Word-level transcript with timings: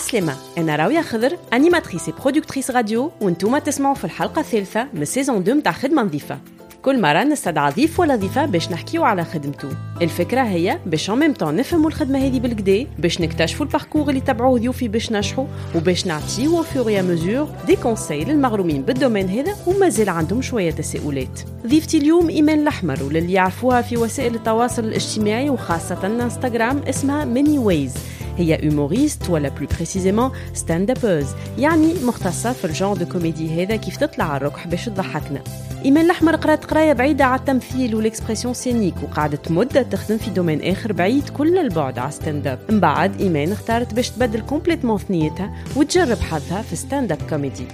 عسلامة 0.00 0.36
أنا 0.58 0.76
راوية 0.76 1.00
خضر 1.00 1.36
أنيماتريس 1.52 2.10
برودكتريس 2.10 2.70
راديو 2.70 3.10
وانتوما 3.20 3.58
تسمعوا 3.58 3.94
في 3.94 4.04
الحلقة 4.04 4.40
الثالثة 4.40 4.86
من 4.94 5.04
سيزون 5.04 5.36
2 5.36 5.56
متاع 5.56 5.72
خدمة 5.72 6.02
نظيفة. 6.02 6.38
كل 6.82 7.00
مرة 7.00 7.24
نستدعى 7.24 7.72
ضيف 7.72 8.00
ولا 8.00 8.16
ضيفة 8.16 8.46
باش 8.46 8.70
نحكيو 8.70 9.04
على 9.04 9.24
خدمته 9.24 9.68
الفكرة 10.02 10.42
هي 10.42 10.78
باش 10.86 11.10
ميم 11.10 11.32
طون 11.34 11.56
نفهموا 11.56 11.88
الخدمة 11.88 12.18
هذه 12.18 12.40
بالكدا 12.40 12.86
باش 12.98 13.20
نكتشفوا 13.20 13.66
الباركور 13.66 14.08
اللي 14.08 14.20
تبعوه 14.20 14.58
ضيوفي 14.58 14.88
باش 14.88 15.12
نجحوا 15.12 15.46
وباش 15.74 16.06
نعطيو 16.06 16.62
فور 16.62 16.90
يا 16.90 17.02
مزور 17.02 17.48
دي 17.66 17.76
كونساي 17.76 18.24
للمغرومين 18.24 18.82
بالدومين 18.82 19.28
هذا 19.28 19.54
ومازال 19.66 20.08
عندهم 20.08 20.42
شوية 20.42 20.70
تساؤلات. 20.70 21.40
ضيفتي 21.66 21.98
اليوم 21.98 22.28
إيمان 22.28 22.60
الأحمر 22.60 23.02
وللي 23.02 23.32
يعرفوها 23.32 23.82
في 23.82 23.96
وسائل 23.96 24.34
التواصل 24.34 24.84
الاجتماعي 24.84 25.50
وخاصة 25.50 26.06
إنستغرام 26.06 26.78
اسمها 26.88 27.24
ميني 27.24 27.58
ويز. 27.58 27.94
هي 28.40 28.64
هيوموريست 28.64 29.30
ولا 29.30 29.48
بلو 29.48 29.66
بريسيزيمون 29.76 30.30
ستاند 30.54 30.90
ابوز 30.90 31.26
يعني 31.58 31.94
مختصة 32.04 32.52
في 32.52 32.64
الجون 32.64 32.98
دو 32.98 33.06
كوميدي 33.06 33.62
هذا 33.62 33.76
كيف 33.76 33.96
تطلع 33.96 34.24
على 34.24 34.36
الركح 34.36 34.66
باش 34.66 34.84
تضحكنا. 34.84 35.40
إيمان 35.84 36.04
الأحمر 36.04 36.36
قرات 36.36 36.64
قراية 36.64 36.92
بعيدة 36.92 37.24
على 37.24 37.40
التمثيل 37.40 37.94
والاكسبرسيون 37.94 38.54
سينيك 38.54 38.94
وقعدت 39.02 39.50
مده 39.50 39.82
تخدم 39.82 40.18
في 40.18 40.30
دومين 40.30 40.62
آخر 40.62 40.92
بعيد 40.92 41.28
كل 41.28 41.58
البعد 41.58 41.98
على 41.98 42.10
ستاند 42.12 42.46
اب 42.46 42.58
من 42.70 42.80
بعد 42.80 43.20
إيمان 43.20 43.52
اختارت 43.52 43.94
باش 43.94 44.10
تبدل 44.10 44.40
كومبليتمون 44.40 44.98
ثنيتها 44.98 45.54
وتجرب 45.76 46.18
حظها 46.18 46.62
في 46.62 46.76
ستاند 46.76 47.12
اب 47.12 47.18
كوميدي 47.30 47.66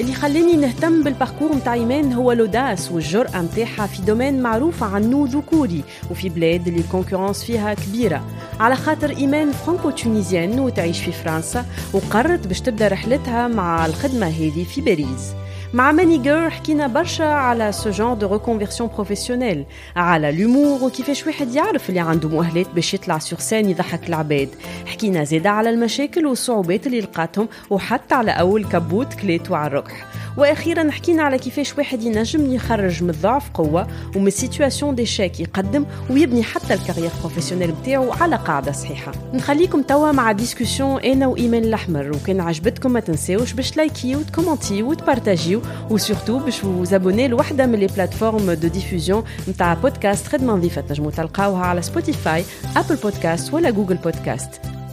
اللي 0.00 0.14
خلاني 0.14 0.56
نهتم 0.56 1.02
بالباركور 1.02 1.52
متاع 1.52 1.74
إيمان 1.74 2.12
هو 2.12 2.32
لوداس 2.32 2.92
والجرأة 2.92 3.40
متاعها 3.42 3.86
في 3.86 4.02
دومين 4.02 4.42
معروف 4.42 4.82
عنه 4.82 5.28
ذكوري 5.30 5.84
وفي 6.10 6.28
بلاد 6.28 6.68
اللي 6.68 6.80
الكونكورونس 6.80 7.44
فيها 7.44 7.74
كبيرة. 7.74 8.24
على 8.60 8.76
خاطر 8.76 9.10
إيمان 9.10 9.52
فرانكو 9.52 9.90
تونيزيان 9.90 10.60
وتعيش 10.60 11.00
في 11.00 11.12
فرنسا 11.12 11.66
وقررت 11.92 12.46
باش 12.46 12.60
تبدأ 12.60 12.88
رحلتها 12.88 13.48
مع 13.48 13.86
الخدمة 13.86 14.26
هذه 14.26 14.64
في 14.64 14.80
باريس. 14.80 15.32
مع 15.74 15.92
مانيجر 15.92 16.50
حكينا 16.50 16.86
برشا 16.86 17.24
على 17.24 17.72
سو 17.72 17.90
جون 17.90 18.18
دو 18.18 18.32
ريكونفيرسيون 18.32 18.90
بروفيسيونيل 18.94 19.64
على 19.96 20.32
لومور 20.32 20.84
وكيفاش 20.84 21.26
واحد 21.26 21.54
يعرف 21.54 21.88
اللي 21.88 22.00
عنده 22.00 22.28
مؤهلات 22.28 22.66
باش 22.74 22.94
يطلع 22.94 23.18
سور 23.18 23.38
سين 23.38 23.70
يضحك 23.70 24.08
العباد. 24.08 24.48
حكينا 24.86 25.24
زيادة 25.24 25.50
على 25.50 25.70
المشاكل 25.70 26.26
والصعوبات 26.26 26.86
اللي 26.86 27.00
لقاتهم 27.00 27.48
وحتى 27.70 28.14
على 28.14 28.30
أول 28.30 28.64
كبوت 28.64 29.14
كليتو 29.14 29.54
على 29.54 29.66
الركح. 29.66 30.06
وأخيرا 30.36 30.90
حكينا 30.90 31.22
على 31.22 31.38
كيفاش 31.38 31.78
واحد 31.78 32.02
ينجم 32.02 32.52
يخرج 32.52 33.02
من 33.02 33.10
الضعف 33.10 33.50
قوة 33.50 33.86
ومن 34.16 34.30
سيتواسيون 34.30 34.94
ديشاك 34.94 35.40
يقدم 35.40 35.84
ويبني 36.10 36.42
حتى 36.42 36.74
الكارير 36.74 37.10
بروفيسيونيل 37.20 37.72
بتاعو 37.72 38.12
على 38.12 38.36
قاعدة 38.36 38.72
صحيحة. 38.72 39.12
نخليكم 39.34 39.82
توا 39.82 40.12
مع 40.12 40.32
ديسكوسيون 40.32 41.00
أنا 41.00 41.26
وايمان 41.26 41.64
الأحمر. 41.64 42.10
وكان 42.10 42.40
عجبتكم 42.40 42.92
ما 42.92 43.00
تنساوش 43.00 43.52
باش 43.52 43.76
لايكيو 43.76 44.18
وتكومونتيو 44.18 44.90
وتبارتاجيو. 44.90 45.61
وسورتو 45.89 46.39
باش 46.39 46.63
وزابوني 46.63 47.27
لوحده 47.27 47.65
من 47.65 47.79
لي 47.79 47.87
بلاتفورم 47.87 48.51
دو 48.51 48.67
ديفوزيون 48.67 49.23
نتاع 49.49 49.73
بودكاست 49.73 50.27
خدمه 50.27 50.53
نظيفه 50.53 50.81
تنجموا 50.81 51.11
تلقاوها 51.11 51.65
على 51.65 51.81
سبوتيفاي 51.81 52.43
ابل 52.77 52.95
بودكاست 52.95 53.53
ولا 53.53 53.69
جوجل 53.69 53.95
بودكاست 53.95 54.49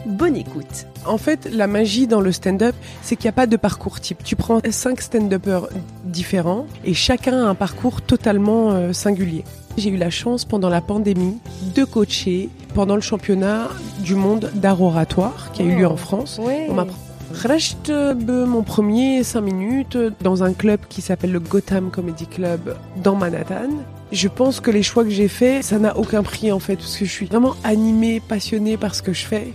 Bonne 0.06 0.36
écoute. 0.36 0.86
En 1.06 1.16
fait, 1.16 1.48
la 1.50 1.66
magie 1.66 2.06
dans 2.06 2.20
le 2.20 2.30
stand-up, 2.30 2.74
c'est 3.02 3.16
qu'il 3.16 3.24
n'y 3.24 3.30
a 3.30 3.32
pas 3.32 3.46
de 3.46 3.56
parcours 3.56 4.00
type. 4.00 4.22
Tu 4.22 4.36
prends 4.36 4.60
cinq 4.70 5.00
stand-uppers 5.00 5.68
différents 6.04 6.66
et 6.84 6.92
chacun 6.92 7.36
a 7.44 7.48
un 7.48 7.54
parcours 7.54 8.02
totalement 8.02 8.72
euh, 8.72 8.92
singulier. 8.92 9.44
J'ai 9.78 9.90
eu 9.90 9.96
la 9.96 10.10
chance 10.10 10.44
pendant 10.44 10.68
la 10.68 10.80
pandémie 10.80 11.38
de 11.74 11.84
coacher 11.84 12.50
pendant 12.74 12.96
le 12.96 13.00
championnat 13.00 13.68
du 14.00 14.14
monde 14.14 14.50
d'art 14.54 14.82
oratoire 14.82 15.50
qui 15.52 15.62
a 15.62 15.64
eu 15.64 15.76
lieu 15.76 15.86
en 15.86 15.96
France. 15.96 16.38
Ouais. 16.40 16.66
On 16.70 16.74
m'a 16.74 16.86
Reste 17.31 17.89
mon 17.89 18.63
premier 18.63 19.23
5 19.23 19.41
minutes 19.41 19.97
dans 20.21 20.43
un 20.43 20.53
club 20.53 20.81
qui 20.89 21.01
s'appelle 21.01 21.31
le 21.31 21.39
Gotham 21.39 21.91
Comedy 21.91 22.27
Club 22.27 22.75
dans 22.97 23.15
Manhattan. 23.15 23.69
Je 24.11 24.27
pense 24.27 24.59
que 24.59 24.71
les 24.71 24.83
choix 24.83 25.03
que 25.03 25.09
j'ai 25.09 25.27
faits, 25.27 25.63
ça 25.63 25.77
n'a 25.79 25.95
aucun 25.95 26.23
prix 26.23 26.51
en 26.51 26.59
fait, 26.59 26.75
parce 26.75 26.97
que 26.97 27.05
je 27.05 27.11
suis 27.11 27.27
vraiment 27.27 27.55
animée, 27.63 28.19
passionnée 28.19 28.77
par 28.77 28.95
ce 28.95 29.03
que 29.03 29.13
je 29.13 29.25
fais. 29.25 29.53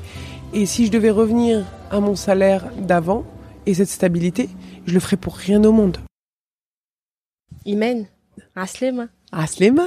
Et 0.53 0.67
si 0.67 0.87
je 0.87 0.93
devais 0.93 1.11
revenir 1.11 1.67
à 1.91 2.01
mon 2.01 2.15
salaire 2.15 2.71
d'avant 2.79 3.25
et 3.67 3.75
cette 3.75 3.89
stabilité, 3.89 4.49
je 4.87 4.95
le 4.95 5.01
ferais 5.01 5.17
pour 5.17 5.35
rien 5.35 5.63
au 5.65 5.73
monde. 5.73 5.99
Imen, 7.67 8.07
Aslema, 8.55 9.09
Aslema, 9.33 9.87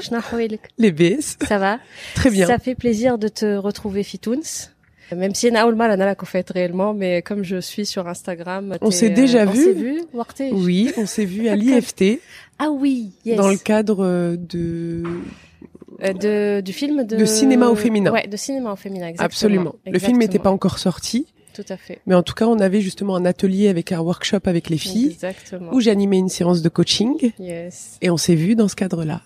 les 0.78 0.92
BS. 0.92 1.38
Ça 1.47 1.58
va? 1.58 1.80
Très 2.16 2.30
bien. 2.30 2.47
Ça 2.47 2.59
fait 2.59 2.76
plaisir 2.76 3.18
de 3.18 3.30
te 3.30 3.56
retrouver 3.56 4.03
Fitouns. 4.03 4.70
Même 5.16 5.34
si 5.34 5.51
Naoul 5.51 5.75
Mal 5.75 5.97
n'a 5.97 6.06
la 6.06 6.16
fait 6.16 6.50
réellement, 6.50 6.94
mais 6.94 7.22
comme 7.22 7.44
je 7.44 7.59
suis 7.62 7.85
sur 7.85 8.07
Instagram, 8.07 8.75
On 8.81 8.91
s'est 8.91 9.09
déjà 9.09 9.45
on 9.45 9.51
vu. 9.51 10.03
Oui, 10.51 10.91
on 10.97 11.06
s'est 11.06 11.25
vu 11.25 11.47
à 11.47 11.56
l'IFT 11.57 12.19
Ah 12.59 12.69
oui, 12.72 13.12
yes. 13.25 13.38
dans 13.38 13.50
le 13.50 13.57
cadre 13.57 14.35
de... 14.35 15.03
Euh, 16.03 16.13
de, 16.13 16.62
du 16.62 16.73
film 16.73 17.06
de... 17.06 17.16
De 17.16 17.25
cinéma 17.25 17.69
au 17.69 17.75
féminin. 17.75 18.12
Ouais, 18.12 18.28
de 18.28 18.38
cinéma 18.38 18.73
au 18.73 18.75
féminin, 18.75 19.07
exactement. 19.07 19.25
Absolument. 19.25 19.75
Le 19.85 20.00
film 20.00 20.17
n'était 20.17 20.40
pas 20.40 20.51
encore 20.51 20.78
sorti, 20.78 21.25
tout 21.57 21.73
à 21.73 21.78
fait. 21.78 22.01
Mais 22.06 22.13
en 22.13 22.22
tout 22.22 22.35
cas, 22.35 22.45
on 22.45 22.59
avait 22.59 22.81
justement 22.81 23.16
un 23.16 23.25
atelier 23.25 23.68
avec 23.68 23.91
un 23.91 24.00
workshop 24.00 24.41
avec 24.45 24.69
les 24.69 24.78
filles. 24.78 25.07
Exactement. 25.07 25.73
Où 25.73 25.81
j'animais 25.81 26.19
une 26.19 26.29
séance 26.29 26.62
de 26.62 26.69
coaching. 26.69 27.31
Yes. 27.40 27.97
Et 28.00 28.12
on 28.12 28.18
s'est 28.18 28.35
vu 28.35 28.56
dans 28.56 28.68
ce 28.68 28.75
cadre-là. 28.75 29.22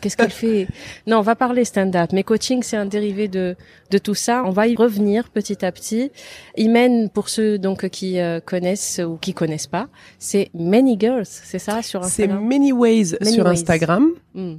Qu'est-ce 0.00 0.16
qu'elle 0.16 0.32
fait? 0.32 0.66
Non, 1.06 1.18
on 1.18 1.22
va 1.22 1.36
parler 1.36 1.64
stand-up. 1.64 2.10
Mais 2.12 2.24
coaching, 2.24 2.64
c'est 2.64 2.76
un 2.76 2.86
dérivé 2.86 3.28
de, 3.28 3.54
de 3.92 3.98
tout 3.98 4.16
ça. 4.16 4.42
On 4.46 4.50
va 4.50 4.66
y 4.66 4.74
revenir 4.74 5.28
petit 5.30 5.64
à 5.64 5.70
petit. 5.70 6.10
Imen, 6.56 7.08
pour 7.08 7.28
ceux 7.28 7.56
donc 7.56 7.88
qui 7.90 8.18
euh, 8.18 8.40
connaissent 8.40 9.00
ou 9.06 9.16
qui 9.16 9.32
connaissent 9.32 9.68
pas, 9.68 9.88
c'est 10.18 10.50
Many 10.54 10.96
Girls, 10.98 11.26
c'est 11.26 11.60
ça 11.60 11.82
sur 11.82 12.02
Instagram? 12.02 12.40
C'est 12.40 12.48
Many 12.48 12.72
Ways 12.72 13.16
sur. 13.22 13.46
Instagram. 13.46 14.08
Hmm. 14.34 14.56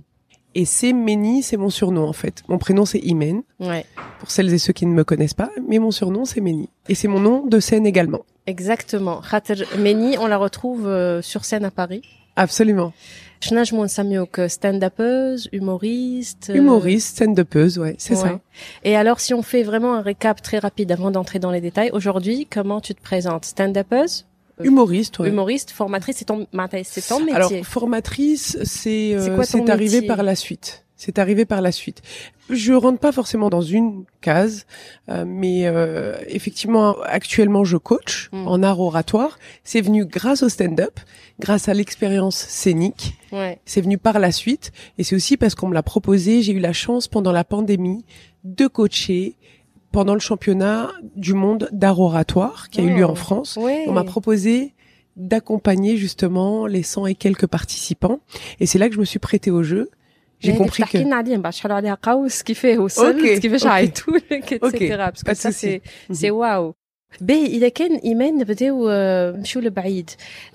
Et 0.57 0.63
c'est 0.63 0.93
Méni, 0.93 1.43
c'est 1.43 1.57
mon 1.57 1.69
surnom 1.69 2.07
en 2.07 2.13
fait. 2.13 2.41
Mon 2.47 2.57
prénom 2.57 2.85
c'est 2.85 2.99
Imen, 2.99 3.43
ouais. 3.59 3.85
pour 4.19 4.31
celles 4.31 4.53
et 4.53 4.57
ceux 4.57 4.71
qui 4.71 4.85
ne 4.85 4.93
me 4.93 5.03
connaissent 5.03 5.33
pas, 5.33 5.51
mais 5.67 5.79
mon 5.79 5.91
surnom 5.91 6.23
c'est 6.23 6.39
Méni. 6.39 6.69
Et 6.87 6.95
c'est 6.95 7.09
mon 7.09 7.19
nom 7.19 7.45
de 7.45 7.59
scène 7.59 7.85
également. 7.85 8.21
Exactement. 8.47 9.21
Khater 9.29 9.65
Méni, 9.77 10.17
on 10.17 10.27
la 10.27 10.37
retrouve 10.37 10.87
euh, 10.87 11.21
sur 11.21 11.43
scène 11.43 11.65
à 11.65 11.71
Paris. 11.71 12.01
Absolument. 12.37 12.93
Chnaj 13.41 13.73
Mounsamiok, 13.73 14.39
euh, 14.39 14.47
stand-upeuse, 14.47 15.49
humoriste. 15.51 16.49
Euh, 16.49 16.55
humoriste, 16.55 17.17
stand-upeuse, 17.17 17.77
ouais, 17.77 17.95
c'est 17.97 18.15
ça. 18.15 18.39
Et 18.83 18.95
alors, 18.95 19.19
si 19.19 19.33
on 19.33 19.41
fait 19.41 19.63
vraiment 19.63 19.93
un 19.93 20.01
récap 20.01 20.41
très 20.41 20.59
rapide 20.59 20.91
avant 20.91 21.11
d'entrer 21.11 21.39
dans 21.39 21.51
les 21.51 21.61
détails, 21.61 21.91
aujourd'hui, 21.91 22.47
comment 22.49 22.81
tu 22.81 22.95
te 22.95 23.01
présentes? 23.01 23.45
Stand-upeuse 23.45 24.25
Humoriste, 24.63 25.19
ouais. 25.19 25.29
humoriste, 25.29 25.71
formatrice, 25.71 26.17
c'est 26.17 26.25
ton, 26.25 26.47
c'est 26.83 27.07
ton 27.07 27.19
métier. 27.19 27.35
Alors 27.35 27.51
formatrice, 27.63 28.57
c'est 28.63 29.17
C'est 29.19 29.29
euh, 29.29 29.43
c'est 29.43 29.69
arrivé 29.69 30.01
par 30.01 30.23
la 30.23 30.35
suite. 30.35 30.85
C'est 30.97 31.19
arrivé 31.19 31.43
par 31.43 31.59
la 31.61 31.73
suite. 31.73 32.01
Je 32.49 32.71
rentre 32.71 32.99
pas 32.99 33.11
forcément 33.11 33.49
dans 33.49 33.61
une 33.61 34.05
case, 34.21 34.65
euh, 35.09 35.25
mais 35.27 35.65
euh, 35.65 36.15
effectivement, 36.27 36.95
actuellement, 37.03 37.65
je 37.65 37.75
coach 37.75 38.29
Mm. 38.31 38.47
en 38.47 38.63
art 38.63 38.79
oratoire. 38.79 39.37
C'est 39.65 39.81
venu 39.81 40.05
grâce 40.05 40.41
au 40.41 40.47
stand-up, 40.47 40.99
grâce 41.39 41.67
à 41.67 41.73
l'expérience 41.73 42.37
scénique. 42.37 43.15
ouais. 43.33 43.59
C'est 43.65 43.81
venu 43.81 43.97
par 43.97 44.19
la 44.19 44.31
suite, 44.31 44.71
et 44.97 45.03
c'est 45.03 45.17
aussi 45.17 45.35
parce 45.35 45.53
qu'on 45.53 45.67
me 45.67 45.73
l'a 45.73 45.83
proposé. 45.83 46.41
J'ai 46.41 46.53
eu 46.53 46.59
la 46.59 46.71
chance 46.73 47.09
pendant 47.09 47.33
la 47.33 47.43
pandémie 47.43 48.05
de 48.45 48.67
coacher 48.67 49.35
pendant 49.94 50.14
le 50.14 50.20
championnat 50.20 50.90
du 51.16 51.34
monde 51.34 51.68
d'art 51.72 51.98
oratoire 52.00 52.68
qui 52.70 52.80
a 52.80 52.84
eu 52.84 52.94
lieu 52.98 53.06
Oh. 53.06 53.10
en 53.10 53.14
France. 53.24 53.50
Ouais. 53.56 53.84
On 53.88 53.92
m'a 53.92 54.04
proposé 54.04 54.74
d'accompagner 55.16 55.96
justement 55.96 56.66
les 56.66 56.82
100 56.82 57.06
et 57.06 57.14
quelques 57.14 57.46
participants. 57.46 58.20
Et 58.60 58.66
c'est 58.66 58.78
là 58.78 58.88
que 58.88 58.94
je 58.94 59.00
me 59.00 59.04
suis 59.04 59.18
prêtée 59.18 59.50
au 59.50 59.62
jeu. 59.62 59.90
J'ai 60.42 60.52
Mais 60.52 60.58
compris 60.58 60.82
تحكي 60.82 60.98
que... 60.98 61.02
لنا 61.06 61.16
عليها 61.16 61.36
من 61.36 61.42
بعد 61.42 61.52
شحال 61.52 61.72
عليها 61.72 61.98
قوس 62.02 62.42
كيفاه 62.42 62.78
وصلت 62.78 63.16
أوكي، 63.16 63.40
كيفاش 63.40 63.62
أوكي. 63.62 63.74
عيطوا 63.74 64.14
لك 64.16 64.32
أوكي، 64.32 64.56
اتسيتيرا 64.66 65.10
باسكو 65.10 65.30
pas 65.30 65.34
de 65.34 65.38
سا 65.38 65.50
souci. 65.50 65.52
سي 65.54 65.80
سي 66.12 66.30
واو 66.30 66.74
باهي 67.20 67.46
اذا 67.46 67.68
كان 67.68 67.96
ايمان 67.96 68.38
نبداو 68.38 68.88
آه، 68.90 69.30
نمشيو 69.36 69.62
لبعيد 69.62 70.10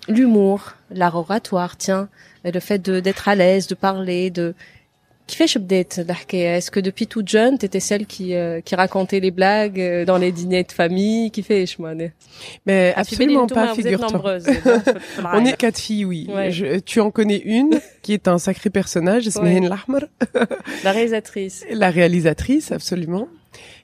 l'humour 0.10 0.60
l'art 0.94 1.16
oratoire 1.16 1.78
tiens 1.78 2.08
le 2.46 2.60
fait 2.60 2.80
de 2.90 3.00
d'être 3.00 3.28
à 3.30 3.36
l'aise 3.36 3.68
de 3.68 3.76
parler 3.76 4.30
de 4.30 4.54
كيفاش 5.30 5.58
بدات 5.58 6.00
الحكايه 6.00 6.60
est-ce 6.60 6.70
que 6.72 6.80
depuis 6.80 7.08
toute 7.08 7.28
jeune 7.28 7.58
t'étais 7.58 7.80
celle 7.80 8.06
qui 8.06 8.36
euh, 8.36 8.62
qui 8.62 8.76
racontait 8.76 9.20
les 9.20 9.32
blagues 9.32 9.80
euh, 9.80 10.06
dans 10.06 10.18
les 10.18 10.32
dîners 10.32 10.64
de 10.64 10.72
famille 10.72 11.30
كيفاش 11.32 11.80
معناها 11.80 12.12
Mais 12.70 13.04
في 13.04 13.16
بالي 13.16 13.36
absolument 13.36 13.42
انتوما 13.42 13.74
pas, 13.74 13.76
vous 13.76 13.80
êtes 13.80 13.86
figure-toi. 13.88 14.12
nombreuses 14.12 14.44
déjà 14.46 14.80
في- 14.80 15.00
في 15.00 15.18
On 15.18 15.20
العائلة. 15.20 15.52
est 15.52 15.58
quatre 15.58 15.80
filles, 15.80 16.06
oui. 16.06 16.28
Ouais. 16.30 16.52
Je- 16.52 16.80
tu 16.80 17.00
en 17.00 17.10
connais 17.12 17.42
une 17.58 17.80
qui 18.04 18.14
est 18.14 18.28
un 18.28 18.38
sacré 18.38 18.70
personnage, 18.70 19.24
Esmehen 19.28 19.68
Lahmar, 19.74 20.04
la 20.86 20.92
réalisatrice 20.98 21.58
la 21.84 21.90
réalisatrice, 21.98 22.72
absolument. 22.80 23.28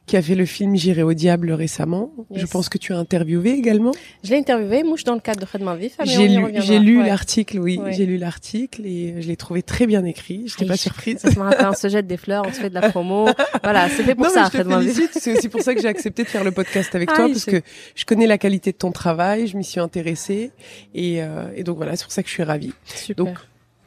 qui 0.07 0.17
a 0.17 0.23
fait 0.23 0.35
le 0.37 0.47
film 0.47 0.77
J'irai 0.77 1.03
au 1.03 1.15
diable 1.15 1.51
récemment. 1.53 2.13
Je 2.35 2.47
pense 2.47 2.69
que 2.69 2.79
tu 2.79 2.93
as 2.93 2.97
interviewé 2.99 3.51
également. 3.51 3.91
Je 4.23 4.31
l'ai 4.31 4.39
interviewé, 4.39 4.83
mouche 4.85 5.03
dans 5.05 5.15
le 5.15 5.21
cadre 5.21 5.41
de 5.41 5.47
Khadma 5.47 5.75
Vif. 5.75 5.97
J'ai 6.05 6.29
lu, 6.29 6.45
j'ai 6.61 6.79
lu 6.79 7.01
Ouais. 7.01 7.07
l'article, 7.09 7.59
oui, 7.59 7.79
Ouais. 7.79 7.93
j'ai 7.93 8.07
lu 8.07 8.17
l'article 8.17 8.87
et 8.87 9.21
je 9.21 9.27
l'ai 9.27 9.37
trouvé 9.37 9.63
très 9.63 9.87
bien 9.87 10.05
écrit. 10.05 10.45
Je 10.47 10.55
n'étais 10.55 10.67
pas 10.67 10.73
Aïe, 10.75 10.79
surprise. 10.79 11.23
On 11.61 11.73
se 11.75 11.89
jette 11.89 12.07
des 12.07 12.17
fleurs, 12.17 12.45
on 12.47 12.53
se 12.53 12.61
fait 12.61 12.71
de 12.71 12.75
la 12.75 12.89
promo. 12.91 13.29
Voilà, 13.63 13.89
c'est 13.89 14.05
fait 14.05 14.15
pour 14.15 14.27
non, 14.27 14.31
ça. 14.33 14.49
C'est 15.13 15.37
aussi 15.37 15.49
pour 15.49 15.63
ça 15.63 15.75
que 15.75 15.81
j'ai 15.83 15.89
accepté 15.89 16.23
de 16.23 16.29
faire 16.29 16.45
le 16.45 16.53
podcast 16.53 16.95
avec 16.95 17.09
Ah 17.13 17.17
toi 17.17 17.27
parce 17.29 17.45
que 17.45 17.61
je 17.97 18.05
connais 18.05 18.27
la 18.29 18.39
qualité 18.39 18.71
de 18.73 18.77
ton 18.77 18.93
travail, 18.93 19.47
je 19.49 19.57
m'y 19.57 19.65
suis 19.65 19.81
intéressée 19.81 20.53
et, 20.95 21.21
euh, 21.23 21.49
et 21.57 21.65
donc 21.65 21.77
voilà, 21.79 21.97
c'est 21.97 22.05
pour 22.05 22.13
ça 22.13 22.23
que 22.23 22.29
je 22.29 22.35
suis 22.35 22.43
ravie. 22.45 22.73
Super. 22.85 23.25
Donc- 23.25 23.39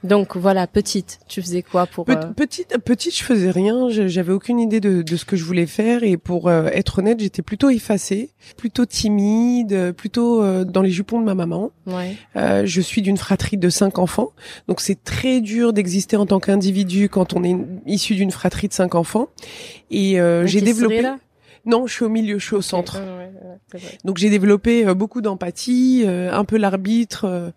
Donc, 0.02 0.38
voilà, 0.38 0.66
petite, 0.66 1.20
tu 1.28 1.42
faisais 1.42 1.62
quoi 1.62 1.86
pour... 1.86 2.06
Pe- 2.06 2.14
euh, 2.14 2.32
Petite, 2.34 2.78
petite, 2.86 3.18
je 3.18 3.24
faisais 3.24 3.52
rien. 3.52 3.90
J'avais 3.90 4.32
aucune 4.32 4.58
idée 4.60 4.80
de, 4.80 5.02
de 5.02 5.16
ce 5.18 5.26
que 5.26 5.36
je 5.36 5.44
voulais 5.44 5.66
faire 5.66 6.04
et 6.04 6.16
pour 6.16 6.48
euh, 6.48 6.68
être 6.72 7.00
honnête, 7.00 7.20
j'étais 7.20 7.42
plutôt 7.42 7.70
effacée, 7.70 8.30
plutôt 8.56 8.86
timide, 8.86 9.92
plutôt 9.92 10.42
euh, 10.42 10.64
dans 10.64 10.82
les 10.82 10.92
jupons 10.92 11.20
de 11.20 11.26
ma 11.26 11.36
maman. 11.36 11.72
Ouais. 11.86 12.16
Euh, 12.38 12.64
je 12.66 12.80
suis 12.82 13.02
d'une 13.02 13.18
fratrie 13.18 13.58
de 13.58 13.70
cinq 13.70 14.00
enfants, 14.00 14.32
donc 14.70 14.80
c'est 14.80 15.04
très 15.04 15.42
dur 15.42 15.74
d'exister 15.74 16.16
en 16.16 16.26
tant 16.26 16.40
qu'individu 16.40 17.10
quand 17.10 17.34
on 17.34 17.44
est 17.44 17.58
issu 17.86 18.16
d'une 18.16 18.32
fratrie 18.32 18.70
de 18.70 18.74
cinq 18.74 18.96
enfants. 18.96 19.28
Et 19.92 20.20
euh, 20.22 20.46
j'ai 20.48 20.62
développé. 20.62 21.02
là 21.02 21.18
Non, 21.66 21.88
je 21.88 21.94
suis 21.94 22.06
au 22.06 22.10
milieu, 22.10 22.40
je 22.40 22.46
suis 22.46 22.56
au 22.56 22.62
centre. 22.62 23.00
Ouais, 23.00 23.06
ouais, 23.06 23.50
ouais, 23.74 23.80
vrai. 23.80 23.98
Donc 24.06 24.18
j'ai 24.18 24.30
développé 24.30 24.88
euh, 24.88 24.94
beaucoup 24.94 25.20
d'empathie, 25.22 26.04
euh, 26.06 26.32
un 26.32 26.46
peu 26.46 26.58
l'arbitre 26.58 27.26
euh, 27.26 27.50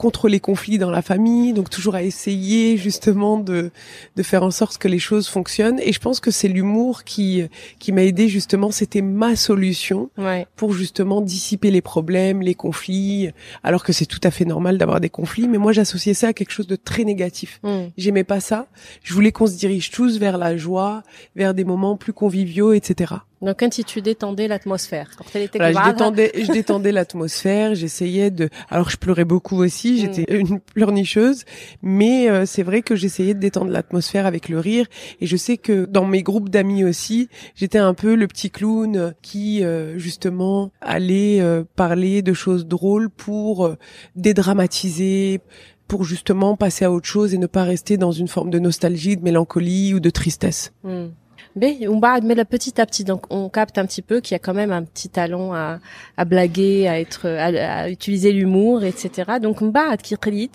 contre 0.00 0.28
les 0.28 0.40
conflits 0.40 0.78
dans 0.78 0.90
la 0.90 1.02
famille, 1.02 1.52
donc 1.52 1.68
toujours 1.68 1.94
à 1.94 2.02
essayer 2.02 2.78
justement 2.78 3.36
de 3.38 3.70
de 4.16 4.22
faire 4.22 4.42
en 4.42 4.50
sorte 4.50 4.78
que 4.78 4.88
les 4.88 4.98
choses 4.98 5.28
fonctionnent. 5.28 5.78
Et 5.80 5.92
je 5.92 6.00
pense 6.00 6.20
que 6.20 6.30
c'est 6.30 6.48
l'humour 6.48 7.04
qui 7.04 7.44
qui 7.78 7.92
m'a 7.92 8.02
aidé 8.02 8.26
justement. 8.28 8.70
C'était 8.70 9.02
ma 9.02 9.36
solution 9.36 10.08
Ouais. 10.16 10.46
pour 10.56 10.72
justement 10.72 11.20
dissiper 11.20 11.70
les 11.70 11.82
problèmes, 11.82 12.40
les 12.40 12.54
conflits, 12.54 13.30
alors 13.62 13.84
que 13.84 13.92
c'est 13.92 14.06
tout 14.06 14.20
à 14.22 14.30
fait 14.30 14.46
normal 14.46 14.78
d'avoir 14.78 15.00
des 15.00 15.10
conflits. 15.10 15.48
Mais 15.48 15.58
moi 15.58 15.72
j'associais 15.72 16.14
ça 16.14 16.28
à 16.28 16.32
quelque 16.32 16.52
chose 16.52 16.66
de 16.66 16.76
très 16.76 17.04
négatif. 17.04 17.60
Hmm. 17.62 17.88
J'aimais 17.98 18.24
pas 18.24 18.40
ça. 18.40 18.68
Je 19.02 19.12
voulais 19.12 19.32
qu'on 19.32 19.46
se 19.46 19.56
dirige 19.58 19.90
tous 19.90 20.18
vers 20.18 20.38
la 20.38 20.56
joie, 20.56 21.02
vers 21.36 21.52
des 21.52 21.64
moments 21.64 21.96
plus 21.98 22.14
conviviaux, 22.14 22.72
etc. 22.72 23.14
Donc, 23.42 23.60
quand 23.60 23.70
tu 23.70 24.02
détendais 24.02 24.48
l'atmosphère, 24.48 25.08
voilà, 25.32 25.72
je 25.72 25.90
détendais, 25.90 26.32
je 26.34 26.52
détendais 26.52 26.92
l'atmosphère. 26.92 27.74
J'essayais 27.74 28.30
de. 28.30 28.48
Alors, 28.68 28.90
je 28.90 28.96
pleurais 28.96 29.24
beaucoup 29.24 29.56
aussi. 29.56 29.92
Mm. 29.92 29.96
J'étais 29.96 30.34
une 30.38 30.60
pleurnicheuse, 30.60 31.44
mais 31.82 32.28
euh, 32.28 32.44
c'est 32.46 32.62
vrai 32.62 32.82
que 32.82 32.94
j'essayais 32.94 33.34
de 33.34 33.40
détendre 33.40 33.70
l'atmosphère 33.70 34.26
avec 34.26 34.48
le 34.48 34.58
rire. 34.58 34.86
Et 35.20 35.26
je 35.26 35.36
sais 35.36 35.56
que 35.56 35.86
dans 35.86 36.04
mes 36.04 36.22
groupes 36.22 36.48
d'amis 36.48 36.84
aussi, 36.84 37.28
j'étais 37.54 37.78
un 37.78 37.94
peu 37.94 38.14
le 38.14 38.26
petit 38.26 38.50
clown 38.50 39.14
qui 39.22 39.64
euh, 39.64 39.98
justement 39.98 40.70
allait 40.80 41.40
euh, 41.40 41.64
parler 41.76 42.22
de 42.22 42.32
choses 42.32 42.66
drôles 42.66 43.10
pour 43.10 43.66
euh, 43.66 43.76
dédramatiser 44.16 45.40
pour 45.88 46.04
justement 46.04 46.56
passer 46.56 46.84
à 46.84 46.92
autre 46.92 47.08
chose 47.08 47.34
et 47.34 47.38
ne 47.38 47.48
pas 47.48 47.64
rester 47.64 47.96
dans 47.96 48.12
une 48.12 48.28
forme 48.28 48.50
de 48.50 48.60
nostalgie, 48.60 49.16
de 49.16 49.22
mélancolie 49.22 49.92
ou 49.92 49.98
de 49.98 50.10
tristesse. 50.10 50.72
Mm. 50.84 51.06
Ben, 51.56 51.74
on 51.88 51.98
va 51.98 52.20
mais 52.20 52.36
petit 52.44 52.80
à 52.80 52.86
petit, 52.86 53.04
donc 53.04 53.24
on 53.30 53.48
capte 53.48 53.78
un 53.78 53.86
petit 53.86 54.02
peu 54.02 54.20
qu'il 54.20 54.34
y 54.34 54.36
a 54.36 54.38
quand 54.38 54.54
même 54.54 54.70
un 54.70 54.84
petit 54.84 55.08
talent 55.08 55.52
à, 55.52 55.78
à 56.16 56.24
blaguer, 56.24 56.86
à 56.88 57.00
être, 57.00 57.28
à, 57.28 57.82
à 57.82 57.88
utiliser 57.88 58.32
l'humour, 58.32 58.84
etc. 58.84 59.38
Donc, 59.40 59.60
Mba'ad 59.60 60.00
qui 60.00 60.16
qrit, 60.16 60.50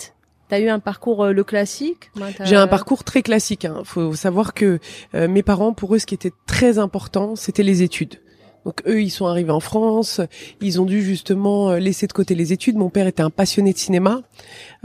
T'as 0.48 0.60
eu 0.60 0.70
un 0.70 0.80
parcours 0.80 1.24
euh, 1.24 1.32
le 1.32 1.44
classique? 1.44 2.12
J'ai 2.44 2.56
un 2.56 2.68
parcours 2.68 3.04
très 3.04 3.24
classique. 3.24 3.66
Hein. 3.66 3.82
Faut 3.84 4.14
savoir 4.14 4.54
que 4.54 4.80
euh, 5.16 5.28
mes 5.28 5.42
parents, 5.42 5.74
pour 5.74 5.96
eux, 5.96 6.00
ce 6.00 6.06
qui 6.06 6.14
était 6.14 6.34
très 6.46 6.78
important, 6.78 7.36
c'était 7.36 7.64
les 7.64 7.82
études. 7.82 8.22
Donc 8.66 8.82
eux, 8.88 9.02
ils 9.02 9.12
sont 9.12 9.28
arrivés 9.28 9.52
en 9.52 9.60
France, 9.60 10.22
ils 10.60 10.82
ont 10.82 10.86
dû 10.86 11.04
justement 11.04 11.70
euh, 11.70 11.78
laisser 11.78 12.08
de 12.08 12.14
côté 12.14 12.34
les 12.34 12.52
études. 12.52 12.76
Mon 12.76 12.90
père 12.90 13.06
était 13.08 13.22
un 13.22 13.30
passionné 13.30 13.74
de 13.74 13.78
cinéma, 13.78 14.22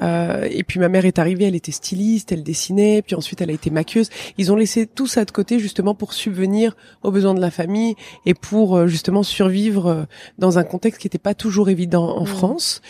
euh, 0.02 0.46
et 0.50 0.62
puis 0.64 0.78
ma 0.80 0.88
mère 0.88 1.06
est 1.06 1.18
arrivée, 1.18 1.44
elle 1.44 1.54
était 1.54 1.72
styliste, 1.72 2.30
elle 2.30 2.42
dessinait, 2.42 3.02
puis 3.02 3.14
ensuite 3.16 3.40
elle 3.40 3.50
a 3.50 3.54
été 3.54 3.70
maquilleuse. 3.70 4.10
Ils 4.38 4.52
ont 4.52 4.56
laissé 4.56 4.86
tout 4.86 5.06
ça 5.06 5.24
de 5.24 5.30
côté 5.30 5.58
justement 5.58 5.94
pour 5.94 6.12
subvenir 6.12 6.76
aux 7.02 7.10
besoins 7.10 7.34
de 7.34 7.40
la 7.40 7.50
famille 7.50 7.94
et 8.26 8.34
pour 8.34 8.76
euh, 8.76 8.86
justement 8.86 9.22
survivre 9.22 9.86
euh, 9.86 10.02
dans 10.38 10.58
un 10.58 10.64
contexte 10.64 11.00
qui 11.00 11.06
n'était 11.06 11.18
pas 11.18 11.34
toujours 11.34 11.70
évident 11.70 12.16
en 12.16 12.20
Mhm. 12.20 12.26
France. 12.26 12.82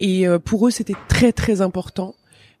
Et 0.00 0.26
pour 0.44 0.66
eux, 0.68 0.70
c'était 0.70 0.94
très 1.08 1.32
très 1.32 1.60
important 1.60 2.14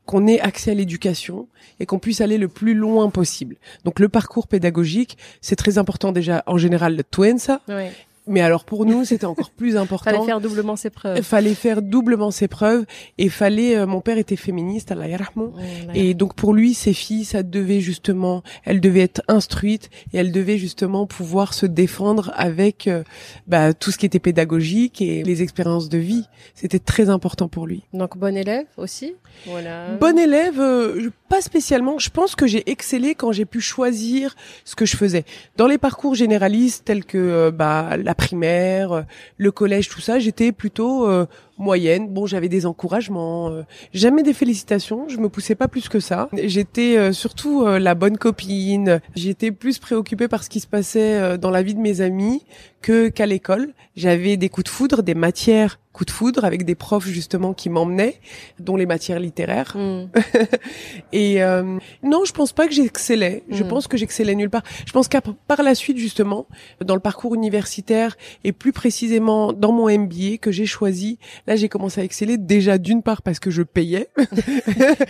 qu'on 0.08 0.26
ait 0.26 0.40
accès 0.40 0.70
à 0.70 0.74
l'éducation 0.74 1.48
et 1.80 1.84
qu'on 1.86 1.98
puisse 1.98 2.22
aller 2.22 2.38
le 2.38 2.48
plus 2.48 2.72
loin 2.72 3.10
possible. 3.10 3.56
Donc 3.84 4.00
le 4.00 4.08
parcours 4.08 4.48
pédagogique, 4.48 5.18
c'est 5.42 5.54
très 5.54 5.76
important 5.76 6.12
déjà 6.12 6.42
en 6.46 6.56
général 6.56 6.96
le 6.96 7.04
Twensa, 7.04 7.60
Ouais. 7.68 7.92
Mais 8.28 8.40
alors 8.40 8.64
pour 8.64 8.86
nous, 8.86 9.04
c'était 9.04 9.26
encore 9.26 9.50
plus 9.50 9.76
important. 9.76 10.10
Fallait 10.10 10.24
faire 10.26 10.40
doublement 10.40 10.76
ses 10.76 10.90
preuves. 10.90 11.16
Il 11.16 11.22
fallait 11.24 11.54
faire 11.54 11.82
doublement 11.82 12.30
ses 12.30 12.48
preuves 12.48 12.84
et 13.18 13.28
fallait 13.28 13.76
euh, 13.76 13.86
mon 13.86 14.00
père 14.00 14.18
était 14.18 14.36
féministe 14.36 14.92
Allah 14.92 15.08
yarhamou. 15.08 15.48
Mm, 15.48 15.94
Et 15.94 16.14
donc 16.14 16.34
pour 16.34 16.54
lui, 16.54 16.74
ses 16.74 16.92
filles, 16.92 17.24
ça 17.24 17.42
devait 17.42 17.80
justement, 17.80 18.42
elles 18.64 18.80
devaient 18.80 19.00
être 19.02 19.22
instruites 19.28 19.90
et 20.12 20.18
elles 20.18 20.32
devaient 20.32 20.58
justement 20.58 21.06
pouvoir 21.06 21.54
se 21.54 21.66
défendre 21.66 22.32
avec 22.36 22.86
euh, 22.86 23.02
bah, 23.46 23.74
tout 23.74 23.90
ce 23.90 23.98
qui 23.98 24.06
était 24.06 24.18
pédagogique 24.18 25.00
et 25.00 25.22
les 25.22 25.42
expériences 25.42 25.88
de 25.88 25.98
vie. 25.98 26.24
C'était 26.54 26.78
très 26.78 27.08
important 27.10 27.48
pour 27.48 27.66
lui. 27.66 27.84
Donc 27.92 28.16
bon 28.16 28.36
élève 28.36 28.66
aussi. 28.76 29.14
Voilà. 29.46 29.94
Bon 30.00 30.18
élève, 30.18 30.60
euh, 30.60 31.10
pas 31.28 31.40
spécialement. 31.40 31.98
Je 31.98 32.10
pense 32.10 32.34
que 32.34 32.46
j'ai 32.46 32.68
excellé 32.70 33.14
quand 33.14 33.32
j'ai 33.32 33.44
pu 33.44 33.60
choisir 33.60 34.34
ce 34.64 34.74
que 34.74 34.86
je 34.86 34.96
faisais. 34.96 35.24
Dans 35.56 35.66
les 35.66 35.78
parcours 35.78 36.14
généralistes 36.14 36.84
tels 36.84 37.04
que 37.04 37.18
euh, 37.18 37.50
bah, 37.50 37.96
la 37.96 38.14
primaire, 38.14 38.92
euh, 38.92 39.02
le 39.36 39.52
collège, 39.52 39.88
tout 39.88 40.00
ça, 40.00 40.18
j'étais 40.18 40.52
plutôt 40.52 41.08
euh, 41.08 41.26
moyenne. 41.58 42.08
Bon, 42.08 42.26
j'avais 42.26 42.48
des 42.48 42.66
encouragements, 42.66 43.50
euh, 43.50 43.62
jamais 43.92 44.22
des 44.22 44.32
félicitations. 44.32 45.08
Je 45.08 45.18
me 45.18 45.28
poussais 45.28 45.54
pas 45.54 45.68
plus 45.68 45.88
que 45.88 46.00
ça. 46.00 46.28
J'étais 46.44 46.96
euh, 46.96 47.12
surtout 47.12 47.64
euh, 47.64 47.78
la 47.78 47.94
bonne 47.94 48.16
copine. 48.16 49.00
J'étais 49.14 49.50
plus 49.52 49.78
préoccupée 49.78 50.28
par 50.28 50.42
ce 50.44 50.48
qui 50.48 50.60
se 50.60 50.66
passait 50.66 51.14
euh, 51.20 51.36
dans 51.36 51.50
la 51.50 51.62
vie 51.62 51.74
de 51.74 51.80
mes 51.80 52.00
amis 52.00 52.44
que 52.80 53.08
qu'à 53.08 53.26
l'école. 53.26 53.74
J'avais 53.96 54.36
des 54.36 54.48
coups 54.48 54.64
de 54.64 54.68
foudre, 54.70 55.02
des 55.02 55.14
matières 55.14 55.80
coups 55.92 56.06
de 56.06 56.12
foudre 56.12 56.44
avec 56.44 56.64
des 56.64 56.76
profs 56.76 57.08
justement 57.08 57.52
qui 57.54 57.68
m'emmenaient, 57.70 58.20
dont 58.60 58.76
les 58.76 58.86
matières 58.86 59.18
littéraires. 59.18 59.76
Mm. 59.76 60.06
Et 61.12 61.42
euh, 61.42 61.78
non, 62.04 62.24
je 62.24 62.32
pense 62.32 62.52
pas 62.52 62.68
que 62.68 62.72
j'excellais. 62.74 63.42
Je 63.50 63.64
Mm. 63.64 63.68
pense 63.68 63.88
que 63.88 63.96
j'excellais 63.96 64.36
nulle 64.36 64.50
part. 64.50 64.62
Je 64.86 64.92
pense 64.92 65.08
qu'à 65.08 65.20
par 65.20 65.62
la 65.64 65.74
suite, 65.74 65.98
justement, 65.98 66.46
dans 66.84 66.94
le 66.94 67.00
parcours 67.00 67.34
universitaire 67.34 68.16
et 68.44 68.52
plus 68.52 68.72
précisément 68.72 69.52
dans 69.52 69.72
mon 69.72 69.88
MBA 69.90 70.36
que 70.40 70.52
j'ai 70.52 70.66
choisi, 70.66 71.18
là, 71.48 71.56
j'ai 71.56 71.68
commencé 71.70 72.00
à 72.00 72.04
exceller 72.04 72.36
déjà 72.36 72.76
d'une 72.78 73.02
part 73.02 73.22
parce 73.22 73.40
que 73.40 73.50
je 73.50 73.62
payais. 73.62 74.08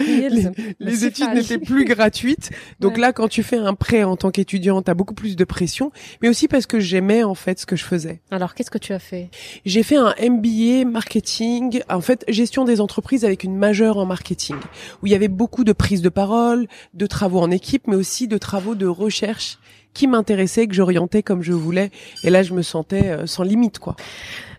les, 0.80 1.04
études 1.04 1.34
n'étaient 1.34 1.58
plus 1.58 1.84
gratuites. 1.84 2.50
Donc 2.80 2.94
Ouais. 2.94 3.00
là, 3.00 3.12
quand 3.12 3.28
tu 3.28 3.42
fais 3.42 3.56
un 3.56 3.74
prêt 3.74 4.04
en 4.04 4.16
tant 4.16 4.30
qu'étudiant, 4.30 4.80
t'as 4.80 4.94
beaucoup 4.94 5.14
plus 5.14 5.34
de 5.34 5.44
pression, 5.44 5.90
mais 6.22 6.28
aussi 6.28 6.46
parce 6.48 6.66
que 6.66 6.78
j'aimais 6.78 7.24
en 7.24 7.34
fait 7.34 7.58
ce 7.58 7.66
que 7.66 7.74
je 7.76 7.84
faisais. 7.84 8.20
Alors 8.30 8.54
qu'est-ce 8.54 8.70
que 8.70 8.78
tu 8.78 8.92
as 8.92 9.00
fait? 9.00 9.30
J'ai 9.66 9.82
fait 9.82 9.96
un 9.96 10.14
MBA 10.22 10.84
marketing, 10.88 11.80
en 11.90 12.00
fait 12.00 12.24
gestion 12.28 12.64
des 12.64 12.80
entreprises 12.80 13.24
avec 13.24 13.42
une 13.42 13.56
majeure 13.56 13.98
en 13.98 14.06
marketing, 14.06 14.56
où 15.02 15.06
il 15.06 15.12
y 15.12 15.16
avait 15.16 15.28
beaucoup 15.28 15.64
de 15.64 15.72
prise 15.72 16.02
de 16.02 16.08
parole, 16.08 16.68
de 16.94 17.06
travaux 17.06 17.40
en 17.40 17.50
équipe, 17.50 17.88
mais 17.88 17.96
aussi 17.96 18.28
de 18.28 18.38
travaux 18.38 18.76
de 18.76 18.86
recherche 18.86 19.58
qui 19.92 20.06
m'intéressaient, 20.06 20.68
que 20.68 20.74
j'orientais 20.74 21.24
comme 21.24 21.42
je 21.42 21.52
voulais. 21.52 21.90
Et 22.22 22.30
là, 22.30 22.44
je 22.44 22.54
me 22.54 22.62
sentais 22.62 23.08
euh, 23.08 23.26
sans 23.26 23.42
limite, 23.42 23.80
quoi. 23.80 23.96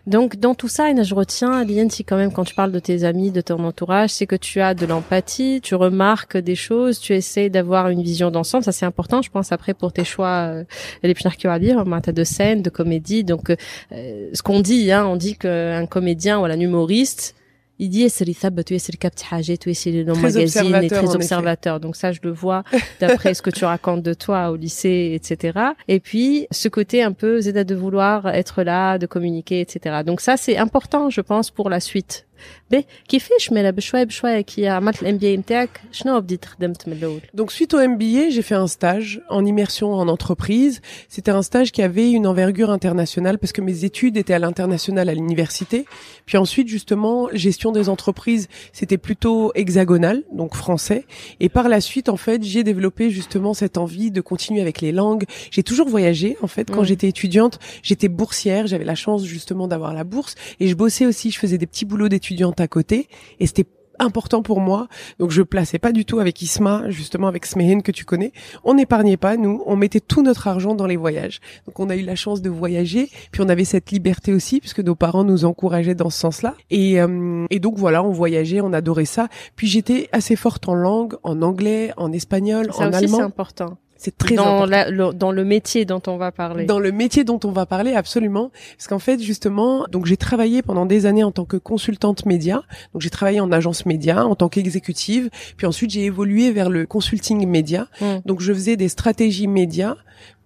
Donc 0.06 0.36
dans 0.36 0.54
tout 0.54 0.68
ça, 0.68 0.90
je 1.02 1.14
retiens, 1.14 1.64
Liane, 1.64 1.90
si 1.90 2.04
quand 2.04 2.16
même 2.16 2.32
quand 2.32 2.44
tu 2.44 2.54
parles 2.54 2.72
de 2.72 2.78
tes 2.78 3.04
amis, 3.04 3.30
de 3.30 3.40
ton 3.40 3.62
entourage, 3.64 4.10
c'est 4.10 4.26
que 4.26 4.36
tu 4.36 4.60
as 4.60 4.74
de 4.74 4.86
l'empathie, 4.86 5.60
tu 5.62 5.74
remarques 5.74 6.36
des 6.36 6.54
choses, 6.54 7.00
tu 7.00 7.14
essaies 7.14 7.50
d'avoir 7.50 7.88
une 7.88 8.02
vision 8.02 8.30
d'ensemble. 8.30 8.64
Ça 8.64 8.72
c'est 8.72 8.86
important, 8.86 9.22
je 9.22 9.30
pense 9.30 9.52
après 9.52 9.74
pour 9.74 9.92
tes 9.92 10.04
choix, 10.04 10.48
euh, 10.48 10.64
les 11.02 11.14
pires 11.14 11.36
qui 11.36 11.46
à 11.46 11.58
dire, 11.58 11.84
t'as 12.02 12.12
de 12.12 12.24
scène, 12.24 12.62
de 12.62 12.70
comédie. 12.70 13.24
Donc 13.24 13.50
euh, 13.50 14.30
ce 14.32 14.42
qu'on 14.42 14.60
dit, 14.60 14.90
hein, 14.90 15.06
on 15.06 15.16
dit 15.16 15.36
qu'un 15.36 15.86
comédien 15.86 16.40
ou 16.40 16.44
un 16.44 16.60
humoriste 16.60 17.34
il 17.79 17.89
dit 17.89 18.03
يسر 18.05 18.29
يثبت 18.29 18.71
ويسر 18.71 18.95
كبت 18.95 19.21
حاجات 19.21 19.67
ويسر 19.67 19.91
le 19.91 20.13
Très 20.13 20.21
magazine 20.21 20.73
est 20.73 20.85
observateur, 20.85 20.89
très 20.89 20.97
en 20.99 21.09
effet. 21.09 21.15
observateur. 21.15 21.79
Donc 21.79 21.95
ça, 21.97 22.11
je 22.13 22.19
le 22.23 22.31
vois 22.31 22.63
d'après 23.01 23.33
ce 23.33 23.41
que 23.41 23.49
tu 23.49 23.65
racontes 23.65 24.01
de 24.01 24.13
toi 24.13 24.49
au 24.51 24.55
lycée, 24.55 25.11
etc. 25.13 25.59
Et 25.89 25.99
puis 25.99 26.47
ce 26.51 26.69
côté 26.69 27.03
un 27.03 27.11
peu 27.11 27.41
Zeda 27.41 27.63
de 27.65 27.75
vouloir 27.75 28.27
être 28.29 28.63
là, 28.63 28.97
de 28.97 29.05
communiquer, 29.07 29.59
etc. 29.59 30.03
Donc 30.05 30.21
ça, 30.21 30.37
c'est 30.37 30.57
important, 30.57 31.09
je 31.09 31.19
pense, 31.21 31.51
pour 31.51 31.69
la 31.69 31.81
suite. 31.81 32.25
باهي 32.71 32.83
كيفاش 33.09 33.51
مالا 33.51 33.69
بشويه 33.71 34.03
بشويه 34.03 34.41
كي 34.41 34.67
عملت 34.67 35.01
الام 35.01 35.17
بي 35.17 35.37
نتاعك 35.37 35.81
شنو 35.91 36.19
بديت 36.19 36.45
خدمت 36.45 36.87
من 36.87 36.93
الاول 36.93 37.21
Donc 37.37 37.51
suite 37.51 37.73
au 37.73 37.87
MBA, 37.87 38.29
j'ai 38.29 38.41
fait 38.41 38.55
un 38.55 38.67
stage 38.67 39.21
en 39.29 39.45
immersion 39.45 39.93
en 39.93 40.07
entreprise. 40.07 40.81
C'était 41.09 41.31
un 41.31 41.43
stage 41.43 41.71
qui 41.71 41.81
avait 41.81 42.11
une 42.11 42.27
envergure 42.27 42.71
internationale 42.71 43.37
parce 43.37 43.53
que 43.53 43.61
mes 43.61 43.85
études 43.85 44.17
étaient 44.17 44.33
à 44.33 44.39
l'international 44.39 45.09
à 45.09 45.13
l'université. 45.13 45.85
Puis 46.25 46.37
ensuite 46.37 46.67
justement, 46.67 47.17
gestion 47.33 47.71
des 47.71 47.87
entreprises, 47.95 48.47
c'était 48.73 48.97
plutôt 49.07 49.51
hexagonal, 49.55 50.23
donc 50.41 50.51
français. 50.55 51.01
Et 51.39 51.49
par 51.49 51.69
la 51.69 51.81
suite, 51.81 52.09
en 52.09 52.17
fait, 52.17 52.39
j'ai 52.43 52.63
développé 52.63 53.03
justement 53.11 53.53
cette 53.53 53.77
envie 53.77 54.09
de 54.17 54.21
continuer 54.21 54.61
avec 54.61 54.81
les 54.81 54.91
langues. 55.01 55.25
J'ai 55.51 55.63
toujours 55.69 55.87
voyagé. 55.95 56.29
En 56.41 56.47
fait, 56.47 56.65
quand 56.73 56.81
Mm. 56.81 56.89
j'étais 56.89 57.09
étudiante, 57.15 57.55
j'étais 57.87 58.07
boursière. 58.19 58.63
J'avais 58.71 58.85
la 58.93 58.95
chance 59.03 59.21
justement 59.35 59.67
d'avoir 59.71 59.93
la 59.93 60.03
bourse 60.03 60.33
et 60.59 60.65
je 60.67 60.75
bossais 60.75 61.05
aussi. 61.11 61.27
Je 61.35 61.39
faisais 61.43 61.59
des 61.63 61.67
petits 61.67 61.85
boulots 61.85 62.09
d'étudiante 62.09 62.28
à 62.58 62.68
côté 62.68 63.08
et 63.38 63.46
c'était 63.46 63.66
important 64.00 64.42
pour 64.42 64.60
moi. 64.60 64.88
Donc 65.18 65.30
je 65.30 65.42
plaçais 65.42 65.78
pas 65.78 65.92
du 65.92 66.04
tout 66.04 66.18
avec 66.18 66.40
Isma, 66.42 66.84
justement 66.88 67.28
avec 67.28 67.46
Smehen 67.46 67.82
que 67.82 67.92
tu 67.92 68.04
connais. 68.04 68.32
On 68.64 68.74
n'épargnait 68.74 69.16
pas, 69.16 69.36
nous, 69.36 69.62
on 69.66 69.76
mettait 69.76 70.00
tout 70.00 70.22
notre 70.22 70.48
argent 70.48 70.74
dans 70.74 70.86
les 70.86 70.96
voyages. 70.96 71.40
Donc 71.66 71.78
on 71.78 71.90
a 71.90 71.96
eu 71.96 72.02
la 72.02 72.16
chance 72.16 72.42
de 72.42 72.50
voyager, 72.50 73.10
puis 73.30 73.42
on 73.42 73.48
avait 73.48 73.64
cette 73.64 73.90
liberté 73.90 74.32
aussi 74.32 74.60
puisque 74.60 74.80
nos 74.80 74.94
parents 74.94 75.24
nous 75.24 75.44
encourageaient 75.44 75.94
dans 75.94 76.10
ce 76.10 76.18
sens-là. 76.18 76.54
Et, 76.70 77.00
euh, 77.00 77.46
et 77.50 77.60
donc 77.60 77.76
voilà, 77.76 78.02
on 78.02 78.10
voyageait, 78.10 78.60
on 78.60 78.72
adorait 78.72 79.04
ça. 79.04 79.28
Puis 79.54 79.66
j'étais 79.66 80.08
assez 80.12 80.36
forte 80.36 80.68
en 80.68 80.74
langue, 80.74 81.14
en 81.22 81.42
anglais, 81.42 81.92
en 81.96 82.12
espagnol, 82.12 82.72
ça 82.72 82.84
en 82.84 82.88
aussi 82.88 82.98
c'est 82.98 83.04
allemand. 83.04 83.20
important 83.20 83.78
C'est 84.02 84.16
très 84.16 84.34
dans 84.34 84.44
important. 84.62 84.64
la- 84.70 84.90
le, 84.90 85.12
dans 85.12 85.30
le 85.30 85.44
métier 85.44 85.84
dont 85.84 86.00
on 86.06 86.16
va 86.16 86.32
parler 86.32 86.64
Dans 86.64 86.78
le 86.78 86.90
métier 86.90 87.22
dont 87.22 87.38
on 87.44 87.52
va 87.52 87.66
parler, 87.66 87.92
absolument. 87.94 88.50
Parce 88.78 88.86
qu'en 88.88 88.98
fait, 88.98 89.20
justement, 89.20 89.84
donc 89.90 90.06
j'ai 90.06 90.16
travaillé 90.16 90.62
pendant 90.62 90.86
des 90.86 91.04
années 91.04 91.22
en 91.22 91.32
tant 91.32 91.44
que 91.44 91.58
consultante 91.58 92.24
média. 92.24 92.62
Donc 92.94 93.02
j'ai 93.02 93.10
travaillé 93.10 93.40
en 93.40 93.52
agence 93.52 93.84
média, 93.84 94.24
en 94.24 94.34
tant 94.34 94.48
qu'exécutive. 94.48 95.28
Puis 95.58 95.66
ensuite, 95.66 95.90
j'ai 95.90 96.04
évolué 96.06 96.50
vers 96.50 96.70
le 96.70 96.86
consulting 96.86 97.46
média. 97.46 97.88
Mm. 98.00 98.06
Donc 98.24 98.40
je 98.40 98.52
faisais 98.54 98.76
des 98.78 98.88
stratégies 98.88 99.48
médias 99.48 99.96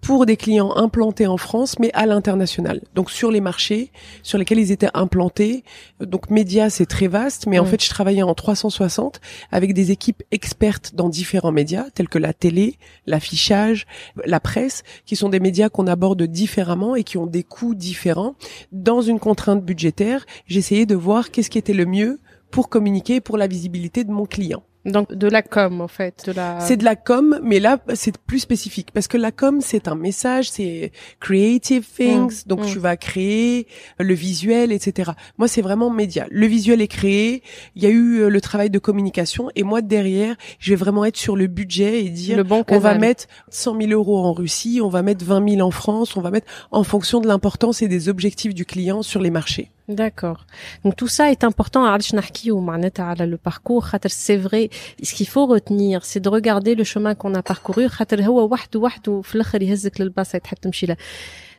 pour 0.01 0.27
des 0.27 0.37
clients 0.37 0.75
implantés 0.75 1.25
en 1.25 1.37
France, 1.37 1.79
mais 1.79 1.89
à 1.93 2.05
l'international. 2.05 2.81
Donc 2.93 3.09
sur 3.09 3.31
les 3.31 3.41
marchés 3.41 3.91
sur 4.21 4.37
lesquels 4.37 4.59
ils 4.59 4.71
étaient 4.71 4.89
implantés. 4.93 5.63
Donc 5.99 6.29
médias, 6.29 6.69
c'est 6.69 6.85
très 6.85 7.07
vaste, 7.07 7.47
mais 7.47 7.57
en 7.57 7.63
Mm. 7.63 7.67
fait, 7.67 7.83
je 7.83 7.89
travaillais 7.89 8.21
en 8.21 8.35
360 8.35 9.19
avec 9.51 9.73
des 9.73 9.89
équipes 9.91 10.21
expertes 10.31 10.93
dans 10.93 11.09
différents 11.09 11.51
médias, 11.51 11.85
tels 11.95 12.07
que 12.07 12.19
la 12.19 12.33
télé, 12.33 12.77
l'affichage, 13.07 13.87
la 14.25 14.39
presse, 14.39 14.83
qui 15.05 15.15
sont 15.15 15.29
des 15.29 15.39
médias 15.39 15.69
qu'on 15.69 15.87
aborde 15.87 16.21
différemment 16.23 16.95
et 16.95 17.03
qui 17.03 17.17
ont 17.17 17.25
des 17.27 17.43
coûts 17.43 17.73
différents. 17.73 18.35
Dans 18.71 19.01
une 19.01 19.19
contrainte 19.19 19.63
budgétaire, 19.65 20.25
j'essayais 20.45 20.85
de 20.85 20.95
voir 20.95 21.31
qu'est-ce 21.31 21.49
qui 21.49 21.57
était 21.57 21.73
le 21.73 21.85
mieux 21.85 22.19
pour 22.51 22.69
communiquer 22.69 23.21
pour 23.21 23.37
la 23.37 23.47
visibilité 23.47 24.03
de 24.03 24.11
mon 24.11 24.25
client. 24.25 24.63
Donc 24.85 25.11
de 25.13 25.27
la 25.27 25.41
com 25.41 25.81
en 25.81 25.87
fait 25.87 26.23
de 26.27 26.31
la 26.31 26.59
C'est 26.59 26.77
de 26.77 26.83
la 26.83 26.95
com, 26.95 27.39
mais 27.43 27.59
là, 27.59 27.79
c'est 27.95 28.17
plus 28.17 28.39
spécifique. 28.39 28.91
Parce 28.93 29.07
que 29.07 29.17
la 29.17 29.31
com, 29.31 29.61
c'est 29.61 29.87
un 29.87 29.95
message, 29.95 30.51
c'est 30.51 30.91
creative 31.19 31.85
things. 31.85 32.43
Mm, 32.45 32.47
donc, 32.47 32.61
mm. 32.61 32.65
tu 32.65 32.79
vas 32.79 32.97
créer 32.97 33.67
le 33.99 34.13
visuel, 34.13 34.71
etc. 34.71 35.11
Moi, 35.37 35.47
c'est 35.47 35.61
vraiment 35.61 35.89
média. 35.89 36.27
Le 36.29 36.45
visuel 36.45 36.81
est 36.81 36.87
créé. 36.87 37.41
Il 37.75 37.83
y 37.83 37.87
a 37.87 37.89
eu 37.89 38.19
euh, 38.19 38.29
le 38.29 38.41
travail 38.41 38.69
de 38.69 38.79
communication. 38.79 39.49
Et 39.55 39.63
moi, 39.63 39.81
derrière, 39.81 40.35
je 40.59 40.71
vais 40.71 40.75
vraiment 40.75 41.05
être 41.05 41.17
sur 41.17 41.35
le 41.35 41.47
budget 41.47 42.05
et 42.05 42.09
dire, 42.09 42.37
le 42.37 42.43
bon 42.43 42.63
on 42.69 42.79
va 42.79 42.97
mettre 42.97 43.25
100 43.49 43.79
000 43.81 43.91
euros 43.91 44.19
en 44.19 44.33
Russie, 44.33 44.79
on 44.83 44.89
va 44.89 45.01
mettre 45.01 45.25
20 45.25 45.49
000 45.55 45.67
en 45.67 45.71
France, 45.71 46.15
on 46.15 46.21
va 46.21 46.31
mettre 46.31 46.47
en 46.71 46.83
fonction 46.83 47.21
de 47.21 47.27
l'importance 47.27 47.81
et 47.81 47.87
des 47.87 48.09
objectifs 48.09 48.53
du 48.53 48.65
client 48.65 49.01
sur 49.01 49.21
les 49.21 49.31
marchés. 49.31 49.71
D'accord. 49.88 50.46
Donc 50.84 50.94
tout 50.96 51.08
ça 51.08 51.30
est 51.32 51.42
important 51.44 51.76
علاش 51.76 52.14
نحكيو 52.14 52.60
معناتها 52.60 53.04
على 53.04 53.36
le 53.36 53.50
parcours 53.50 53.82
خاطر 53.82 54.08
c'est 54.08 54.36
vrai 54.48 54.70
ce 55.02 55.14
qu'il 55.14 55.26
faut 55.26 55.46
retenir 55.46 56.04
c'est 56.04 56.20
de 56.20 56.28
regarder 56.28 56.74
le 56.74 56.84
chemin 56.84 57.14
qu'on 57.14 57.34
a 57.34 57.42
parcouru 57.42 57.86
خاطر 57.86 58.22
هو 58.22 58.48
وحده 58.52 58.80
وحده 58.80 59.20
في 59.20 59.34
الاخر 59.34 59.62
يهزك 59.62 60.00
للبلاصه 60.00 60.38
تحب 60.38 60.56
تمشي 60.56 60.86
لها 60.86 60.96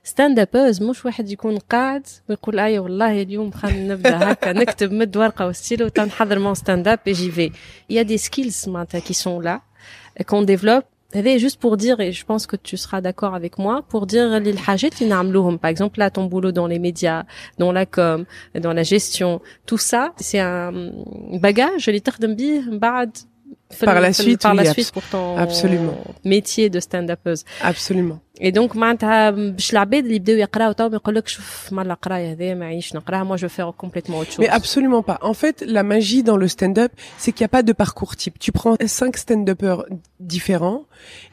ستاند 0.04 0.40
ابوز 0.40 0.84
مش 0.84 1.06
واحد 1.06 1.30
يكون 1.32 1.58
قاعد 1.58 2.08
ويقول 2.30 2.60
اي 2.60 2.80
والله 2.80 3.22
اليوم 3.22 3.52
خلينا 3.52 3.94
نبدا 3.94 4.32
هكا 4.32 4.54
نكتب 4.54 4.92
مد 4.92 5.18
ورقه 5.18 5.48
وستيلو 5.48 5.88
تنحضر 5.88 6.40
مون 6.40 6.56
ستاند 6.56 6.88
اب 6.88 7.00
et 7.10 7.14
j'y 7.14 7.30
vais 7.38 7.52
il 7.90 7.96
y 7.96 8.00
a 8.00 8.04
des 8.04 8.30
skills 8.30 8.68
معناتها 8.68 9.00
qui 9.00 9.14
sont 9.14 9.40
là 9.40 9.60
qu'on 10.28 10.42
développe 10.42 10.86
هذا 11.16 11.38
juste 11.38 11.60
pour 11.60 11.78
dire 11.78 12.00
et 12.00 12.12
je 12.12 12.26
pense 12.26 12.48
que 12.48 12.56
tu 12.56 12.78
seras 12.78 13.02
d'accord 13.02 13.36
avec 13.36 13.58
moi 13.58 13.82
pour 13.90 14.06
dire 14.08 14.40
les 14.40 14.54
الحاجات 14.54 15.02
اللي 15.02 15.10
نعملوهم 15.10 15.58
par 15.58 15.70
exemple 15.70 16.00
là 16.00 16.10
ton 16.10 16.26
boulot 16.26 16.52
dans 16.52 16.68
les 16.68 16.80
médias 16.80 17.24
dans 17.58 17.72
la 17.72 17.86
com 17.86 18.26
dans 18.56 18.74
la 18.74 18.84
gestion 18.84 19.42
tout 19.66 19.78
ça 19.78 20.14
c'est 20.18 20.40
un 20.40 20.72
bagage 21.42 21.88
اللي 21.88 22.00
تخدم 22.00 22.36
بيه 22.36 22.60
من 22.60 22.80
بعد 22.80 23.18
في 23.18 23.35
Par 23.86 23.98
ال- 23.98 24.02
la 24.04 24.12
في 24.14 24.20
ال- 24.20 24.26
suite, 24.26 24.42
par 24.42 24.54
la 24.54 24.64
oui, 24.64 24.74
suite 24.74 24.88
abs- 24.88 24.92
pour 24.92 25.04
ton 25.14 25.38
absolument. 25.38 25.98
métier 26.26 26.70
de 26.70 26.80
stand-upeuse 26.82 27.44
Absolument. 27.64 28.20
et 28.42 28.52
donc 28.52 28.76
معناتها 28.76 29.30
باش 29.30 29.72
العباد 29.74 30.04
اللي 30.04 30.16
يبداو 30.16 30.36
يقراو 30.36 30.72
تو 30.72 30.90
ما 30.90 30.96
يقولكش 30.96 31.34
شوف 31.34 31.74
مال 31.74 31.92
القرايه 31.92 32.32
هذا 32.32 32.54
ما 32.54 32.66
عيش 32.66 32.96
نقراها 32.96 33.24
moi 33.24 33.40
je 33.40 33.46
vais 33.46 33.50
faire 33.50 33.72
complètement 33.86 34.18
autre 34.22 34.32
chose 34.32 34.40
Mais 34.46 34.50
absolument 34.50 35.04
pas. 35.04 35.18
En 35.22 35.34
fait, 35.34 35.58
la 35.78 35.84
magie 35.84 36.22
dans 36.24 36.38
le 36.44 36.48
stand-up, 36.56 36.92
c'est 37.18 37.32
qu'il 37.32 37.44
n'y 37.44 37.50
a 37.52 37.56
pas 37.58 37.64
de 37.64 37.74
parcours 37.84 38.14
type. 38.22 38.36
Tu 38.46 38.52
prends 38.52 38.76
cinq 39.00 39.14
stand-uppers 39.24 39.82
différents 40.20 40.82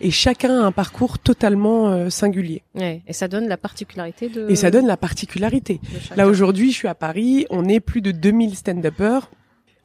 et 0.07 0.11
chacun 0.25 0.52
a 0.61 0.62
un 0.71 0.73
parcours 0.83 1.14
totalement 1.31 1.81
euh, 1.88 2.09
singulier. 2.21 2.61
Ouais, 2.83 2.97
et 3.11 3.14
ça 3.21 3.26
donne 3.35 3.47
la 3.55 3.57
particularité 3.67 4.25
de 4.37 4.40
Et 4.52 4.57
ça 4.62 4.71
donne 4.75 4.87
la 4.95 5.00
particularité. 5.09 5.75
de 5.95 5.99
chacun. 6.05 6.17
Là 6.21 6.25
aujourd'hui, 6.33 6.69
je 6.73 6.76
suis 6.81 6.88
à 6.88 6.99
Paris, 7.07 7.35
on 7.59 7.64
est 7.75 7.81
plus 7.90 8.02
de 8.09 8.12
2000 8.12 8.55
stand-uppers 8.62 9.25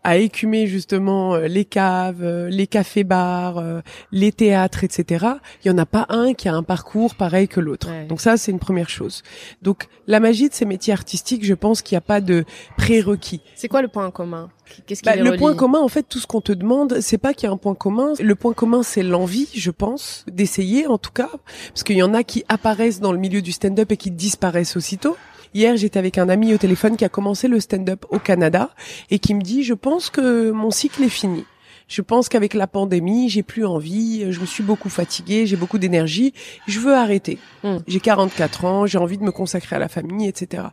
à 0.04 0.16
écumer 0.16 0.66
justement 0.66 1.34
euh, 1.34 1.48
les 1.48 1.64
caves, 1.64 2.22
euh, 2.22 2.48
les 2.48 2.66
cafés-bars, 2.66 3.58
euh, 3.58 3.80
les 4.12 4.32
théâtres, 4.32 4.84
etc. 4.84 5.26
Il 5.64 5.68
y 5.68 5.70
en 5.70 5.78
a 5.78 5.86
pas 5.86 6.06
un 6.08 6.34
qui 6.34 6.48
a 6.48 6.54
un 6.54 6.62
parcours 6.62 7.14
pareil 7.14 7.48
que 7.48 7.60
l'autre. 7.60 7.88
Ouais. 7.90 8.06
Donc 8.06 8.20
ça, 8.20 8.36
c'est 8.36 8.52
une 8.52 8.58
première 8.58 8.88
chose. 8.88 9.22
Donc 9.62 9.88
la 10.06 10.20
magie 10.20 10.48
de 10.48 10.54
ces 10.54 10.64
métiers 10.64 10.92
artistiques, 10.92 11.44
je 11.44 11.54
pense 11.54 11.82
qu'il 11.82 11.96
n'y 11.96 11.98
a 11.98 12.02
pas 12.02 12.20
de 12.20 12.44
prérequis. 12.76 13.40
c'est 13.54 13.68
quoi 13.68 13.82
le 13.82 13.88
point 13.88 14.10
commun? 14.10 14.50
Qu'est-ce 14.86 15.02
qui 15.02 15.08
Bah, 15.08 15.16
les 15.16 15.22
le 15.22 15.36
point 15.36 15.54
commun, 15.54 15.80
en 15.80 15.88
fait, 15.88 16.02
tout 16.02 16.18
ce 16.18 16.26
qu'on 16.26 16.40
te 16.40 16.52
demande, 16.52 17.00
c'est 17.00 17.18
pas 17.18 17.34
qu'il 17.34 17.46
y 17.46 17.50
a 17.50 17.52
un 17.52 17.56
point 17.56 17.74
commun. 17.74 18.12
Le 18.20 18.34
point 18.34 18.52
commun, 18.52 18.82
c'est 18.82 19.02
l'envie, 19.02 19.48
je 19.54 19.70
pense, 19.70 20.24
d'essayer, 20.30 20.86
en 20.86 20.98
tout 20.98 21.10
cas, 21.10 21.30
parce 21.68 21.84
qu'il 21.84 21.96
y 21.96 22.02
en 22.02 22.14
a 22.14 22.22
qui 22.22 22.44
apparaissent 22.48 23.00
dans 23.00 23.12
le 23.12 23.18
milieu 23.18 23.42
du 23.42 23.52
stand-up 23.52 23.90
et 23.92 23.96
qui 23.96 24.10
disparaissent 24.10 24.76
aussitôt. 24.76 25.16
Hier, 25.54 25.76
j'étais 25.76 25.98
avec 25.98 26.18
un 26.18 26.28
ami 26.28 26.54
au 26.54 26.58
téléphone 26.58 26.96
qui 26.96 27.04
a 27.04 27.08
commencé 27.08 27.48
le 27.48 27.60
stand-up 27.60 28.04
au 28.10 28.18
Canada 28.18 28.70
et 29.10 29.18
qui 29.18 29.34
me 29.34 29.42
dit, 29.42 29.62
je 29.62 29.74
pense 29.74 30.10
que 30.10 30.50
mon 30.50 30.70
cycle 30.70 31.02
est 31.04 31.08
fini. 31.08 31.44
Je 31.88 32.02
pense 32.02 32.28
qu'avec 32.28 32.52
la 32.52 32.66
pandémie, 32.66 33.30
j'ai 33.30 33.42
plus 33.42 33.64
envie, 33.64 34.30
je 34.30 34.40
me 34.40 34.46
suis 34.46 34.62
beaucoup 34.62 34.90
fatiguée, 34.90 35.46
j'ai 35.46 35.56
beaucoup 35.56 35.78
d'énergie, 35.78 36.34
je 36.66 36.80
veux 36.80 36.94
arrêter. 36.94 37.38
Mm. 37.64 37.78
J'ai 37.86 38.00
44 38.00 38.64
ans, 38.66 38.86
j'ai 38.86 38.98
envie 38.98 39.16
de 39.16 39.24
me 39.24 39.32
consacrer 39.32 39.76
à 39.76 39.78
la 39.78 39.88
famille, 39.88 40.28
etc. 40.28 40.64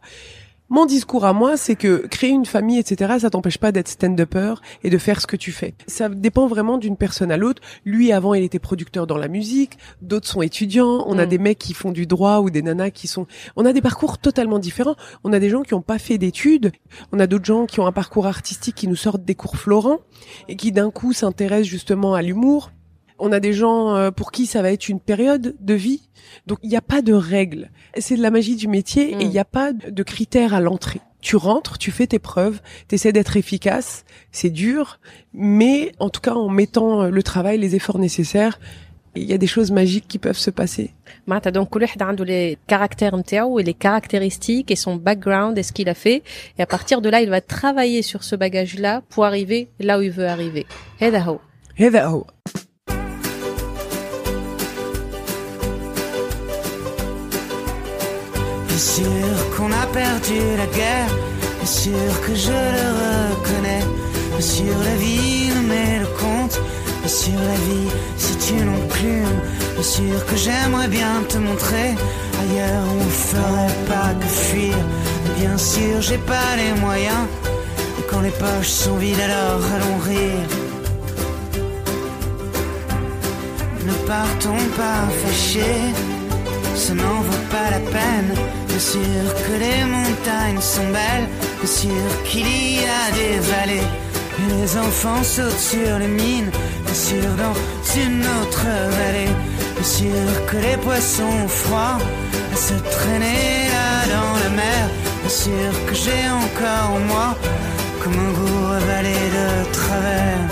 Mon 0.69 0.87
discours 0.87 1.25
à 1.25 1.33
moi, 1.33 1.57
c'est 1.57 1.75
que 1.75 2.07
créer 2.07 2.31
une 2.31 2.45
famille, 2.47 2.79
etc., 2.79 3.17
ça 3.19 3.29
t'empêche 3.29 3.59
pas 3.59 3.71
d'être 3.71 3.87
stand-upper 3.87 4.55
et 4.83 4.89
de 4.89 4.97
faire 4.97 5.21
ce 5.21 5.27
que 5.27 5.35
tu 5.35 5.51
fais. 5.51 5.75
Ça 5.85 6.09
dépend 6.09 6.47
vraiment 6.47 6.79
d'une 6.79 6.97
personne 6.97 7.31
à 7.31 7.37
l'autre. 7.37 7.61
Lui, 7.85 8.11
avant, 8.11 8.33
il 8.33 8.43
était 8.43 8.57
producteur 8.57 9.05
dans 9.05 9.17
la 9.17 9.27
musique. 9.27 9.77
D'autres 10.01 10.27
sont 10.27 10.41
étudiants. 10.41 11.03
On 11.07 11.19
a 11.19 11.25
Mm. 11.27 11.29
des 11.29 11.37
mecs 11.37 11.59
qui 11.59 11.75
font 11.75 11.91
du 11.91 12.07
droit 12.07 12.39
ou 12.39 12.49
des 12.49 12.63
nanas 12.63 12.89
qui 12.89 13.07
sont... 13.07 13.27
On 13.55 13.63
a 13.63 13.73
des 13.73 13.81
parcours 13.81 14.17
totalement 14.17 14.57
différents. 14.57 14.95
On 15.23 15.33
a 15.33 15.39
des 15.39 15.49
gens 15.51 15.61
qui 15.61 15.75
n'ont 15.75 15.81
pas 15.81 15.99
fait 15.99 16.17
d'études. 16.17 16.71
On 17.11 17.19
a 17.19 17.27
d'autres 17.27 17.45
gens 17.45 17.67
qui 17.67 17.79
ont 17.79 17.85
un 17.85 17.91
parcours 17.91 18.25
artistique 18.25 18.73
qui 18.75 18.87
nous 18.87 18.95
sortent 18.95 19.23
des 19.23 19.35
cours 19.35 19.57
Florent 19.57 19.99
et 20.47 20.55
qui 20.55 20.71
d'un 20.71 20.89
coup 20.89 21.13
s'intéressent 21.13 21.67
justement 21.69 22.15
à 22.15 22.23
l'humour. 22.23 22.71
On 23.17 23.31
a 23.31 23.39
des 23.39 23.53
gens 23.53 23.95
euh, 23.95 24.11
pour 24.11 24.31
qui 24.31 24.45
ça 24.45 24.61
va 24.61 24.71
être 24.71 24.89
une 24.89 24.99
période 24.99 25.55
de 25.59 25.73
vie. 25.73 26.09
Donc 26.47 26.59
il 26.63 26.69
n'y 26.69 26.75
a 26.75 26.81
pas 26.81 27.01
de 27.01 27.13
règles. 27.13 27.69
C'est 27.97 28.17
de 28.17 28.21
la 28.21 28.31
magie 28.31 28.55
du 28.55 28.67
métier 28.67 29.11
et 29.11 29.21
il 29.21 29.27
mm. 29.27 29.31
n'y 29.31 29.39
a 29.39 29.45
pas 29.45 29.73
de 29.73 30.03
critères 30.03 30.53
à 30.53 30.59
l'entrée. 30.59 31.01
Tu 31.21 31.35
rentres, 31.37 31.77
tu 31.77 31.91
fais 31.91 32.05
tes 32.05 32.19
preuves, 32.19 32.61
tu 32.87 32.95
essaies 32.95 33.11
d'être 33.11 33.35
efficace, 33.35 34.05
c'est 34.31 34.51
dur, 34.51 34.99
mais 35.33 35.91
en 35.99 36.09
tout 36.09 36.21
cas 36.21 36.33
en 36.33 36.49
mettant 36.49 37.03
euh, 37.03 37.09
le 37.09 37.23
travail, 37.23 37.57
les 37.57 37.75
efforts 37.75 37.97
nécessaires, 37.97 38.59
il 39.15 39.23
y 39.23 39.33
a 39.33 39.37
des 39.37 39.47
choses 39.47 39.71
magiques 39.71 40.07
qui 40.07 40.19
peuvent 40.19 40.37
se 40.37 40.51
passer. 40.51 40.93
Mata, 41.25 41.51
donc, 41.51 41.75
les 41.75 42.57
caractères 42.67 43.15
et 43.15 43.63
les 43.63 43.73
caractéristiques 43.73 44.71
et 44.71 44.75
son 44.75 44.97
background 44.97 45.57
et 45.57 45.63
ce 45.63 45.71
qu'il 45.71 45.89
a 45.89 45.93
fait. 45.93 46.21
Et 46.57 46.61
à 46.61 46.65
partir 46.65 47.01
de 47.01 47.09
là, 47.09 47.21
il 47.21 47.29
va 47.29 47.41
travailler 47.41 48.01
sur 48.01 48.23
ce 48.23 48.35
bagage-là 48.35 49.01
pour 49.09 49.25
arriver 49.25 49.69
là 49.79 49.99
où 49.99 50.01
il 50.01 50.11
veut 50.11 50.27
arriver. 50.27 50.65
Hedaho. 50.99 51.39
Bien 58.75 58.83
sûr 58.83 59.55
qu'on 59.55 59.71
a 59.71 59.85
perdu 59.93 60.37
la 60.57 60.65
guerre 60.65 61.07
bien 61.59 61.65
sûr 61.65 62.21
que 62.25 62.35
je 62.35 62.51
le 62.51 62.87
reconnais. 63.31 63.85
Bien 64.31 64.41
sûr 64.41 64.75
la 64.83 64.95
vie 64.97 65.47
ne 65.55 65.61
met 65.61 65.99
le 65.99 66.07
compte 66.07 66.59
bien 66.99 67.07
sûr 67.07 67.39
la 67.39 67.55
vie 67.67 67.89
c'est 68.17 68.51
une 68.51 68.67
enclume. 68.67 69.39
Bien 69.75 69.83
sûr 69.83 70.25
que 70.25 70.35
j'aimerais 70.35 70.89
bien 70.89 71.23
te 71.29 71.37
montrer 71.37 71.95
Ailleurs 72.41 72.85
on 72.99 73.09
ferait 73.09 73.77
pas 73.87 74.13
que 74.19 74.27
fuir. 74.27 74.75
Bien 75.37 75.57
sûr 75.57 76.01
j'ai 76.01 76.17
pas 76.17 76.49
les 76.57 76.77
moyens 76.81 77.27
Et 77.97 78.03
quand 78.09 78.19
les 78.19 78.31
poches 78.41 78.67
sont 78.83 78.97
vides 78.97 79.21
alors 79.21 79.61
allons 79.73 79.99
rire. 80.03 80.49
Ne 83.85 83.93
partons 84.05 84.65
pas 84.75 85.07
fâchés 85.23 86.24
ça 86.75 86.93
n'en 86.93 87.21
vaut 87.27 87.45
pas 87.49 87.69
la 87.71 87.79
peine. 87.79 88.31
Bien 88.67 88.79
sûr 88.79 89.23
que 89.45 89.53
les 89.63 89.83
montagnes 89.85 90.61
sont 90.61 90.89
belles, 90.99 91.27
bien 91.61 91.71
sûr 91.83 92.23
qu'il 92.25 92.47
y 92.47 92.79
a 93.01 93.05
des 93.19 93.39
vallées. 93.51 93.87
Et 94.37 94.53
les 94.53 94.77
enfants 94.77 95.23
sautent 95.23 95.65
sur 95.73 95.97
les 95.99 96.07
mines, 96.07 96.51
bien 96.85 96.93
sûr 96.93 97.29
dans 97.43 97.55
une 98.03 98.21
autre 98.39 98.65
vallée. 98.99 99.33
Bien 99.75 99.83
sûr 99.83 100.45
que 100.47 100.57
les 100.57 100.77
poissons 100.77 101.47
froids 101.47 101.99
se 102.55 102.73
traîner 102.73 103.67
là 103.75 104.15
dans 104.15 104.33
la 104.43 104.49
mer. 104.49 104.89
Bien 105.21 105.29
sûr 105.29 105.71
que 105.87 105.93
j'ai 105.93 106.23
encore 106.29 106.95
en 106.95 106.99
moi 106.99 107.35
comme 108.01 108.13
un 108.13 108.31
goût 108.31 108.73
avalé 108.73 109.17
de 109.37 109.71
travers. 109.73 110.47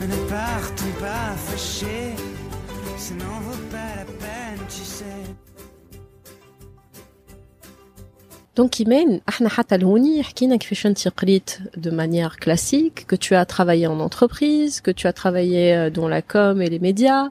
Ne 0.00 0.16
partons 0.28 0.94
pas 1.00 1.30
fâchés, 1.46 2.05
ça 3.08 3.65
Donc 8.55 8.79
Imen, 8.81 9.21
احنا 9.29 9.49
حتى 9.49 9.77
لهوني 9.77 10.23
حكينا 10.23 10.55
كيفاش 10.55 10.85
انت 10.85 11.07
قريت 11.07 11.49
de 11.77 11.89
manière 11.89 12.35
classique, 12.37 13.05
que 13.07 13.15
tu 13.15 13.33
as 13.33 13.45
travaillé 13.45 13.87
en 13.87 13.99
entreprise, 14.01 14.81
que 14.81 14.91
tu 14.91 15.07
as 15.07 15.13
travaillé 15.13 15.73
euh, 15.73 15.89
dans 15.89 16.09
la 16.09 16.21
com 16.21 16.61
et 16.61 16.69
les 16.69 16.79
médias. 16.79 17.29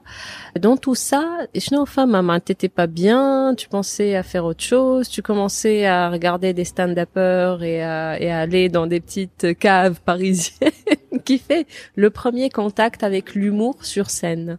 Dans 0.59 0.77
tout 0.77 0.95
ça, 0.95 1.47
شنو 1.57 1.85
فما 1.85 2.21
ما 2.21 2.39
t'étais 2.39 2.69
pas 2.69 2.87
bien, 2.87 3.53
tu 3.55 3.69
pensais 3.69 4.15
à 4.15 4.23
faire 4.23 4.45
autre 4.45 4.63
chose, 4.63 5.09
tu 5.09 5.21
commençais 5.21 5.85
à 5.85 6.09
regarder 6.09 6.53
des 6.53 6.65
stand-uppers 6.65 7.61
et 7.63 7.83
à, 7.83 8.19
et 8.19 8.31
à 8.31 8.39
aller 8.39 8.69
dans 8.69 8.87
des 8.87 8.99
petites 8.99 9.57
caves 9.59 9.99
parisiennes 10.01 10.71
qui 11.23 11.37
fait 11.37 11.67
le 11.95 12.09
premier 12.09 12.49
contact 12.49 13.03
avec 13.03 13.35
l'humour 13.35 13.75
sur 13.85 14.09
scène. 14.09 14.57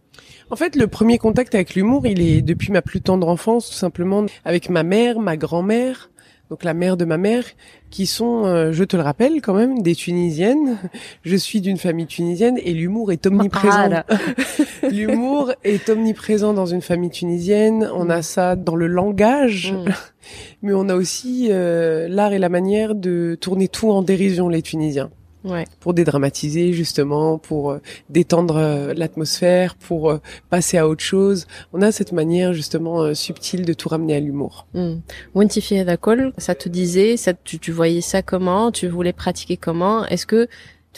En 0.49 0.55
fait, 0.55 0.77
le 0.77 0.87
premier 0.87 1.17
contact 1.17 1.55
avec 1.55 1.75
l'humour, 1.75 2.07
il 2.07 2.21
est 2.21 2.41
depuis 2.41 2.71
ma 2.71 2.81
plus 2.81 3.01
tendre 3.01 3.27
enfance, 3.27 3.69
tout 3.69 3.81
simplement 3.87 4.25
avec 4.45 4.69
ma 4.69 4.83
mère, 4.83 5.19
ma 5.19 5.35
grand-mère, 5.35 6.09
donc 6.50 6.64
la 6.64 6.74
mère 6.74 6.96
de 6.96 7.04
ma 7.04 7.18
mère, 7.18 7.44
qui 7.90 8.06
sont, 8.06 8.44
euh, 8.44 8.72
je 8.72 8.84
te 8.84 8.96
le 8.96 9.02
rappelle 9.02 9.40
quand 9.42 9.54
même, 9.54 9.82
des 9.82 9.94
Tunisiennes. 9.94 10.78
Je 11.22 11.36
suis 11.36 11.60
d'une 11.60 11.76
famille 11.76 12.06
tunisienne 12.06 12.58
et 12.62 12.72
l'humour 12.72 13.12
est 13.12 13.26
omniprésent. 13.26 14.02
l'humour 14.90 15.52
est 15.64 15.88
omniprésent 15.88 16.54
dans 16.54 16.66
une 16.66 16.82
famille 16.82 17.10
tunisienne. 17.10 17.88
On 17.94 18.08
a 18.10 18.22
ça 18.22 18.56
dans 18.56 18.76
le 18.76 18.86
langage, 18.86 19.72
Mm. 19.72 19.92
mais 20.62 20.72
on 20.72 20.88
a 20.88 20.94
aussi 20.94 21.48
euh, 21.50 22.08
l'art 22.08 22.32
et 22.32 22.38
la 22.38 22.48
manière 22.48 22.94
de 22.94 23.36
tourner 23.40 23.68
tout 23.68 23.90
en 23.90 24.02
dérision, 24.02 24.48
les 24.48 24.62
Tunisiens 24.62 25.10
ouais. 25.48 25.64
pour 25.80 25.94
dédramatiser 25.94 26.72
justement, 26.72 27.38
pour 27.38 27.72
euh, 27.72 27.80
détendre 28.08 28.56
euh, 28.56 28.94
l'atmosphère, 28.94 29.74
pour 29.74 30.10
euh, 30.10 30.18
passer 30.50 30.78
à 30.78 30.88
autre 30.88 31.02
chose. 31.02 31.46
On 31.72 31.82
a 31.82 31.92
cette 31.92 32.12
manière 32.12 32.52
justement 32.52 33.14
subtile 33.14 33.64
de 33.64 33.72
tout 33.72 33.88
ramener 33.88 34.16
à 34.16 34.20
l'humour. 34.20 34.66
Hmm. 34.74 34.96
Montifier 35.34 35.84
la 35.84 35.96
colle, 35.96 36.32
ça 36.38 36.54
te 36.54 36.68
disait, 36.68 37.16
ça, 37.16 37.32
tu, 37.34 37.58
tu 37.58 37.72
voyais 37.72 38.00
ça 38.00 38.22
comment, 38.22 38.70
tu 38.70 38.88
voulais 38.88 39.12
pratiquer 39.12 39.56
comment? 39.56 40.06
Est-ce 40.06 40.26
que 40.26 40.48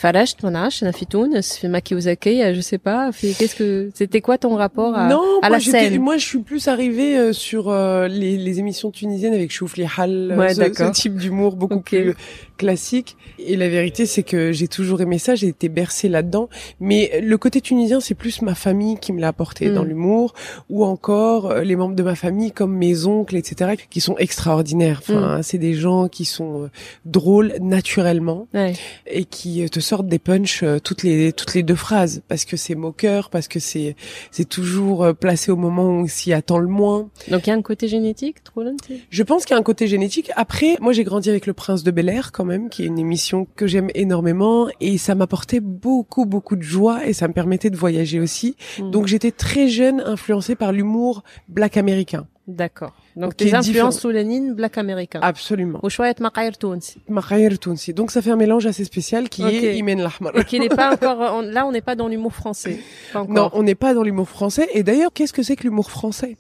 Faracht, 0.00 0.42
Manash, 0.42 0.80
Nafitounes, 0.80 1.40
Makiozake, 1.64 2.54
je 2.54 2.60
sais 2.62 2.78
pas. 2.78 3.10
Qu'est-ce 3.12 3.54
que 3.54 3.90
c'était 3.92 4.22
quoi 4.22 4.38
ton 4.38 4.54
rapport 4.54 4.96
à, 4.96 5.08
non, 5.08 5.40
à 5.42 5.50
la 5.50 5.60
scène? 5.60 6.00
Moi, 6.00 6.16
je 6.16 6.24
suis 6.24 6.38
plus 6.38 6.68
arrivée 6.68 7.34
sur 7.34 7.68
euh, 7.68 8.08
les, 8.08 8.38
les, 8.38 8.58
émissions 8.60 8.90
tunisiennes 8.90 9.34
avec 9.34 9.52
Choufli 9.52 9.84
Hal, 9.84 10.34
ce, 10.54 10.90
type 10.92 11.16
d'humour 11.16 11.56
beaucoup 11.56 11.80
plus 11.80 12.14
classique. 12.60 13.16
Et 13.38 13.56
la 13.56 13.68
vérité, 13.70 14.04
c'est 14.04 14.22
que 14.22 14.52
j'ai 14.52 14.68
toujours 14.68 15.00
aimé 15.00 15.18
ça, 15.18 15.34
j'ai 15.34 15.48
été 15.48 15.68
bercée 15.70 16.08
là-dedans. 16.10 16.48
Mais 16.78 17.20
le 17.22 17.38
côté 17.38 17.60
tunisien, 17.62 18.00
c'est 18.00 18.14
plus 18.14 18.42
ma 18.42 18.54
famille 18.54 18.96
qui 19.00 19.12
me 19.14 19.20
l'a 19.20 19.28
apporté 19.28 19.68
Mm. 19.70 19.74
dans 19.74 19.84
l'humour, 19.84 20.34
ou 20.68 20.84
encore 20.84 21.50
euh, 21.50 21.62
les 21.62 21.74
membres 21.76 21.94
de 21.94 22.02
ma 22.02 22.14
famille 22.14 22.52
comme 22.52 22.76
mes 22.76 23.06
oncles, 23.06 23.36
etc., 23.36 23.72
qui 23.88 24.00
sont 24.00 24.16
extraordinaires. 24.18 25.00
Enfin, 25.02 25.38
Mm. 25.38 25.42
c'est 25.42 25.58
des 25.58 25.74
gens 25.74 26.08
qui 26.08 26.24
sont 26.26 26.64
euh, 26.64 26.68
drôles 27.06 27.54
naturellement 27.60 28.46
Ouais. 28.52 28.74
et 29.06 29.24
qui 29.24 29.62
euh, 29.64 29.68
te 29.68 29.80
sortent 29.80 30.06
des 30.08 30.18
punchs 30.18 30.62
toutes 30.84 31.02
les 31.02 31.32
toutes 31.32 31.54
les 31.54 31.62
deux 31.62 31.74
phrases 31.86 32.22
parce 32.28 32.44
que 32.44 32.56
c'est 32.58 32.74
moqueur, 32.74 33.30
parce 33.30 33.48
que 33.48 33.58
c'est 33.58 33.96
c'est 34.30 34.48
toujours 34.48 35.14
placé 35.18 35.50
au 35.50 35.56
moment 35.56 35.84
où 35.84 36.02
on 36.04 36.06
s'y 36.06 36.32
attend 36.34 36.58
le 36.58 36.68
moins. 36.68 37.08
donc 37.30 37.46
il 37.46 37.50
y 37.50 37.52
a 37.52 37.56
un 37.56 37.62
côté 37.62 37.88
génétique 37.88 38.44
trop 38.44 38.62
Je 39.10 39.22
pense 39.22 39.44
qu'il 39.44 39.54
y 39.54 39.56
a 39.56 39.60
un 39.60 39.68
côté 39.72 39.86
génétique. 39.86 40.30
Après, 40.36 40.76
moi 40.80 40.92
j'ai 40.92 41.04
grandi 41.04 41.30
avec 41.30 41.46
Le 41.46 41.54
Prince 41.54 41.82
de 41.82 41.90
Bel 41.90 42.08
Air 42.10 42.26
quand 42.32 42.44
même, 42.44 42.49
qui 42.49 42.83
est 42.83 42.87
une 42.87 42.99
émission 42.99 43.47
que 43.55 43.67
j'aime 43.67 43.89
énormément 43.95 44.67
et 44.81 44.97
ça 44.97 45.15
m'apportait 45.15 45.59
beaucoup 45.59 46.25
beaucoup 46.25 46.55
de 46.55 46.61
joie 46.61 47.05
et 47.07 47.13
ça 47.13 47.27
me 47.27 47.33
permettait 47.33 47.69
de 47.69 47.77
voyager 47.77 48.19
aussi. 48.19 48.55
Hmm. 48.79 48.91
Donc 48.91 49.07
j'étais 49.07 49.31
très 49.31 49.67
jeune 49.67 49.99
influencée 50.01 50.55
par 50.55 50.71
l'humour 50.71 51.23
black 51.49 51.77
américain. 51.77 52.25
d'accord 52.47 52.93
donc 53.15 53.35
Qui 53.35 53.45
est 53.45 53.47
tes 53.47 53.53
influences 53.55 53.65
différent. 53.67 53.91
soulanines 53.91 54.53
black 54.53 54.77
américain 54.77 55.19
Absolument. 55.21 55.79
وشوية 55.83 56.15
مقاير 56.19 56.53
تونسي 56.53 56.99
Makhayr 57.09 57.57
Tounsi. 57.59 57.93
Donc 57.93 58.11
ça 58.11 58.21
fait 58.21 58.31
un 58.31 58.35
mélange 58.35 58.65
assez 58.65 58.83
spécial 58.85 59.29
qui 59.29 59.43
Ok. 59.43 59.53
est 59.53 59.77
Imen 59.77 59.99
Lahmar. 60.01 60.31
et 60.37 60.43
qui 60.43 60.59
n'est 60.59 60.69
pas 60.81 60.93
encore 60.93 61.19
on- 61.37 61.41
là 61.41 61.65
on 61.65 61.71
n'est 61.71 61.81
pas 61.89 61.95
dans 61.95 62.07
l'humour 62.07 62.33
français 62.33 62.77
pas 63.13 63.23
Non, 63.23 63.43
encore 63.45 63.51
on 63.59 63.63
n'est 63.63 63.75
pas 63.85 63.93
dans 63.93 64.03
l'humour 64.03 64.29
français. 64.37 64.67
Et 64.77 64.83
d'ailleurs, 64.83 65.11
qu'est-ce 65.15 65.33
que 65.37 65.43
c'est 65.47 65.55
que 65.55 65.63
l'humour 65.63 65.89
français 65.99 66.33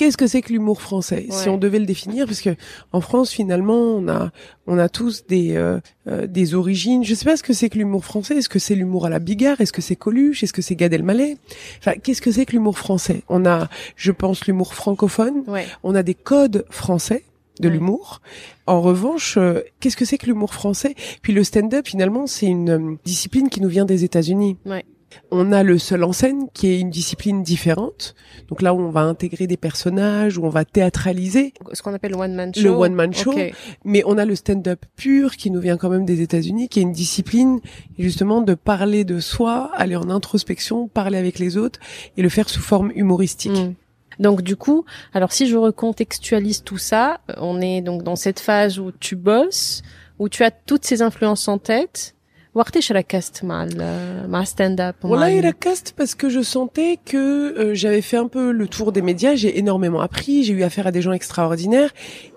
Qu'est-ce 0.00 0.16
que 0.16 0.26
c'est 0.26 0.40
que 0.40 0.50
l'humour 0.50 0.80
français 0.80 1.26
Si 1.28 1.50
on 1.50 1.58
devait 1.58 1.78
le 1.78 1.84
définir, 1.84 2.24
parce 2.24 2.40
que 2.40 2.56
en 2.92 3.02
France, 3.02 3.32
finalement, 3.32 3.74
on 3.98 4.08
a, 4.08 4.30
on 4.66 4.78
a 4.78 4.88
tous 4.88 5.26
des, 5.26 5.56
euh, 5.56 5.78
euh, 6.08 6.26
des 6.26 6.54
origines. 6.54 7.04
Je 7.04 7.14
sais 7.14 7.26
pas 7.26 7.36
ce 7.36 7.42
que 7.42 7.52
c'est 7.52 7.68
que 7.68 7.76
l'humour 7.76 8.02
français. 8.06 8.36
Est-ce 8.38 8.48
que 8.48 8.58
c'est 8.58 8.74
l'humour 8.74 9.04
à 9.04 9.10
la 9.10 9.18
Bigard 9.18 9.60
Est-ce 9.60 9.74
que 9.74 9.82
c'est 9.82 9.96
Coluche? 9.96 10.42
Est-ce 10.42 10.54
que 10.54 10.62
c'est 10.62 10.74
Gad 10.74 10.94
Elmaleh? 10.94 11.36
Enfin, 11.80 11.92
qu'est-ce 12.02 12.22
que 12.22 12.30
c'est 12.32 12.46
que 12.46 12.52
l'humour 12.52 12.78
français? 12.78 13.24
On 13.28 13.44
a, 13.44 13.68
je 13.94 14.10
pense, 14.10 14.46
l'humour 14.46 14.72
francophone. 14.74 15.44
ouais 15.48 15.66
On 15.82 15.94
a 15.94 16.02
des 16.02 16.14
codes 16.14 16.64
français 16.70 17.22
de 17.60 17.68
Ouais. 17.68 17.74
l'humour. 17.74 18.22
En 18.66 18.80
revanche, 18.80 19.36
euh, 19.36 19.60
qu'est-ce 19.80 19.98
que 19.98 20.06
c'est 20.06 20.16
que 20.16 20.24
l'humour 20.24 20.54
français? 20.54 20.94
Puis 21.20 21.34
le 21.34 21.44
stand-up, 21.44 21.86
finalement, 21.86 22.26
c'est 22.26 22.46
une 22.46 22.70
euh, 22.70 22.94
discipline 23.04 23.50
qui 23.50 23.60
nous 23.60 23.68
vient 23.68 23.84
des 23.84 24.02
États-Unis. 24.02 24.56
Ouais. 24.64 24.82
On 25.30 25.52
a 25.52 25.62
le 25.62 25.78
seul 25.78 26.04
en 26.04 26.12
scène, 26.12 26.48
qui 26.52 26.68
est 26.68 26.80
une 26.80 26.90
discipline 26.90 27.42
différente. 27.42 28.14
Donc 28.48 28.62
là, 28.62 28.74
où 28.74 28.80
on 28.80 28.90
va 28.90 29.00
intégrer 29.02 29.46
des 29.46 29.56
personnages, 29.56 30.38
où 30.38 30.44
on 30.44 30.50
va 30.50 30.64
théâtraliser. 30.64 31.52
ce 31.72 31.82
qu'on 31.82 31.94
appelle 31.94 32.12
le 32.12 32.18
one 32.18 32.34
man 32.34 32.54
show 32.54 32.62
Le 32.62 32.70
one 32.70 32.94
man 32.94 33.12
show. 33.12 33.32
Ok. 33.32 33.52
Mais 33.84 34.02
on 34.06 34.18
a 34.18 34.24
le 34.24 34.34
stand-up 34.34 34.84
pur, 34.96 35.36
qui 35.36 35.50
nous 35.50 35.60
vient 35.60 35.76
quand 35.76 35.90
même 35.90 36.04
des 36.04 36.20
États-Unis, 36.20 36.68
qui 36.68 36.80
est 36.80 36.82
une 36.82 36.92
discipline, 36.92 37.60
justement, 37.98 38.40
de 38.40 38.54
parler 38.54 39.04
de 39.04 39.20
soi, 39.20 39.70
aller 39.74 39.96
en 39.96 40.10
introspection, 40.10 40.88
parler 40.88 41.18
avec 41.18 41.38
les 41.38 41.56
autres, 41.56 41.80
et 42.16 42.22
le 42.22 42.28
faire 42.28 42.48
sous 42.48 42.60
forme 42.60 42.92
humoristique. 42.94 43.52
Mm. 43.52 43.74
Donc 44.20 44.42
du 44.42 44.54
coup, 44.54 44.84
alors 45.14 45.32
si 45.32 45.48
je 45.48 45.56
recontextualise 45.56 46.62
tout 46.62 46.78
ça, 46.78 47.20
euh, 47.30 47.34
on 47.38 47.60
est 47.60 47.80
donc 47.80 48.02
dans 48.02 48.16
cette 48.16 48.38
phase 48.38 48.78
où 48.78 48.92
tu 48.92 49.16
bosses, 49.16 49.82
où 50.18 50.28
tu 50.28 50.44
as 50.44 50.50
toutes 50.50 50.84
ces 50.84 51.02
influences 51.02 51.48
en 51.48 51.58
tête. 51.58 52.14
وقتاش 52.55 52.91
ركزت 52.91 53.43
مع 53.43 53.63
ال- 53.63 54.29
مع 54.29 54.43
stand 54.45 54.79
up 54.79 54.95
Voilà, 55.03 55.29
il 55.39 55.45
a 55.45 55.51
cast 55.65 55.93
parce 55.97 56.15
que 56.15 56.29
je 56.29 56.41
sentais 56.41 56.97
que 57.11 57.17
euh, 57.17 57.73
j'avais 57.75 58.01
fait 58.01 58.17
un 58.17 58.27
peu 58.27 58.51
le 58.51 58.67
tour 58.67 58.91
des 58.93 59.01
médias, 59.01 59.35
j'ai 59.35 59.57
énormément 59.59 59.99
appris, 59.99 60.43
j'ai 60.45 60.53
eu 60.53 60.63
affaire 60.63 60.87
à 60.87 60.91
des 60.91 61.01
gens 61.01 61.11
extraordinaires, 61.21 61.91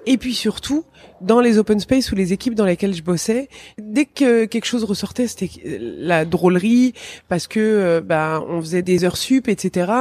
et 0.05 0.17
puis 0.17 0.33
surtout, 0.33 0.85
dans 1.21 1.39
les 1.39 1.57
open 1.57 1.79
space 1.79 2.11
ou 2.11 2.15
les 2.15 2.33
équipes 2.33 2.55
dans 2.55 2.65
lesquelles 2.65 2.93
je 2.93 3.01
bossais, 3.01 3.47
dès 3.77 4.05
que 4.05 4.45
quelque 4.45 4.65
chose 4.65 4.83
ressortait, 4.83 5.27
c'était 5.27 5.49
la 5.63 6.25
drôlerie, 6.25 6.93
parce 7.29 7.47
que 7.47 7.59
euh, 7.59 8.01
bah, 8.01 8.43
on 8.47 8.59
faisait 8.59 8.81
des 8.81 9.05
heures 9.05 9.15
sup, 9.15 9.47
etc. 9.47 9.91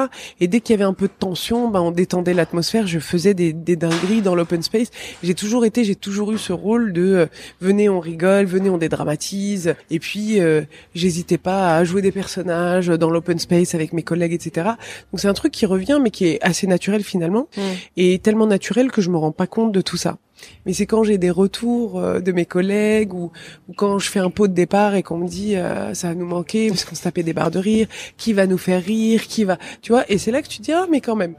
Et 0.41 0.49
dès 0.49 0.61
qu'il 0.61 0.75
y 0.75 0.77
avait 0.77 0.85
un 0.85 0.95
peu 0.95 1.07
de 1.07 1.13
tension, 1.17 1.69
bah, 1.69 1.81
on 1.81 1.93
détendait 1.93 2.35
l'atmosphère, 2.35 2.87
je 2.87 2.99
faisais 2.99 3.35
des, 3.35 3.53
des 3.53 3.77
dingueries 3.77 4.21
dans 4.23 4.35
l'open 4.35 4.63
space. 4.63 4.91
J'ai 5.23 5.35
toujours 5.35 5.65
été, 5.65 5.85
j'ai 5.85 5.95
toujours 5.95 6.33
eu 6.33 6.39
ce 6.39 6.53
rôle 6.53 6.93
de 6.93 7.03
euh, 7.03 7.27
venez 7.61 7.89
on 7.89 8.01
rigole, 8.01 8.47
venez 8.47 8.71
on 8.71 8.79
dédramatise, 8.79 9.75
et 9.91 10.01
puis 10.01 10.41
euh, 10.41 10.63
j'hésitais 10.95 11.39
pas 11.39 11.77
à 11.77 11.85
jouer 11.85 12.03
des 12.03 12.13
personnages 12.13 12.89
dans 12.89 13.11
l'open 13.11 13.39
space 13.39 13.75
avec 13.75 13.93
mes 13.93 14.03
collègues, 14.03 14.33
etc. 14.33 14.71
Donc 15.13 15.21
c'est 15.21 15.29
un 15.29 15.35
truc 15.35 15.53
qui 15.53 15.67
revient, 15.67 16.01
mais 16.03 16.11
qui 16.11 16.27
est 16.27 16.43
assez 16.43 16.67
naturel 16.67 17.05
finalement, 17.05 17.49
Mm. 17.57 17.61
et 17.97 18.19
tellement 18.19 18.47
naturel 18.47 18.91
que 18.91 19.03
je 19.03 19.11
me 19.11 19.17
rends 19.17 19.33
pas 19.33 19.47
compte 19.47 19.73
de 19.73 19.81
tout 19.81 19.92
ça. 19.97 20.19
Mais 20.67 20.73
c'est 20.73 20.87
quand 20.87 21.05
j'ai 21.05 21.19
des 21.19 21.31
retours 21.31 22.01
euh, 22.01 22.21
de 22.21 22.33
mes 22.33 22.47
collègues 22.47 23.15
ou, 23.15 23.31
ou 23.69 23.73
quand 23.75 23.99
je 23.99 24.09
fais 24.09 24.19
un 24.19 24.31
pot 24.31 24.49
de 24.49 24.55
départ 24.55 24.95
et 24.95 25.03
qu'on 25.03 25.19
me 25.19 25.29
dit 25.29 25.57
euh, 25.57 25.95
ça 25.95 26.09
va 26.09 26.15
nous 26.15 26.27
manquer 26.27 26.69
parce 26.69 26.85
qu'on 26.85 26.95
se 26.95 27.03
tapait 27.03 27.23
des 27.23 27.33
barres 27.33 27.51
de 27.51 27.59
rire, 27.59 27.87
qui 28.17 28.33
va 28.33 28.47
nous 28.47 28.59
faire 28.59 28.83
rire, 28.83 29.23
qui 29.23 29.45
va, 29.45 29.59
tu 29.83 29.93
vois, 29.93 30.05
et 30.11 30.19
c'est 30.19 30.31
là 30.31 30.43
que 30.43 30.49
tu 30.49 30.59
te 30.59 30.63
dis 30.65 30.73
ah 30.73 30.87
mais 30.91 31.01
quand 31.01 31.17
même, 31.17 31.35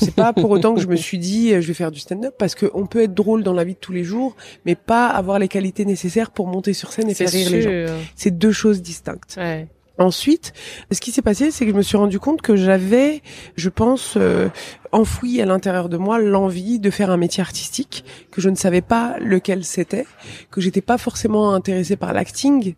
c'est 0.00 0.14
pas 0.14 0.32
pour 0.32 0.50
autant 0.50 0.74
que 0.74 0.80
je 0.80 0.86
me 0.86 0.96
suis 0.96 1.18
dit 1.18 1.52
euh, 1.52 1.60
je 1.60 1.68
vais 1.68 1.74
faire 1.74 1.90
du 1.90 2.00
stand-up 2.00 2.34
parce 2.38 2.54
que 2.54 2.70
on 2.74 2.86
peut 2.86 3.02
être 3.02 3.14
drôle 3.14 3.42
dans 3.42 3.52
la 3.52 3.64
vie 3.64 3.74
de 3.74 3.78
tous 3.78 3.92
les 3.92 4.04
jours, 4.04 4.36
mais 4.64 4.74
pas 4.74 5.08
avoir 5.08 5.38
les 5.38 5.48
qualités 5.48 5.84
nécessaires 5.84 6.30
pour 6.30 6.46
monter 6.46 6.72
sur 6.72 6.92
scène 6.92 7.10
et 7.10 7.14
faire 7.14 7.30
rire 7.30 7.50
les 7.50 7.62
gens. 7.62 7.94
C'est 8.14 8.36
deux 8.36 8.52
choses 8.52 8.82
distinctes. 8.82 9.34
Ouais. 9.36 9.68
Ensuite, 9.98 10.52
ce 10.92 11.00
qui 11.00 11.10
s'est 11.10 11.22
passé, 11.22 11.50
c'est 11.50 11.64
que 11.64 11.72
je 11.72 11.76
me 11.76 11.82
suis 11.82 11.96
rendu 11.96 12.20
compte 12.20 12.40
que 12.40 12.54
j'avais, 12.54 13.20
je 13.56 13.68
pense, 13.68 14.14
euh, 14.16 14.48
enfoui 14.92 15.40
à 15.40 15.46
l'intérieur 15.46 15.88
de 15.88 15.96
moi 15.96 16.20
l'envie 16.20 16.78
de 16.78 16.90
faire 16.90 17.10
un 17.10 17.16
métier 17.16 17.40
artistique, 17.40 18.04
que 18.30 18.40
je 18.40 18.48
ne 18.48 18.54
savais 18.54 18.80
pas 18.80 19.16
lequel 19.18 19.64
c'était, 19.64 20.06
que 20.50 20.60
j'étais 20.60 20.80
pas 20.80 20.98
forcément 20.98 21.52
intéressée 21.52 21.96
par 21.96 22.12
l'acting, 22.12 22.74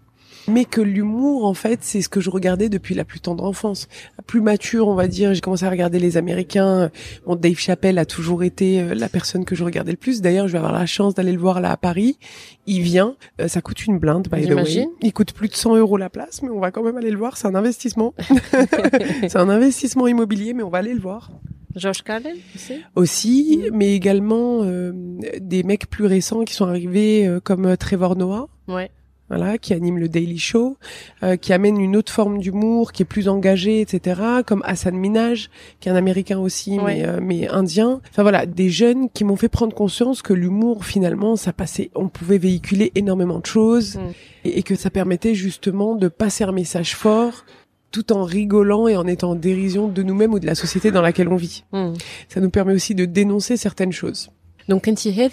mais 0.49 0.65
que 0.65 0.81
l'humour, 0.81 1.45
en 1.45 1.55
fait, 1.55 1.81
c'est 1.83 2.03
ce 2.03 2.09
que 2.09 2.21
je 2.21 2.31
regardais 2.31 2.69
depuis 2.69 2.95
la 2.95 3.05
plus 3.05 3.21
tendre 3.21 3.45
enfance. 3.45 3.89
Plus 4.27 4.41
mature, 4.41 4.89
on 4.89 4.95
va 4.95 5.09
dire, 5.09 5.35
j'ai 5.35 5.41
commencé 5.41 5.65
à 5.65 5.71
regarder 5.71 5.99
les 5.99 6.17
Américains. 6.17 6.91
Bon, 7.27 7.37
Dave 7.37 7.59
Chappelle 7.59 7.99
a 7.99 8.05
toujours 8.05 8.43
été 8.43 8.81
euh, 8.81 8.95
la 8.95 9.09
personne 9.09 9.45
que 9.45 9.55
je 9.55 9.65
regardais 9.65 9.93
le 9.93 9.97
plus. 9.97 10.21
D'ailleurs, 10.21 10.49
je 10.49 10.53
vais 10.53 10.59
avoir 10.59 10.73
la 10.73 10.87
chance 10.87 11.15
d'aller 11.15 11.33
le 11.33 11.39
voir 11.39 11.61
là 11.61 11.71
à 11.71 11.77
Paris. 11.77 12.19
Il 12.67 12.83
vient, 12.83 13.17
euh, 13.41 13.49
ça 13.49 13.61
coûte 13.61 13.87
une 13.87 13.99
blinde, 13.99 14.29
by 14.31 14.47
the 14.47 14.53
way. 14.53 14.87
Il 15.03 15.13
coûte 15.13 15.33
plus 15.33 15.49
de 15.49 15.55
100 15.55 15.77
euros 15.77 15.97
la 15.97 16.11
place, 16.11 16.43
mais 16.43 16.51
on 16.51 16.61
va 16.61 16.71
quand 16.71 16.83
même 16.83 16.97
aller 16.97 17.11
le 17.11 17.19
voir. 17.19 17.37
C'est 17.37 17.47
un 17.47 17.55
investissement. 17.55 18.15
c'est 19.23 19.37
un 19.37 19.49
investissement 19.49 20.07
immobilier, 20.07 20.55
mais 20.55 20.63
on 20.63 20.71
va 20.71 20.79
aller 20.79 20.95
le 20.95 21.01
voir. 21.01 21.31
George 21.77 22.03
Carlin 22.03 22.35
aussi 22.57 22.75
Aussi, 22.97 23.63
mais 23.73 23.95
également 23.95 24.63
euh, 24.65 24.93
des 25.41 25.63
mecs 25.63 25.89
plus 25.89 26.07
récents 26.07 26.43
qui 26.43 26.55
sont 26.55 26.67
arrivés 26.67 27.39
comme 27.45 27.77
Trevor 27.77 28.17
Noah. 28.17 28.49
Ouais 28.67 28.91
voilà, 29.31 29.59
qui 29.59 29.73
anime 29.73 29.99
le 29.99 30.09
Daily 30.09 30.39
Show, 30.39 30.77
euh, 31.23 31.37
qui 31.37 31.53
amène 31.53 31.81
une 31.81 31.97
autre 31.97 32.13
forme 32.13 32.39
d'humour, 32.39 32.91
qui 32.91 33.03
est 33.03 33.07
plus 33.07 33.29
engagé, 33.29 33.81
etc. 33.81 34.21
Comme 34.45 34.61
Hassan 34.65 34.97
Minaj, 34.97 35.51
qui 35.79 35.89
est 35.89 35.93
un 35.93 35.97
Américain 35.97 36.41
aussi, 36.41 36.79
mais, 36.79 37.07
euh, 37.07 37.21
mais 37.23 37.49
indien. 37.49 38.01
Enfin 38.11 38.23
voilà, 38.23 38.45
des 38.45 38.71
jeunes 38.71 39.09
qui 39.09 39.23
m'ont 39.23 39.37
fait 39.37 39.49
prendre 39.49 39.75
conscience 39.75 40.21
que 40.21 40.33
l'humour, 40.33 40.85
finalement, 40.85 41.37
ça 41.37 41.53
passait, 41.53 41.91
on 41.95 42.09
pouvait 42.09 42.39
véhiculer 42.39 42.91
énormément 42.97 43.39
de 43.39 43.47
choses 43.47 43.97
mm. 43.97 44.01
et, 44.47 44.63
que 44.65 44.75
ça 44.75 44.91
permettait 44.91 45.35
justement 45.35 45.95
de 45.95 46.09
passer 46.09 46.43
un 46.43 46.53
message 46.53 46.97
fort 46.97 47.45
tout 47.93 48.13
en 48.13 48.25
rigolant 48.25 48.89
et 48.89 48.97
en 48.97 49.07
étant 49.07 49.31
en 49.31 49.35
dérision 49.37 49.89
de 49.89 50.03
nous-mêmes 50.03 50.33
ou 50.33 50.39
de 50.39 50.47
la 50.47 50.55
société 50.55 50.91
dans 50.91 51.03
laquelle 51.03 51.29
on 51.29 51.37
vit. 51.37 51.65
Mm. 51.73 51.93
Ça 52.29 52.41
nous 52.41 52.51
permet 52.51 52.73
aussi 52.73 52.97
de 52.97 53.05
dénoncer 53.05 53.57
certaines 53.57 53.93
choses. 53.93 54.31
Donc 54.69 54.89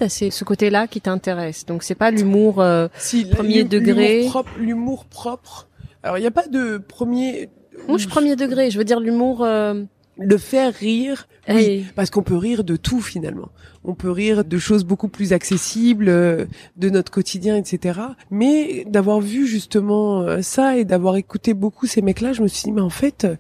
c'est 0.10 0.30
ce 0.30 0.44
côté-là 0.44 0.88
qui 0.88 1.02
t'intéresse. 1.02 1.66
Donc 1.66 1.84
c'est 1.84 1.96
pas 1.96 2.12
l'humour 2.12 2.62
euh, 2.62 2.88
premier 3.32 3.64
degré. 3.64 4.28
L'humour 4.58 5.06
propre, 5.06 5.68
Alors 6.04 6.18
il 6.18 6.22
n'y 6.22 6.28
a 6.28 6.32
pas 6.32 6.48
de 6.48 6.78
premier. 6.78 7.50
Moi, 7.88 7.98
je 7.98 8.08
premier 8.08 8.36
degré. 8.36 8.72
Je 8.72 8.78
veux 8.78 8.86
dire 8.86 9.00
l'humour. 9.00 9.44
Euh, 9.44 9.84
de 10.20 10.38
faire 10.38 10.74
rire, 10.74 11.28
oui, 11.50 11.86
parce 11.96 12.10
qu'on 12.10 12.24
peut 12.24 12.36
rire 12.36 12.64
de 12.64 12.76
tout 12.76 13.02
finalement. 13.02 13.50
On 13.84 13.94
peut 13.94 14.12
rire 14.12 14.44
de 14.44 14.58
choses 14.58 14.84
beaucoup 14.84 15.08
plus 15.08 15.32
accessibles, 15.32 16.10
euh, 16.10 16.46
de 16.76 16.90
notre 16.90 17.12
quotidien, 17.12 17.56
etc. 17.56 18.00
Mais 18.32 18.86
d'avoir 18.86 19.22
vu 19.22 19.48
justement 19.48 20.22
euh, 20.22 20.42
ça 20.42 20.78
et 20.78 20.84
d'avoir 20.84 21.16
écouté 21.16 21.54
beaucoup 21.54 21.86
ces 21.86 22.02
mecs-là, 22.02 22.34
je 22.34 22.42
me 22.42 22.48
suis 22.48 22.64
dit 22.64 22.72
mais 22.72 22.82
en 22.82 22.90
fait, 22.90 23.24
euh, 23.24 23.36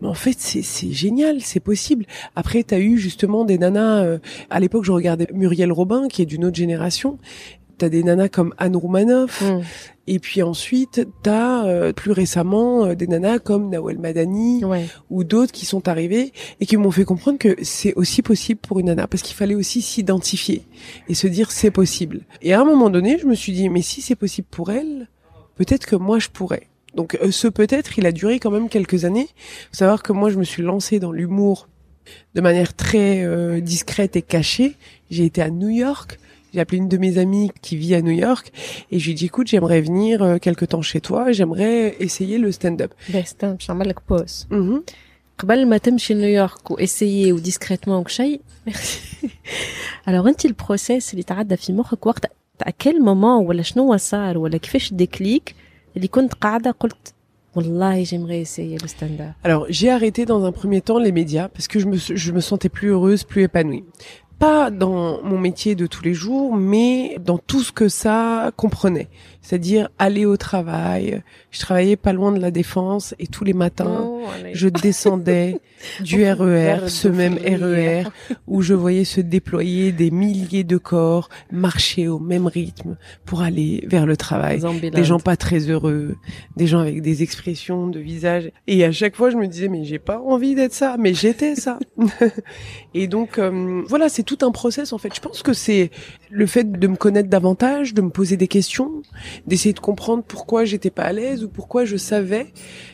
mais 0.00 0.08
en 0.08 0.14
fait 0.14 0.36
c'est 0.38 0.62
c'est 0.62 0.92
génial, 0.92 1.40
c'est 1.40 1.60
possible. 1.60 2.06
Après, 2.36 2.62
t'as 2.62 2.78
eu 2.78 2.98
justement 2.98 3.44
des 3.44 3.58
nanas. 3.58 4.18
à 4.50 4.60
l'époque, 4.60 4.84
je 4.84 4.92
regardais 4.92 5.26
Muriel 5.32 5.72
Robin, 5.72 6.08
qui 6.08 6.22
est 6.22 6.26
d'une 6.26 6.44
autre 6.44 6.56
génération, 6.56 7.18
t'as 7.80 7.88
des 7.88 8.02
nanas 8.02 8.28
comme 8.28 8.54
Anne 8.58 8.76
Roumanoff. 8.76 9.40
Mm. 9.40 9.62
Et 10.06 10.18
puis 10.18 10.42
ensuite, 10.42 11.06
t'as 11.22 11.64
euh, 11.66 11.92
plus 11.92 12.10
récemment 12.10 12.84
euh, 12.84 12.94
des 12.94 13.06
nanas 13.06 13.38
comme 13.38 13.70
Nawel 13.70 13.98
Madani 13.98 14.62
ou 15.08 15.24
d'autres 15.24 15.52
qui 15.52 15.66
sont 15.66 15.88
arrivées 15.88 16.32
et 16.60 16.66
qui 16.66 16.76
m'ont 16.76 16.90
fait 16.90 17.04
comprendre 17.04 17.38
que 17.38 17.56
c'est 17.62 17.94
aussi 17.94 18.20
possible 18.20 18.60
pour 18.60 18.80
une 18.80 18.86
nana 18.86 19.06
parce 19.06 19.22
qu'il 19.22 19.36
fallait 19.36 19.54
aussi 19.54 19.82
s'identifier 19.82 20.62
et 21.08 21.14
se 21.14 21.26
dire 21.26 21.50
c'est 21.50 21.70
possible. 21.70 22.22
Et 22.42 22.52
à 22.52 22.60
un 22.60 22.64
moment 22.64 22.90
donné, 22.90 23.18
je 23.18 23.26
me 23.26 23.34
suis 23.34 23.52
dit 23.52 23.68
mais 23.68 23.82
si 23.82 24.02
c'est 24.02 24.16
possible 24.16 24.48
pour 24.50 24.70
elle, 24.70 25.08
peut-être 25.54 25.86
que 25.86 25.96
moi 25.96 26.18
je 26.18 26.28
pourrais. 26.28 26.68
Donc 26.94 27.16
euh, 27.22 27.30
ce 27.30 27.48
peut-être, 27.48 27.98
il 27.98 28.06
a 28.06 28.12
duré 28.12 28.40
quand 28.40 28.50
même 28.50 28.68
quelques 28.68 29.04
années. 29.06 29.28
Faut 29.70 29.78
savoir 29.78 30.02
que 30.02 30.12
moi 30.12 30.28
je 30.28 30.38
me 30.38 30.44
suis 30.44 30.62
lancée 30.62 30.98
dans 30.98 31.12
l'humour 31.12 31.68
de 32.34 32.40
manière 32.40 32.74
très 32.74 33.60
discrète 33.60 34.16
et 34.16 34.22
cachée. 34.22 34.74
J'ai 35.10 35.24
été 35.24 35.40
à 35.40 35.50
New 35.50 35.68
York 35.68 36.18
j'ai 36.53 36.59
appelé 36.61 36.77
une 36.77 36.89
de 36.89 36.97
mes 36.97 37.17
amies 37.17 37.51
qui 37.61 37.75
vit 37.75 37.95
à 37.95 38.01
New 38.01 38.17
York 38.27 38.51
et 38.91 38.99
je 38.99 39.05
lui 39.05 39.11
ai 39.11 39.15
dit 39.15 39.25
écoute 39.25 39.47
j'aimerais 39.47 39.81
venir 39.81 40.21
euh, 40.23 40.37
quelque 40.37 40.65
temps 40.65 40.81
chez 40.81 41.01
toi 41.01 41.31
j'aimerais 41.31 41.95
essayer 41.99 42.37
le 42.37 42.51
stand-up 42.51 42.91
باش 43.09 43.69
نعمل 43.69 43.89
لك 43.89 43.99
بوز 44.09 44.47
قبل 45.39 45.65
ما 45.67 45.77
تمشي 45.77 46.13
لنيويورك 46.13 46.71
واسيي 46.71 47.33
وديسكريتمون 47.33 48.03
شيء 48.07 48.41
alors 50.07 50.27
انت 50.27 50.45
البروسيس 50.45 51.11
اللي 51.11 51.23
تعدى 51.23 51.57
في 51.57 51.73
مخك 51.73 52.05
وقت 52.05 52.25
à 52.63 52.69
quel 52.83 52.99
moment 53.05 53.47
ولا 53.47 53.61
شنو 53.61 53.97
صار 53.97 54.37
ولا 54.37 54.57
كيفاش 54.57 54.91
الديكليك 54.91 55.55
اللي 55.97 56.07
كنت 56.07 56.33
قاعده 56.33 56.71
قلت 56.71 57.15
Wallah, 57.55 58.03
j'aimerais 58.03 58.41
essayer 58.41 58.77
le 58.77 58.87
stand-up. 58.95 59.31
Alors, 59.45 59.65
j'ai 59.69 59.89
arrêté 59.89 60.25
dans 60.25 60.43
un 60.43 60.51
premier 60.51 60.81
temps 60.81 60.99
les 60.99 61.13
médias 61.13 61.47
parce 61.47 61.69
que 61.69 61.79
je 61.79 61.85
me, 61.85 61.95
je 61.95 62.31
me 62.33 62.41
sentais 62.41 62.67
plus 62.67 62.89
heureuse, 62.89 63.23
plus 63.23 63.43
épanouie 63.43 63.85
pas 64.40 64.70
dans 64.70 65.22
mon 65.22 65.38
métier 65.38 65.74
de 65.74 65.86
tous 65.86 66.02
les 66.02 66.14
jours, 66.14 66.56
mais 66.56 67.18
dans 67.20 67.36
tout 67.36 67.60
ce 67.60 67.72
que 67.72 67.88
ça 67.88 68.50
comprenait. 68.56 69.08
C'est-à-dire 69.42 69.88
aller 69.98 70.26
au 70.26 70.36
travail. 70.36 71.22
Je 71.50 71.60
travaillais 71.60 71.96
pas 71.96 72.12
loin 72.12 72.32
de 72.32 72.40
la 72.40 72.50
défense 72.50 73.14
et 73.18 73.26
tous 73.26 73.44
les 73.44 73.54
matins, 73.54 74.04
oh, 74.06 74.22
je 74.52 74.68
descendais 74.68 75.60
du 76.00 76.24
RER, 76.24 76.84
e 76.84 76.88
ce 76.88 77.08
même 77.08 77.34
RER, 77.34 78.04
e 78.04 78.34
où 78.46 78.62
je 78.62 78.74
voyais 78.74 79.04
se 79.04 79.20
déployer 79.20 79.92
des 79.92 80.10
milliers 80.10 80.64
de 80.64 80.76
corps, 80.76 81.28
marcher 81.50 82.06
au 82.06 82.18
même 82.18 82.46
rythme 82.46 82.96
pour 83.24 83.42
aller 83.42 83.84
vers 83.86 84.06
le 84.06 84.16
travail. 84.16 84.60
Des 84.92 85.04
gens 85.04 85.18
pas 85.18 85.36
très 85.36 85.70
heureux, 85.70 86.16
des 86.56 86.66
gens 86.66 86.80
avec 86.80 87.02
des 87.02 87.22
expressions 87.22 87.88
de 87.88 87.98
visage. 87.98 88.50
Et 88.66 88.84
à 88.84 88.92
chaque 88.92 89.16
fois, 89.16 89.30
je 89.30 89.36
me 89.36 89.46
disais, 89.46 89.68
mais 89.68 89.84
j'ai 89.84 89.98
pas 89.98 90.20
envie 90.20 90.54
d'être 90.54 90.74
ça, 90.74 90.96
mais 90.98 91.14
j'étais 91.14 91.54
ça. 91.56 91.78
et 92.94 93.08
donc, 93.08 93.38
euh, 93.38 93.82
voilà, 93.88 94.08
c'est 94.08 94.22
tout 94.22 94.38
un 94.42 94.50
process 94.50 94.92
en 94.92 94.98
fait. 94.98 95.14
Je 95.14 95.20
pense 95.20 95.42
que 95.42 95.52
c'est 95.52 95.90
le 96.30 96.46
fait 96.46 96.70
de 96.70 96.86
me 96.86 96.96
connaître 96.96 97.28
davantage, 97.28 97.94
de 97.94 98.02
me 98.02 98.10
poser 98.10 98.36
des 98.36 98.48
questions, 98.48 99.02
d'essayer 99.46 99.72
de 99.72 99.80
comprendre 99.80 100.22
pourquoi 100.26 100.64
j'étais 100.64 100.90
pas 100.90 101.04
à 101.04 101.12
l'aise 101.12 101.44
ou 101.44 101.48
pourquoi 101.48 101.84
je 101.84 101.96
savais 101.96 102.52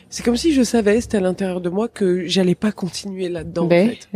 c'est 0.09 0.23
comme 0.23 0.37
si 0.37 0.53
je 0.53 0.63
savais, 0.63 1.01
c'était 1.01 1.17
à 1.17 1.21
l'intérieur 1.21 1.59
de 1.59 1.69
moi 1.69 1.87
que 1.89 2.25
j'allais 2.27 2.55
pas 2.55 2.71
continuer 2.71 3.27
là-dedans. 3.27 3.65
en 3.65 3.69
fait. 3.69 4.07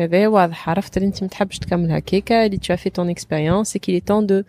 tu 2.59 2.71
as 2.71 2.77
fait 2.77 2.91
ton 2.91 3.07
expérience 3.07 3.75
et 3.75 3.79
qu'il 3.79 3.95
est 3.95 4.05
temps 4.05 4.21
de 4.21 4.45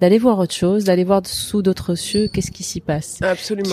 d'aller 0.00 0.18
voir 0.18 0.40
autre 0.40 0.54
chose, 0.54 0.82
d'aller 0.82 1.04
voir 1.04 1.24
sous 1.24 1.62
d'autres 1.62 1.94
cieux 1.94 2.26
qu'est-ce 2.26 2.50
qui 2.50 2.64
s'y 2.64 2.80
passe. 2.80 3.22
Absolument. 3.22 3.68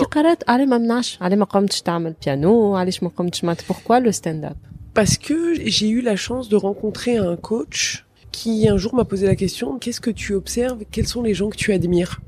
Pourquoi 3.66 3.98
le 3.98 4.12
stand-up? 4.12 4.56
Parce 4.94 5.18
que 5.18 5.54
j'ai 5.64 5.88
eu 5.88 6.02
la 6.02 6.14
chance 6.14 6.48
de 6.48 6.54
rencontrer 6.54 7.16
un 7.16 7.34
coach 7.34 8.06
qui 8.30 8.68
un 8.68 8.76
jour 8.76 8.94
m'a 8.94 9.04
posé 9.04 9.26
la 9.26 9.34
question 9.34 9.80
qu'est-ce 9.80 10.00
que 10.00 10.10
tu 10.10 10.34
observes? 10.34 10.84
Quels 10.92 11.08
sont 11.08 11.22
les 11.22 11.34
gens 11.34 11.50
que 11.50 11.56
tu 11.56 11.72
admires? 11.72 12.20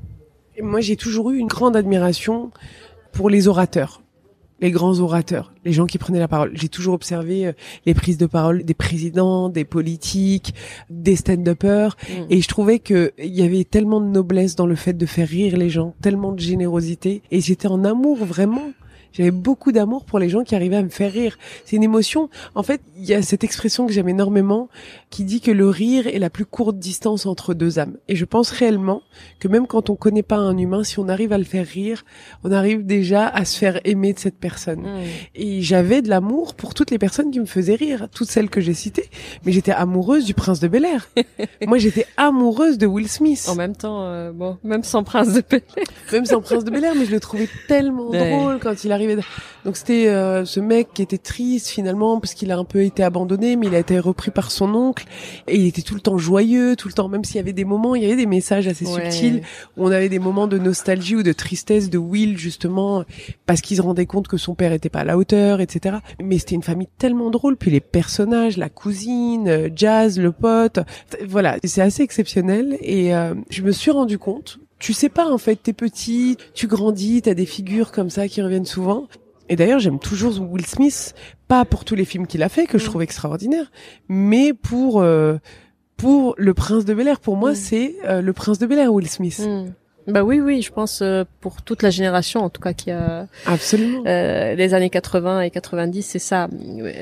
Moi, 0.61 0.81
j'ai 0.81 0.95
toujours 0.95 1.31
eu 1.31 1.37
une 1.37 1.47
grande 1.47 1.75
admiration 1.75 2.51
pour 3.11 3.29
les 3.29 3.47
orateurs 3.47 4.03
les 4.63 4.71
grands 4.71 4.99
orateurs, 5.01 5.53
les 5.65 5.73
gens 5.73 5.85
qui 5.85 5.97
prenaient 5.97 6.19
la 6.19 6.29
parole. 6.29 6.51
J'ai 6.53 6.69
toujours 6.69 6.93
observé 6.93 7.47
euh, 7.47 7.51
les 7.85 7.93
prises 7.93 8.17
de 8.17 8.25
parole 8.25 8.63
des 8.63 8.73
présidents, 8.73 9.49
des 9.49 9.65
politiques, 9.65 10.55
des 10.89 11.17
stand-uppers, 11.17 11.97
mm. 12.07 12.13
et 12.29 12.41
je 12.41 12.47
trouvais 12.47 12.79
que 12.79 13.11
il 13.17 13.35
y 13.35 13.41
avait 13.41 13.65
tellement 13.65 13.99
de 13.99 14.07
noblesse 14.07 14.55
dans 14.55 14.65
le 14.65 14.75
fait 14.75 14.93
de 14.93 15.05
faire 15.05 15.27
rire 15.27 15.57
les 15.57 15.69
gens, 15.69 15.93
tellement 16.01 16.31
de 16.31 16.39
générosité, 16.39 17.21
et 17.29 17.41
j'étais 17.41 17.67
en 17.67 17.83
amour 17.83 18.23
vraiment 18.23 18.71
j'avais 19.13 19.31
beaucoup 19.31 19.71
d'amour 19.71 20.05
pour 20.05 20.19
les 20.19 20.29
gens 20.29 20.43
qui 20.43 20.55
arrivaient 20.55 20.77
à 20.77 20.83
me 20.83 20.89
faire 20.89 21.11
rire. 21.11 21.37
C'est 21.65 21.75
une 21.75 21.83
émotion. 21.83 22.29
En 22.55 22.63
fait, 22.63 22.81
il 22.97 23.05
y 23.05 23.13
a 23.13 23.21
cette 23.21 23.43
expression 23.43 23.85
que 23.85 23.93
j'aime 23.93 24.09
énormément 24.09 24.69
qui 25.09 25.23
dit 25.23 25.39
que 25.39 25.51
le 25.51 25.69
rire 25.69 26.07
est 26.07 26.19
la 26.19 26.29
plus 26.29 26.45
courte 26.45 26.77
distance 26.77 27.25
entre 27.25 27.53
deux 27.53 27.79
âmes. 27.79 27.97
Et 28.07 28.15
je 28.15 28.25
pense 28.25 28.49
réellement 28.49 29.03
que 29.39 29.47
même 29.47 29.67
quand 29.67 29.89
on 29.89 29.95
connaît 29.95 30.23
pas 30.23 30.37
un 30.37 30.57
humain, 30.57 30.83
si 30.83 30.99
on 30.99 31.07
arrive 31.07 31.31
à 31.31 31.37
le 31.37 31.43
faire 31.43 31.65
rire, 31.65 32.03
on 32.43 32.51
arrive 32.51 32.85
déjà 32.85 33.27
à 33.27 33.45
se 33.45 33.57
faire 33.57 33.79
aimer 33.85 34.13
de 34.13 34.19
cette 34.19 34.37
personne. 34.37 34.81
Mmh. 34.81 35.01
Et 35.35 35.61
j'avais 35.61 36.01
de 36.01 36.09
l'amour 36.09 36.55
pour 36.55 36.73
toutes 36.73 36.89
les 36.89 36.97
personnes 36.97 37.29
qui 37.29 37.39
me 37.39 37.45
faisaient 37.45 37.75
rire, 37.75 38.07
toutes 38.11 38.29
celles 38.29 38.49
que 38.49 38.61
j'ai 38.61 38.73
citées. 38.73 39.09
Mais 39.45 39.51
j'étais 39.51 39.71
amoureuse 39.71 40.25
du 40.25 40.33
prince 40.33 40.59
de 40.59 40.67
Bel 40.67 40.85
Air. 40.85 41.09
Moi, 41.67 41.77
j'étais 41.77 42.07
amoureuse 42.17 42.77
de 42.77 42.87
Will 42.87 43.07
Smith. 43.07 43.45
En 43.47 43.55
même 43.55 43.75
temps, 43.75 44.05
euh, 44.05 44.31
bon, 44.31 44.57
même 44.63 44.83
sans 44.83 45.03
prince 45.03 45.33
de 45.33 45.43
Bel 45.47 45.61
Air. 45.77 45.83
même 46.11 46.25
sans 46.25 46.41
prince 46.41 46.63
de 46.63 46.71
Bel 46.71 46.83
Air, 46.83 46.95
mais 46.95 47.05
je 47.05 47.11
le 47.11 47.19
trouvais 47.19 47.49
tellement 47.67 48.09
drôle 48.09 48.59
quand 48.59 48.83
il 48.83 48.91
donc 49.65 49.77
c'était 49.77 50.07
euh, 50.07 50.45
ce 50.45 50.59
mec 50.59 50.89
qui 50.93 51.01
était 51.01 51.17
triste 51.17 51.67
finalement 51.67 52.19
parce 52.19 52.33
qu'il 52.33 52.51
a 52.51 52.57
un 52.57 52.65
peu 52.65 52.83
été 52.83 53.03
abandonné, 53.03 53.55
mais 53.55 53.67
il 53.67 53.75
a 53.75 53.79
été 53.79 53.99
repris 53.99 54.31
par 54.31 54.51
son 54.51 54.73
oncle. 54.75 55.05
Et 55.47 55.57
il 55.57 55.67
était 55.67 55.81
tout 55.81 55.95
le 55.95 56.01
temps 56.01 56.17
joyeux, 56.17 56.75
tout 56.75 56.87
le 56.87 56.93
temps, 56.93 57.07
même 57.07 57.23
s'il 57.23 57.37
y 57.37 57.39
avait 57.39 57.53
des 57.53 57.65
moments, 57.65 57.95
il 57.95 58.03
y 58.03 58.05
avait 58.05 58.15
des 58.15 58.25
messages 58.25 58.67
assez 58.67 58.85
subtils 58.85 59.41
où 59.77 59.85
on 59.85 59.91
avait 59.91 60.09
des 60.09 60.19
moments 60.19 60.47
de 60.47 60.57
nostalgie 60.57 61.15
ou 61.15 61.23
de 61.23 61.33
tristesse 61.33 61.89
de 61.89 61.97
Will 61.97 62.37
justement 62.37 63.03
parce 63.45 63.61
qu'il 63.61 63.77
se 63.77 63.81
rendait 63.81 64.05
compte 64.05 64.27
que 64.27 64.37
son 64.37 64.55
père 64.55 64.73
était 64.73 64.89
pas 64.89 64.99
à 64.99 65.03
la 65.03 65.17
hauteur, 65.17 65.61
etc. 65.61 65.97
Mais 66.21 66.37
c'était 66.39 66.55
une 66.55 66.63
famille 66.63 66.89
tellement 66.97 67.29
drôle, 67.29 67.57
puis 67.57 67.71
les 67.71 67.79
personnages, 67.79 68.57
la 68.57 68.69
cousine, 68.69 69.47
euh, 69.47 69.69
Jazz, 69.73 70.19
le 70.19 70.31
pote, 70.31 70.79
voilà, 71.25 71.57
c'est 71.63 71.81
assez 71.81 72.03
exceptionnel. 72.03 72.77
Et 72.81 73.15
euh, 73.15 73.33
je 73.49 73.61
me 73.61 73.71
suis 73.71 73.91
rendu 73.91 74.17
compte 74.17 74.59
tu 74.83 74.91
sais 74.91 75.07
pas 75.09 75.29
en 75.31 75.37
fait, 75.37 75.55
t'es 75.55 75.71
petit, 75.71 76.35
tu 76.53 76.67
grandis, 76.67 77.21
t'as 77.21 77.33
des 77.33 77.45
figures 77.45 77.93
comme 77.93 78.09
ça 78.09 78.27
qui 78.27 78.41
reviennent 78.41 78.65
souvent. 78.65 79.07
Et 79.47 79.55
d'ailleurs, 79.55 79.79
j'aime 79.79 79.97
toujours 79.99 80.33
Will 80.41 80.65
Smith, 80.65 81.15
pas 81.47 81.63
pour 81.63 81.85
tous 81.85 81.95
les 81.95 82.03
films 82.05 82.27
qu'il 82.27 82.43
a 82.43 82.49
fait 82.49 82.65
que 82.65 82.77
je 82.77 82.83
Mm. 82.85 82.89
trouve 82.89 83.01
extraordinaires, 83.01 83.71
mais 84.09 84.51
pour 84.53 85.01
euh, 85.01 85.37
pour 85.95 86.35
Le 86.37 86.53
Prince 86.53 86.83
de 86.83 86.93
Bel 86.93 87.07
Air. 87.07 87.21
Pour 87.21 87.37
moi, 87.37 87.51
Mm. 87.51 87.55
c'est 87.55 87.95
euh, 88.05 88.21
Le 88.21 88.33
Prince 88.33 88.59
de 88.59 88.65
Bel 88.65 88.79
Air, 88.79 88.93
Will 88.93 89.07
Smith. 89.07 89.39
Hmm. 89.47 89.71
Bah 90.05 90.21
oui, 90.25 90.41
oui, 90.41 90.61
je 90.61 90.69
pense 90.69 91.01
euh, 91.01 91.23
pour 91.39 91.61
toute 91.61 91.81
la 91.81 91.89
génération, 91.89 92.41
en 92.41 92.49
tout 92.49 92.59
cas, 92.59 92.73
qui 92.73 92.91
a 92.91 93.27
Absolument. 93.45 94.03
euh, 94.05 94.53
les 94.53 94.73
années 94.73 94.89
80 94.89 95.39
et 95.41 95.49
90, 95.49 96.01
c'est 96.03 96.19
ça. 96.19 96.49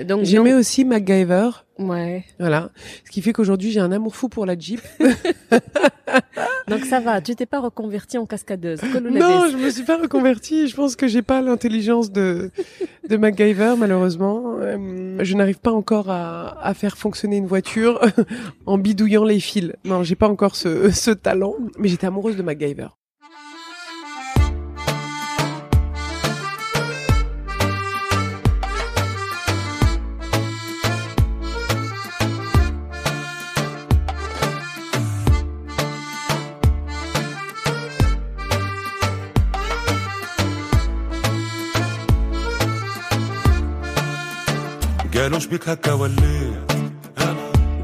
Donc 0.07 0.23
J'aimais 0.25 0.53
aussi 0.53 0.85
MacGyver. 0.85 1.49
ouais. 1.79 2.25
Voilà. 2.39 2.69
Ce 3.05 3.09
qui 3.09 3.23
fait 3.23 3.33
qu'aujourd'hui, 3.33 3.71
j'ai 3.71 3.79
un 3.79 3.91
amour 3.91 4.15
fou 4.15 4.29
pour 4.29 4.45
la 4.45 4.55
Jeep. 4.55 4.81
Donc 6.71 6.85
ça 6.85 6.99
va. 6.99 7.21
Tu 7.21 7.35
t'es 7.35 7.45
pas 7.45 7.59
reconvertie 7.59 8.17
en 8.17 8.25
cascadeuse. 8.25 8.81
non, 8.83 9.47
je 9.51 9.57
me 9.57 9.69
suis 9.69 9.83
pas 9.83 9.97
reconvertie. 9.97 10.67
Je 10.67 10.75
pense 10.75 10.95
que 10.95 11.07
j'ai 11.07 11.21
pas 11.21 11.41
l'intelligence 11.41 12.11
de 12.11 12.51
de 13.09 13.17
MacGyver, 13.17 13.75
malheureusement. 13.77 14.55
Euh, 14.59 15.17
je 15.21 15.35
n'arrive 15.35 15.59
pas 15.59 15.71
encore 15.71 16.09
à, 16.09 16.57
à 16.65 16.73
faire 16.73 16.97
fonctionner 16.97 17.37
une 17.37 17.47
voiture 17.47 17.99
en 18.65 18.77
bidouillant 18.77 19.23
les 19.23 19.39
fils. 19.39 19.73
Non, 19.85 20.03
j'ai 20.03 20.15
pas 20.15 20.29
encore 20.29 20.55
ce, 20.55 20.89
ce 20.91 21.11
talent. 21.11 21.55
Mais 21.77 21.87
j'étais 21.87 22.07
amoureuse 22.07 22.37
de 22.37 22.43
MacGyver. 22.43 22.87
قالوا 45.21 45.39
شبيك 45.39 45.69
هكا 45.69 45.93
وليت 45.93 46.71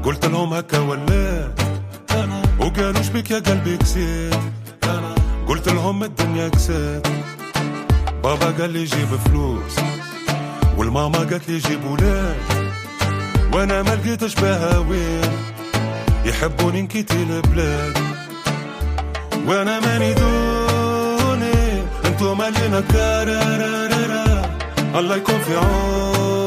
قلت 0.04 0.26
لهم 0.26 0.54
هكا 0.54 0.78
وليت 0.78 1.60
أنا 2.10 2.42
وقالوا 2.58 3.02
شبيك 3.02 3.30
يا 3.30 3.38
قلبي 3.38 3.76
كسيت. 3.76 4.34
قلت 5.48 5.68
لهم 5.68 6.04
الدنيا 6.04 6.48
كسيت. 6.48 7.06
بابا 8.22 8.50
قال 8.60 8.70
لي 8.70 8.84
جيب 8.84 9.08
فلوس 9.24 9.76
والماما 10.76 11.18
قالت 11.18 11.48
لي 11.48 11.58
جيب 11.58 11.84
ولاد. 11.84 12.36
وأنا 13.52 13.82
ما 13.82 13.90
لقيتش 13.90 14.34
بها 14.34 14.78
وين. 14.78 15.30
يحبوني 16.24 16.82
نكيتي 16.82 17.22
البلاد 17.22 17.98
وأنا 19.46 19.80
ماني 19.80 20.14
دوني 20.14 21.82
أنتو 22.04 22.34
مالينا 22.34 22.80
كارارارارا. 22.80 24.50
الله 24.98 25.16
يكون 25.16 25.38
في 25.38 25.56
عوني. 25.56 26.37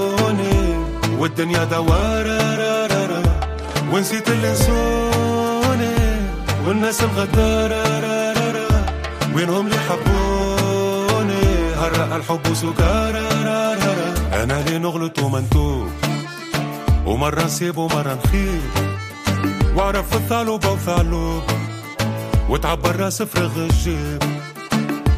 والدنيا 1.21 1.63
دوارة 1.63 3.23
ونسيت 3.93 4.29
اللي 4.29 4.51
نسوني 4.51 5.95
والناس 6.67 7.03
الغدارة 7.03 8.67
وينهم 9.35 9.67
اللي 9.67 9.77
حبوني 9.79 11.43
هرق 11.77 12.15
الحب 12.15 12.53
سكارى 12.53 13.31
أنا 14.43 14.63
ليه 14.63 14.77
نغلط 14.77 15.19
وما 15.19 15.39
نتوب 15.39 15.89
ومرة 17.05 17.43
نسيب 17.43 17.77
ومرة 17.77 18.17
نخيب. 18.25 18.61
وأعرف 19.75 20.09
في 20.09 20.15
الثعلوبة 20.15 20.71
وثعلوب 20.71 21.43
وتعبر 22.49 22.95
رأس 22.95 23.21
فرغ 23.21 23.55
الجيب. 23.57 24.23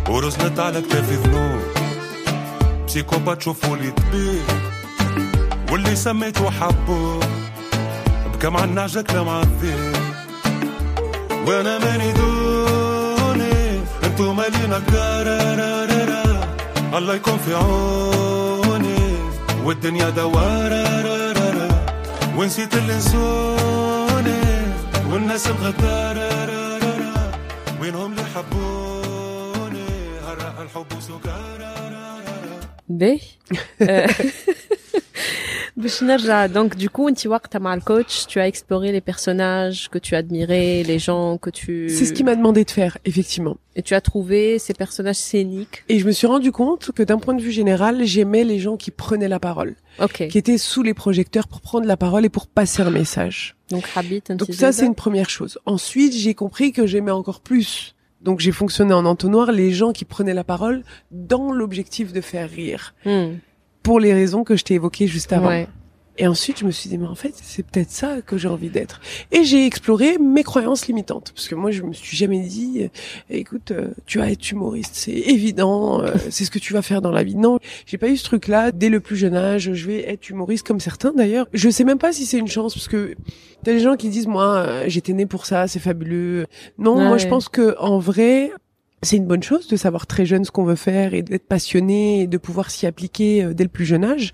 ورزنت 0.09 0.59
على 0.59 0.81
كتافي 0.81 1.15
ذنوب 1.15 1.61
بسيكوبات 2.87 3.41
شوفوا 3.41 3.77
لي 3.77 3.91
طبيب 3.91 4.72
واللي 5.73 5.95
سميته 5.95 6.49
حبه 6.51 7.19
بكى 8.33 8.49
مع 8.49 8.63
النعجة 8.63 9.01
كلام 9.01 9.29
عالذيب 9.29 9.95
وأنا 11.47 11.79
ماني 11.79 12.13
دوني 12.13 13.81
انتو 14.03 14.33
مالينا 14.33 14.79
كارارارارا 14.79 16.47
الله 16.97 17.15
يكون 17.15 17.37
في 17.37 17.53
عوني 17.55 19.15
والدنيا 19.63 20.09
دوارة 20.09 21.83
ونسيت 22.37 22.73
اللي 22.73 22.97
نسوني 22.97 24.41
والناس 25.11 25.47
الغدارة 25.47 27.09
وينهم 27.81 28.11
اللي 28.11 28.23
حبوني 28.35 29.85
هرق 30.27 30.59
الحب 30.61 30.85
باهي. 32.89 33.19
باش 33.19 33.37
نرجع 33.79 34.72
Donc, 36.47 36.75
du 36.75 36.89
coup, 36.89 37.07
le 37.07 37.79
coach, 37.81 38.27
tu 38.27 38.39
as 38.39 38.47
exploré 38.47 38.91
les 38.91 39.01
personnages 39.01 39.89
que 39.89 39.97
tu 39.97 40.15
admirais, 40.15 40.83
les 40.83 40.99
gens 40.99 41.37
que 41.37 41.49
tu... 41.49 41.89
C'est 41.89 42.05
ce 42.05 42.13
qu'il 42.13 42.25
m'a 42.25 42.35
demandé 42.35 42.63
de 42.63 42.71
faire, 42.71 42.97
effectivement. 43.05 43.57
Et 43.75 43.81
tu 43.81 43.93
as 43.93 44.01
trouvé 44.01 44.59
ces 44.59 44.73
personnages 44.73 45.17
scéniques. 45.17 45.83
Et 45.89 45.99
je 45.99 46.05
me 46.05 46.11
suis 46.11 46.27
rendu 46.27 46.51
compte 46.51 46.91
que 46.91 47.03
d'un 47.03 47.17
point 47.17 47.33
de 47.33 47.41
vue 47.41 47.51
général, 47.51 48.03
j'aimais 48.05 48.43
les 48.43 48.59
gens 48.59 48.77
qui 48.77 48.91
prenaient 48.91 49.27
la 49.27 49.39
parole. 49.39 49.75
Okay. 49.99 50.27
Qui 50.27 50.37
étaient 50.37 50.57
sous 50.57 50.83
les 50.83 50.93
projecteurs 50.93 51.47
pour 51.47 51.61
prendre 51.61 51.85
la 51.85 51.97
parole 51.97 52.25
et 52.25 52.29
pour 52.29 52.47
passer 52.47 52.81
un 52.81 52.91
message. 52.91 53.55
Donc, 53.69 53.87
Donc 54.29 54.53
ça, 54.53 54.71
c'est 54.71 54.85
une 54.85 54.95
première 54.95 55.29
chose. 55.29 55.57
Ensuite, 55.65 56.13
j'ai 56.13 56.33
compris 56.33 56.71
que 56.71 56.85
j'aimais 56.85 57.11
encore 57.11 57.41
plus 57.41 57.95
donc 58.23 58.39
j'ai 58.39 58.53
fonctionné 58.53 58.93
en 58.93 59.05
entonnoir 59.05 59.51
les 59.51 59.71
gens 59.71 59.91
qui 59.91 60.05
prenaient 60.05 60.33
la 60.33 60.45
parole 60.45 60.83
dans 61.11 61.51
l'objectif 61.51 62.13
de 62.13 62.21
faire 62.21 62.49
rire. 62.49 62.95
Hmm 63.05 63.33
pour 63.83 63.99
les 63.99 64.13
raisons 64.13 64.43
que 64.43 64.55
je 64.55 64.63
t'ai 64.63 64.75
évoquées 64.75 65.07
juste 65.07 65.31
avant. 65.33 65.47
ouais. 65.49 65.67
Et 66.19 66.27
ensuite, 66.27 66.59
je 66.59 66.65
me 66.65 66.69
suis 66.69 66.91
dit, 66.91 66.99
mais 66.99 67.07
en 67.07 67.15
fait, 67.15 67.33
c'est 67.41 67.65
peut-être 67.65 67.89
ça 67.89 68.21
que 68.21 68.37
j'ai 68.37 68.47
envie 68.47 68.69
d'être. 68.69 69.01
Et 69.31 69.43
j'ai 69.43 69.65
exploré 69.65 70.19
mes 70.19 70.43
croyances 70.43 70.85
limitantes. 70.85 71.31
Parce 71.33 71.47
que 71.47 71.55
moi, 71.55 71.71
je 71.71 71.81
me 71.81 71.91
suis 71.91 72.15
jamais 72.15 72.41
dit, 72.41 72.81
euh, 72.83 72.87
écoute, 73.31 73.71
euh, 73.71 73.87
tu 74.05 74.19
vas 74.19 74.29
être 74.29 74.51
humoriste, 74.51 74.91
c'est 74.93 75.09
évident, 75.11 76.03
euh, 76.03 76.11
c'est 76.29 76.45
ce 76.45 76.51
que 76.51 76.59
tu 76.59 76.71
vas 76.73 76.83
faire 76.83 77.01
dans 77.01 77.09
la 77.09 77.23
vie. 77.23 77.33
Non, 77.33 77.57
j'ai 77.87 77.97
pas 77.97 78.09
eu 78.09 78.17
ce 78.17 78.25
truc-là. 78.25 78.71
Dès 78.71 78.89
le 78.89 78.99
plus 78.99 79.15
jeune 79.17 79.33
âge, 79.35 79.73
je 79.73 79.87
vais 79.87 80.07
être 80.07 80.29
humoriste 80.29 80.67
comme 80.67 80.79
certains 80.79 81.13
d'ailleurs. 81.13 81.47
Je 81.51 81.67
sais 81.71 81.83
même 81.83 81.97
pas 81.97 82.13
si 82.13 82.27
c'est 82.27 82.37
une 82.37 82.47
chance, 82.47 82.75
parce 82.75 82.87
que 82.87 83.15
t'as 83.63 83.71
des 83.71 83.79
gens 83.79 83.95
qui 83.95 84.09
disent, 84.09 84.27
moi, 84.27 84.83
j'étais 84.85 85.13
né 85.13 85.25
pour 85.25 85.47
ça, 85.47 85.67
c'est 85.67 85.79
fabuleux. 85.79 86.45
Non, 86.77 86.95
Ouais. 86.95 87.07
moi, 87.07 87.17
je 87.17 87.25
pense 87.27 87.49
que 87.49 87.75
en 87.79 87.97
vrai, 87.97 88.51
c'est 89.03 89.17
une 89.17 89.25
bonne 89.27 89.43
chose 89.43 89.67
de 89.67 89.75
savoir 89.75 90.07
très 90.07 90.25
jeune 90.25 90.43
ce 90.45 90.51
qu'on 90.51 90.63
veut 90.63 90.75
faire 90.75 91.13
et 91.13 91.21
d'être 91.21 91.47
passionné 91.47 92.21
et 92.21 92.27
de 92.27 92.37
pouvoir 92.37 92.71
s'y 92.71 92.85
appliquer 92.87 93.43
euh, 93.43 93.53
dès 93.53 93.63
le 93.63 93.69
plus 93.69 93.85
jeune 93.85 94.03
âge. 94.03 94.33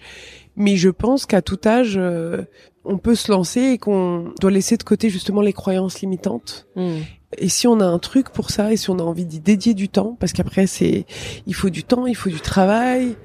Mais 0.56 0.76
je 0.78 0.90
pense 0.90 1.26
qu'à 1.26 1.42
tout 1.42 1.60
âge, 1.66 1.96
euh, 1.98 2.44
on 2.86 2.98
peut 2.98 3.16
se 3.16 3.32
lancer 3.32 3.62
et 3.62 3.78
qu'on 3.78 4.34
doit 4.40 4.52
laisser 4.52 4.78
de 4.78 4.84
côté 4.84 5.10
justement 5.10 5.42
les 5.42 5.54
croyances 5.54 6.02
limitantes. 6.02 6.68
Hmm. 6.76 7.00
Et 7.38 7.50
si 7.50 7.68
on 7.68 7.80
a 7.80 7.86
un 7.86 8.00
truc 8.00 8.30
pour 8.32 8.50
ça 8.50 8.72
et 8.74 8.78
si 8.78 8.90
on 8.90 8.98
a 9.00 9.04
envie 9.04 9.26
d'y 9.26 9.40
dédier 9.40 9.74
du 9.74 9.88
temps, 9.90 10.18
parce 10.20 10.34
qu'après 10.34 10.66
c'est, 10.68 11.06
il 11.46 11.54
faut 11.54 11.70
du 11.70 11.84
temps, 11.84 12.08
il 12.08 12.16
faut 12.16 12.30
du 12.30 12.42
travail, 12.42 13.16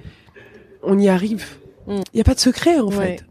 on 0.82 0.98
y 0.98 1.08
arrive. 1.08 1.46
Il 1.88 1.94
Mm. 1.96 2.00
n'y 2.14 2.20
a 2.20 2.24
pas 2.24 2.34
de 2.34 2.40
secret 2.40 2.78
en 2.78 2.88
Ouais. 2.88 3.16
fait. 3.18 3.24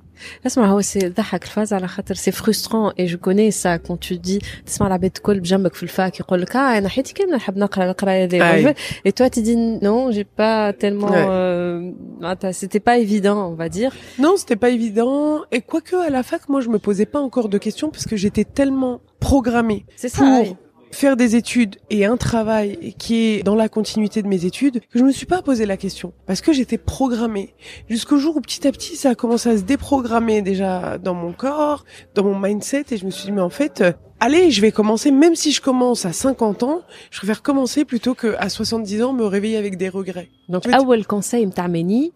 اسمع 0.46 0.66
هو 0.66 0.81
سي 0.81 0.98
ضحك 1.09 1.44
الفاز 1.44 1.72
على 1.72 1.88
خاطر 1.88 2.14
سي 2.14 2.31
فرسترون 2.31 2.92
اي 2.98 3.07
جو 3.07 3.18
كوني 3.18 3.50
سا 3.50 3.76
كون 3.76 4.00
تو 4.00 4.14
دي 4.14 4.40
تسمع 4.66 4.87
العباد 4.87 5.11
الكل 5.16 5.40
بجنبك 5.40 5.74
في 5.74 5.83
الفاك 5.83 6.20
يقول 6.20 6.42
لك 6.42 6.57
اه 6.57 6.78
انا 6.78 6.88
حياتي 6.88 7.14
كامله 7.14 7.37
نحب 7.37 7.57
نقرا 7.59 7.90
القرايه 7.90 8.28
أي. 8.33 8.40
هذه 8.42 8.74
اي 9.07 9.11
توا 9.11 9.28
تي 9.28 9.54
نو 9.83 10.11
جي 10.11 10.26
با 10.38 10.70
تellement 10.70 11.09
Ouais. 11.11 11.26
euh, 11.28 11.94
معناتها 12.20 12.52
c'était 12.52 12.81
pas 12.81 12.98
évident 12.98 13.38
on 13.52 13.54
va 13.54 13.68
dire 13.68 13.92
Non, 14.18 14.35
c'était 14.37 14.61
pas 14.64 14.70
évident. 14.78 15.42
Et 15.57 15.61
quoique 15.70 15.96
à 16.09 16.11
la 16.11 16.22
fac, 16.31 16.42
moi 16.48 16.61
je 16.64 16.68
me 16.74 16.78
posais 16.87 17.07
pas 17.14 17.20
encore 17.28 17.48
de 17.54 17.59
questions 17.66 17.88
parce 17.94 18.07
que 18.11 18.16
j'étais 18.22 18.44
tellement 18.59 18.94
programmée 19.28 19.83
c'est 20.00 20.12
ça 20.18 20.24
pour 20.24 20.40
oui. 20.42 20.57
faire 20.93 21.17
des 21.17 21.36
études 21.36 21.75
et 21.89 22.06
un 22.06 22.17
travail 22.17 22.95
qui 22.97 23.25
est 23.25 23.43
dans 23.43 23.56
la 23.56 23.67
continuité 23.67 24.21
de 24.21 24.27
mes 24.27 24.45
études 24.45 24.79
que 24.89 24.99
je 24.99 25.03
me 25.03 25.12
suis 25.12 25.25
pas 25.25 25.41
posé 25.41 25.65
la 25.65 25.77
question 25.77 26.13
parce 26.25 26.41
que 26.41 26.53
j'étais 26.53 26.77
programmée 26.77 27.53
jusqu'au 27.89 28.17
jour 28.17 28.38
où 28.38 28.41
petit 28.41 28.67
à 28.67 28.71
petit 28.71 28.95
ça 28.95 29.10
a 29.10 29.15
commencé 29.15 29.49
à 29.49 29.58
se 29.58 29.63
déprogrammer 29.63 30.41
déjà 30.41 30.97
dans 30.97 31.13
mon 31.13 31.34
corps, 31.34 31.84
dans 32.15 32.23
mon 32.23 32.39
mindset 32.39 32.86
et 32.91 32.97
je 32.97 33.06
me 33.06 33.12
suis 33.12 33.25
dit 33.25 33.32
mais 33.32 33.41
en 33.41 33.49
fait 33.49 33.82
euh, 33.82 33.91
allez, 34.23 34.51
je 34.51 34.62
vais 34.62 34.71
commencer, 34.71 35.12
même 35.12 35.36
si 35.36 35.51
je 35.51 35.62
commence 35.62 36.06
à 36.06 36.13
50 36.13 36.63
ans, 36.63 36.82
je 37.12 37.17
préfère 37.17 37.41
commencer 37.41 37.84
plutôt 37.84 38.15
qu'à 38.15 38.47
70 38.47 39.03
ans 39.03 39.13
me 39.13 39.25
réveiller 39.25 39.58
avec 39.58 39.77
des 39.77 39.89
regrets. 39.89 40.29
Donc, 40.47 40.63
ah 40.71 40.82
ouais, 40.82 40.97
le 40.97 41.03
conseil 41.03 41.45
m'tarmeni, 41.45 42.13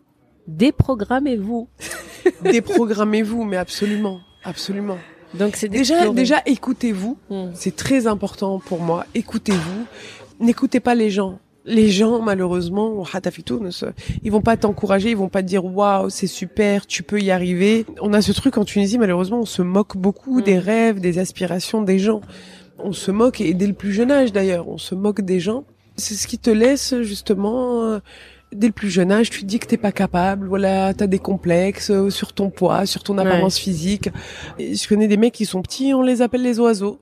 déprogrammez-vous. 0.48 1.68
déprogrammez-vous, 2.44 3.44
mais 3.44 3.58
absolument, 3.58 4.22
absolument 4.44 4.98
donc 5.34 5.56
c'est 5.56 5.68
Déjà 5.70 6.10
déjà 6.10 6.42
écoutez-vous 6.46 7.18
Hmm. 7.30 7.50
C'est 7.54 7.76
très 7.76 8.08
important 8.08 8.60
pour 8.60 8.80
moi. 8.82 9.06
Écoutez-vous. 9.16 9.86
N'écoutez 10.40 10.80
pas 10.80 10.96
les 10.96 11.10
gens. 11.10 11.40
Les 11.66 11.90
gens, 11.90 12.22
malheureusement, 12.22 13.04
ils 14.24 14.32
vont 14.32 14.42
pas 14.42 14.56
t'encourager, 14.56 15.10
ils 15.10 15.18
vont 15.18 15.28
pas 15.28 15.42
te 15.42 15.48
dire 15.48 15.66
waouh, 15.66 16.10
c'est 16.10 16.28
super, 16.28 16.88
tu 16.88 17.04
peux 17.04 17.20
y 17.20 17.30
arriver. 17.30 17.86
On 18.00 18.14
a 18.14 18.22
ce 18.22 18.32
truc 18.32 18.58
en 18.58 18.64
Tunisie, 18.64 18.98
malheureusement, 18.98 19.42
on 19.42 19.46
se 19.46 19.62
moque 19.62 19.98
beaucoup 19.98 20.40
Mm. 20.40 20.44
des 20.44 20.60
rêves, 20.60 21.00
des 21.02 21.20
aspirations 21.20 21.82
des 21.82 22.00
gens. 22.00 22.22
On 22.80 22.94
se 22.94 23.12
moque, 23.12 23.42
et 23.42 23.54
dès 23.54 23.68
le 23.68 23.74
plus 23.74 23.92
jeune 23.92 24.12
âge 24.12 24.32
d'ailleurs, 24.32 24.70
on 24.70 24.78
se 24.78 24.96
moque 24.96 25.20
des 25.22 25.42
gens. 25.42 25.66
C'est 25.98 26.14
ce 26.14 26.28
qui 26.28 26.38
te 26.38 26.50
laisse 26.52 27.02
justement 27.02 27.84
euh, 27.84 28.00
dès 28.54 28.68
le 28.68 28.74
plus 28.74 28.90
jeune 28.90 29.12
âge, 29.12 29.30
tu 29.30 29.42
te 29.42 29.46
dis 29.46 29.60
que 29.60 29.68
t'es 29.68 29.78
pas 29.78 29.92
capable, 29.92 30.48
voilà, 30.48 30.94
t'as 30.94 31.08
des 31.08 31.20
complexes 31.20 31.92
euh, 31.92 32.10
sur 32.10 32.34
ton 32.34 32.50
poids, 32.50 32.86
sur 32.86 33.04
ton 33.04 33.18
apparence 33.18 33.58
physique. 33.58 34.10
Je 34.60 34.88
connais 34.88 35.08
des 35.08 35.18
mecs 35.18 35.34
qui 35.34 35.46
sont 35.46 35.62
petits, 35.62 35.94
on 35.94 36.02
les 36.02 36.22
appelle 36.22 36.44
les 36.44 36.60
oiseaux. 36.60 37.00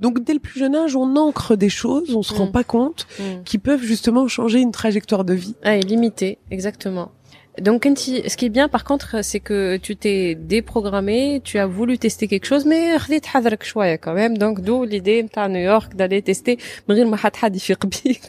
Donc 0.00 0.22
dès 0.22 0.34
le 0.34 0.40
plus 0.40 0.58
jeune 0.58 0.74
âge, 0.74 0.96
on 0.96 1.16
ancre 1.16 1.56
des 1.56 1.68
choses, 1.68 2.14
on 2.14 2.22
se 2.22 2.34
rend 2.34 2.46
mm. 2.46 2.52
pas 2.52 2.64
compte, 2.64 3.06
mm. 3.18 3.42
qui 3.44 3.58
peuvent 3.58 3.82
justement 3.82 4.26
changer 4.28 4.60
une 4.60 4.72
trajectoire 4.72 5.24
de 5.24 5.34
vie. 5.34 5.54
Ah, 5.62 5.76
et 5.76 5.82
limiter, 5.82 6.38
exactement. 6.50 7.12
Donc, 7.58 7.84
ce 7.84 8.36
qui 8.36 8.46
est 8.46 8.50
bien, 8.50 8.68
par 8.68 8.84
contre, 8.84 9.24
c'est 9.24 9.40
que 9.40 9.76
tu 9.76 9.96
t'es 9.96 10.34
déprogrammé, 10.34 11.40
tu 11.42 11.58
as 11.58 11.66
voulu 11.66 11.98
tester 11.98 12.28
quelque 12.28 12.46
chose, 12.46 12.64
mais 12.64 12.96
redit 12.96 13.20
hadrak 13.34 13.64
choix 13.64 13.98
quand 13.98 14.14
même. 14.14 14.38
Donc, 14.38 14.60
d'où 14.60 14.84
l'idée 14.84 15.26
à 15.34 15.48
New 15.48 15.60
York 15.60 15.94
d'aller 15.94 16.22
tester, 16.22 16.58
mais 16.88 17.04
ma 17.04 17.16
hat 17.16 17.32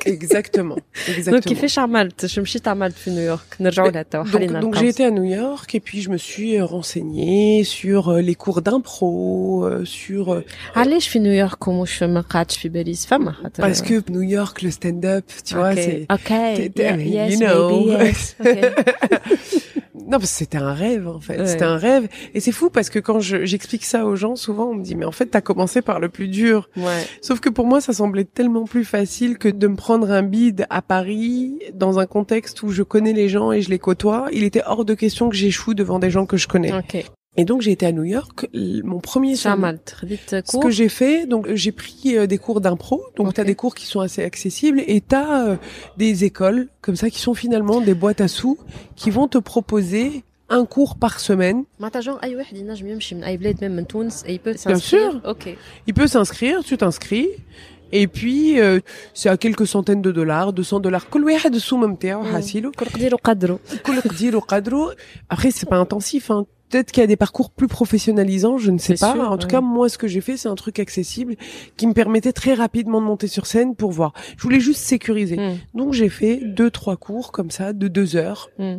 Exactement. 0.05 0.75
Exactement. 1.07 1.37
Donc, 1.37 1.51
il 1.51 1.55
fait 1.55 1.67
charmalt. 1.67 2.27
Je 2.27 2.39
me 2.39 2.45
suis 2.45 2.59
charmalt 2.63 2.95
à 3.05 3.09
New 3.11 3.21
York. 3.21 3.57
Donc, 3.59 4.59
donc 4.59 4.75
j'ai 4.75 4.89
été 4.89 5.05
à 5.05 5.11
New 5.11 5.23
York 5.23 5.73
et 5.75 5.79
puis 5.79 6.01
je 6.01 6.09
me 6.09 6.17
suis 6.17 6.57
euh, 6.57 6.65
renseignée 6.65 7.63
sur 7.63 8.09
euh, 8.09 8.21
les 8.21 8.35
cours 8.35 8.61
d'impro, 8.61 9.65
euh, 9.65 9.85
sur. 9.85 10.43
Allez, 10.75 10.99
je 10.99 11.09
fais 11.09 11.19
New 11.19 11.31
York, 11.31 11.57
comment 11.59 11.85
je 11.85 12.05
me 12.05 12.21
catch, 12.23 12.61
je 12.61 12.67
Belize, 12.67 13.05
femme. 13.05 13.35
Parce 13.57 13.81
que 13.81 14.01
New 14.09 14.21
York, 14.21 14.61
le 14.61 14.71
stand-up, 14.71 15.25
tu 15.45 15.55
vois, 15.55 15.75
c'est. 15.75 16.07
Ok. 16.11 16.19
okay. 16.31 16.71
Yeah, 16.75 16.97
yes, 16.97 17.33
you 17.33 17.39
know. 17.39 17.85
Maybe, 17.85 18.03
yes. 18.05 18.35
Okay. 18.39 18.61
non, 19.95 20.11
parce 20.19 20.23
que 20.31 20.37
c'était 20.37 20.57
un 20.57 20.73
rêve 20.73 21.07
en 21.07 21.19
fait, 21.19 21.39
Ouais. 21.39 21.47
c'était 21.47 21.63
un 21.65 21.77
rêve 21.77 22.07
et 22.33 22.39
c'est 22.39 22.51
fou 22.51 22.69
parce 22.69 22.89
que 22.89 22.99
quand 22.99 23.19
je- 23.19 23.45
j'explique 23.45 23.85
ça 23.85 24.05
aux 24.05 24.15
gens, 24.15 24.35
souvent 24.35 24.69
on 24.69 24.75
me 24.75 24.83
dit 24.83 24.95
mais 24.95 25.05
en 25.05 25.11
fait 25.11 25.27
t'as 25.27 25.41
commencé 25.41 25.81
par 25.81 25.99
le 25.99 26.09
plus 26.09 26.27
dur. 26.27 26.69
Ouais. 26.77 27.05
Sauf 27.21 27.39
que 27.39 27.49
pour 27.49 27.65
moi 27.67 27.81
ça 27.81 27.93
semblait 27.93 28.25
tellement 28.25 28.65
plus 28.65 28.85
facile 28.85 29.37
que 29.37 29.47
de 29.49 29.67
me 29.67 29.75
prendre 29.75 30.11
un 30.11 30.23
bide 30.23 30.65
à 30.69 30.81
Paris 30.81 31.59
dans 31.73 31.99
un 31.99 32.05
contexte 32.05 32.63
où 32.63 32.69
je 32.69 32.83
connais 32.83 33.13
les 33.13 33.29
gens 33.29 33.51
et 33.51 33.61
je 33.61 33.69
les 33.69 33.79
côtoie. 33.79 34.27
Il 34.31 34.43
était 34.43 34.63
hors 34.65 34.85
de 34.85 34.93
question 34.93 35.29
que 35.29 35.35
j'échoue 35.35 35.73
devant 35.73 35.99
des 35.99 36.09
gens 36.09 36.25
que 36.25 36.37
je 36.37 36.47
connais. 36.47 36.73
Ok. 36.73 37.05
Et 37.37 37.45
donc 37.45 37.61
j'ai 37.61 37.71
été 37.71 37.85
à 37.85 37.93
New 37.93 38.03
York, 38.03 38.47
mon 38.53 38.99
premier 38.99 39.35
summer. 39.35 39.75
Ce 40.45 40.57
que 40.57 40.69
j'ai 40.69 40.89
fait, 40.89 41.25
donc 41.25 41.47
euh, 41.47 41.55
j'ai 41.55 41.71
pris 41.71 42.17
euh, 42.17 42.27
des 42.27 42.37
cours 42.37 42.59
d'impro, 42.59 43.01
donc 43.15 43.27
okay. 43.27 43.41
tu 43.41 43.47
des 43.47 43.55
cours 43.55 43.73
qui 43.73 43.85
sont 43.85 44.01
assez 44.01 44.21
accessibles 44.21 44.83
et 44.85 44.99
tu 44.99 45.15
as 45.15 45.47
euh, 45.47 45.55
des 45.95 46.25
écoles 46.25 46.67
comme 46.81 46.97
ça 46.97 47.09
qui 47.09 47.19
sont 47.19 47.33
finalement 47.33 47.79
des 47.79 47.93
boîtes 47.93 48.19
à 48.19 48.27
sous 48.27 48.57
qui 48.97 49.11
vont 49.11 49.29
te 49.29 49.37
proposer 49.37 50.23
un 50.49 50.65
cours 50.65 50.97
par 50.97 51.21
semaine. 51.21 51.63
Bien 54.65 54.75
sûr. 54.75 55.21
Okay. 55.23 55.57
Il 55.87 55.93
peut 55.93 56.07
s'inscrire, 56.07 56.63
tu 56.65 56.77
t'inscris. 56.77 57.29
Et 57.93 58.07
puis, 58.07 58.59
euh, 58.59 58.79
c'est 59.13 59.29
à 59.29 59.37
quelques 59.37 59.67
centaines 59.67 60.01
de 60.01 60.11
dollars, 60.11 60.53
200 60.53 60.79
dollars. 60.79 61.07
Après, 65.29 65.51
c'est 65.51 65.67
pas 65.67 65.77
intensif. 65.77 66.31
Hein 66.31 66.45
Peut-être 66.70 66.90
qu'il 66.90 67.00
y 67.00 67.04
a 67.04 67.06
des 67.06 67.16
parcours 67.16 67.50
plus 67.50 67.68
professionnalisants, 67.68 68.58
je 68.58 68.72
ne 68.72 68.78
sais 68.78 68.96
C'est 68.96 69.06
pas. 69.06 69.12
sûr, 69.12 69.30
en 69.30 69.38
tout 69.38 69.46
ouais. 69.46 69.52
cas, 69.52 69.60
moi, 69.60 69.88
ce 69.88 69.96
que 69.98 70.08
j'ai 70.08 70.20
fait, 70.20 70.36
c'est 70.36 70.48
un 70.48 70.56
truc 70.56 70.80
accessible 70.80 71.36
qui 71.76 71.86
me 71.86 71.92
permettait 71.92 72.32
très 72.32 72.54
rapidement 72.54 73.00
de 73.00 73.06
monter 73.06 73.28
sur 73.28 73.46
scène 73.46 73.76
pour 73.76 73.92
voir. 73.92 74.12
Je 74.36 74.42
voulais 74.42 74.58
juste 74.58 74.80
sécuriser. 74.80 75.36
Hmm. 75.36 75.58
Donc 75.78 75.92
j'ai 75.92 76.08
fait 76.08 76.36
deux 76.58 76.70
trois 76.70 76.96
cours 76.96 77.30
comme 77.30 77.50
ça 77.52 77.72
de 77.72 77.86
deux 77.88 78.16
heures 78.16 78.50
Hmm. 78.58 78.78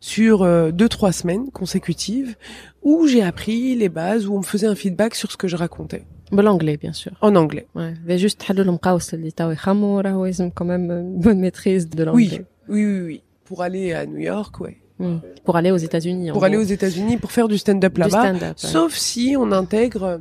sur 0.00 0.42
euh, 0.42 0.70
deux 0.70 0.88
trois 0.88 1.12
semaines 1.12 1.50
consécutives 1.50 2.36
où 2.82 3.06
j'ai 3.06 3.22
appris 3.22 3.74
les 3.76 3.88
bases 3.88 4.26
où 4.26 4.34
on 4.34 4.38
me 4.38 4.42
faisait 4.54 4.66
un 4.66 4.74
feedback 4.74 5.14
sur 5.14 5.30
ce 5.32 5.36
que 5.36 5.46
je 5.48 5.56
racontais 5.56 6.04
بالانجلي 6.32 6.76
bien 6.76 6.92
sûr 6.92 7.12
en 7.22 7.34
anglais. 7.36 7.66
ouais 7.76 7.94
mais 8.06 8.18
juste 8.18 8.38
تحلوا 8.40 8.64
المقاوس 8.64 9.14
اللي 9.14 9.30
توا 9.30 9.52
يخموا 9.52 10.00
راهو 10.00 10.26
لازم 10.26 10.50
quand 10.50 10.64
même 10.64 10.90
une 10.90 11.20
bonne 11.20 11.38
maîtrise 11.40 11.88
de 11.88 12.04
Oui, 12.10 12.24
l'anglais 12.24 12.44
oui, 12.68 12.84
oui, 12.84 13.00
oui. 13.06 13.22
Pour 13.44 13.62
aller 13.62 13.92
à 13.94 14.04
New 14.06 14.18
York, 14.32 14.60
ouais. 14.60 14.76
Hmm. 15.02 15.18
pour 15.44 15.54
aller 15.56 15.70
aux 15.70 15.76
États-Unis 15.88 16.30
en 16.30 16.34
Pour 16.34 16.44
aller 16.44 16.56
gros. 16.56 16.64
aux 16.64 16.72
États-Unis 16.78 17.16
pour 17.18 17.30
faire 17.30 17.46
du 17.46 17.56
stand-up 17.64 17.94
Du 17.94 18.00
là-bas. 18.00 18.20
stand-up, 18.24 18.56
ouais. 18.62 18.70
Sauf 18.74 18.92
si 18.96 19.36
on 19.38 19.52
intègre 19.52 20.20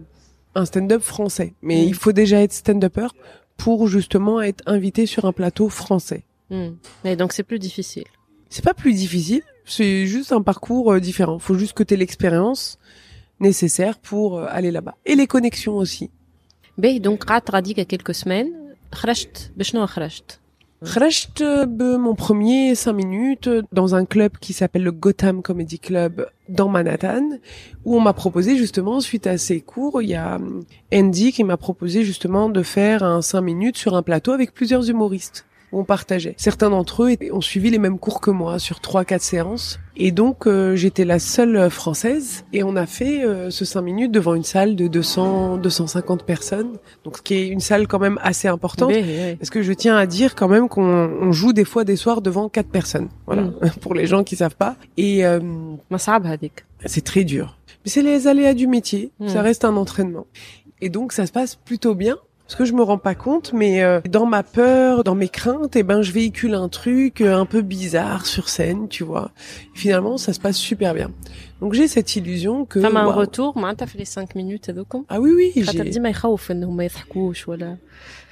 un 0.53 0.65
stand-up 0.65 1.01
français. 1.01 1.49
Mais 1.67 1.77
Mm. 1.81 1.87
il 1.91 1.95
faut 2.03 2.11
déjà 2.23 2.37
être 2.45 2.53
stand-upper 2.53 3.07
pour 3.63 3.87
justement 3.87 4.37
être 4.49 4.63
invité 4.67 5.01
sur 5.13 5.25
un 5.25 5.33
plateau 5.39 5.67
français. 5.81 6.21
Hmm. 6.51 6.71
mais 7.03 7.13
donc 7.19 7.29
c'est 7.35 7.43
plus 7.51 7.59
difficile 7.69 8.05
C'est 8.53 8.63
pas 8.69 8.73
plus 8.83 8.93
difficile, 8.93 9.41
c'est 9.65 10.05
juste 10.05 10.31
un 10.31 10.43
parcours 10.51 10.87
euh, 10.93 10.99
différent. 11.09 11.37
Faut 11.39 11.57
juste 11.63 11.73
que 11.77 11.83
tu 11.87 11.93
aies 11.93 11.97
l'expérience 11.97 12.77
nécessaire 13.47 13.95
pour 14.09 14.27
euh, 14.37 14.45
aller 14.57 14.71
là-bas. 14.77 14.95
Et 15.05 15.15
les 15.15 15.27
connexions 15.27 15.75
aussi. 15.77 16.09
باهي 16.77 16.99
donc 17.01 17.23
قعدت 17.23 17.51
غاديك 17.51 17.79
quelques 17.87 18.15
semaines 18.15 18.51
خرجت 18.93 19.51
بشنو 19.57 19.85
خرجت 19.87 20.39
Khrecht, 20.84 21.42
euh, 21.42 21.66
mon 21.98 22.16
premier 22.16 22.74
5 22.74 22.92
minutes 22.92 23.46
euh, 23.46 23.62
dans 23.72 23.94
un 23.94 24.04
club 24.04 24.32
qui 24.40 24.52
s'appelle 24.52 24.82
le 24.82 24.90
Gotham 24.90 25.40
Comedy 25.40 25.78
Club 25.78 26.26
dans 26.48 26.68
Manhattan, 26.68 27.38
où 27.84 27.96
on 27.96 28.00
m'a 28.00 28.12
proposé 28.12 28.56
justement, 28.56 29.00
suite 29.00 29.28
à 29.28 29.38
ces 29.38 29.60
cours, 29.60 30.02
il 30.02 30.08
y 30.08 30.14
a 30.16 30.36
hum, 30.36 30.64
Andy 30.92 31.32
qui 31.32 31.44
m'a 31.44 31.56
proposé 31.56 32.02
justement 32.02 32.48
de 32.48 32.62
faire 32.64 33.04
un 33.04 33.22
5 33.22 33.40
minutes 33.42 33.76
sur 33.76 33.94
un 33.94 34.02
plateau 34.02 34.32
avec 34.32 34.52
plusieurs 34.52 34.90
humoristes 34.90 35.46
on 35.72 35.84
partageait. 35.84 36.34
Certains 36.36 36.70
d'entre 36.70 37.04
eux 37.04 37.16
ont 37.32 37.40
suivi 37.40 37.70
les 37.70 37.78
mêmes 37.78 37.98
cours 37.98 38.20
que 38.20 38.30
moi 38.30 38.58
sur 38.58 38.80
trois, 38.80 39.04
quatre 39.04 39.22
séances. 39.22 39.80
Et 39.96 40.10
donc 40.10 40.46
euh, 40.46 40.74
j'étais 40.74 41.04
la 41.04 41.18
seule 41.18 41.56
euh, 41.56 41.70
française 41.70 42.44
et 42.54 42.62
on 42.62 42.76
a 42.76 42.86
fait 42.86 43.24
euh, 43.24 43.50
ce 43.50 43.66
5 43.66 43.82
minutes 43.82 44.12
devant 44.12 44.34
une 44.34 44.42
salle 44.42 44.74
de 44.74 44.86
200 44.86 45.58
250 45.58 46.24
personnes. 46.24 46.78
Donc 47.04 47.18
ce 47.18 47.22
qui 47.22 47.34
est 47.34 47.48
une 47.48 47.60
salle 47.60 47.86
quand 47.86 47.98
même 47.98 48.18
assez 48.22 48.48
importante 48.48 48.90
Mais, 48.90 49.02
oui. 49.02 49.36
parce 49.36 49.50
que 49.50 49.62
je 49.62 49.72
tiens 49.72 49.96
à 49.96 50.06
dire 50.06 50.34
quand 50.34 50.48
même 50.48 50.68
qu'on 50.68 50.82
on 50.82 51.32
joue 51.32 51.52
des 51.52 51.64
fois 51.64 51.84
des 51.84 51.96
soirs 51.96 52.22
devant 52.22 52.48
quatre 52.48 52.70
personnes. 52.70 53.08
Voilà, 53.26 53.42
mm. 53.42 53.54
pour 53.80 53.94
les 53.94 54.06
gens 54.06 54.24
qui 54.24 54.36
savent 54.36 54.56
pas 54.56 54.76
et 54.96 55.26
euh, 55.26 55.40
hein, 55.90 56.28
c'est 56.86 57.04
très 57.04 57.24
dur. 57.24 57.58
Mais 57.84 57.90
c'est 57.90 58.02
les 58.02 58.26
aléas 58.28 58.54
du 58.54 58.66
métier, 58.66 59.10
mm. 59.20 59.28
ça 59.28 59.42
reste 59.42 59.64
un 59.64 59.76
entraînement. 59.76 60.26
Et 60.80 60.88
donc 60.88 61.12
ça 61.12 61.26
se 61.26 61.32
passe 61.32 61.54
plutôt 61.54 61.94
bien 61.94 62.16
Parce 62.51 62.55
que 62.55 62.63
je 62.63 62.71
me 62.71 62.81
rends 62.81 62.97
pas 62.97 63.13
compte, 63.13 63.51
mais 63.51 63.83
euh, 63.83 63.99
dans 64.09 64.25
ma 64.25 64.41
peur, 64.41 65.03
dans 65.03 65.15
mes 65.15 65.27
craintes, 65.27 65.75
eh 65.75 65.83
ben 65.83 66.01
je 66.01 66.13
véhicule 66.13 66.53
un 66.53 66.69
truc 66.69 67.19
euh, 67.19 67.35
un 67.35 67.45
peu 67.45 67.61
bizarre 67.61 68.25
sur 68.25 68.47
scène, 68.47 68.87
tu 68.87 69.03
vois. 69.03 69.31
Et 69.75 69.77
finalement, 69.77 70.17
ça 70.17 70.31
se 70.31 70.39
passe 70.39 70.55
super 70.57 70.93
bien. 70.93 71.09
Donc 71.59 71.73
j'ai 71.73 71.87
cette 71.89 72.15
illusion 72.15 72.65
que. 72.65 72.79
فما 72.79 73.05
waouh. 73.05 73.25
retour 73.25 73.57
معناتها 73.57 73.85
في 73.85 73.97
les 73.97 74.05
5 74.05 74.35
minutes 74.35 74.69
هذوكم 74.69 75.03
Ah 75.09 75.19
oui 75.19 75.31
oui. 75.55 75.63
خاطر 75.65 75.83
j'ai- 75.83 75.89
ديما 75.89 76.09
يخوف 76.09 76.51
انهم 76.51 76.77
ما 76.77 76.85
يضحكوش 76.85 77.47
ولا 77.47 77.77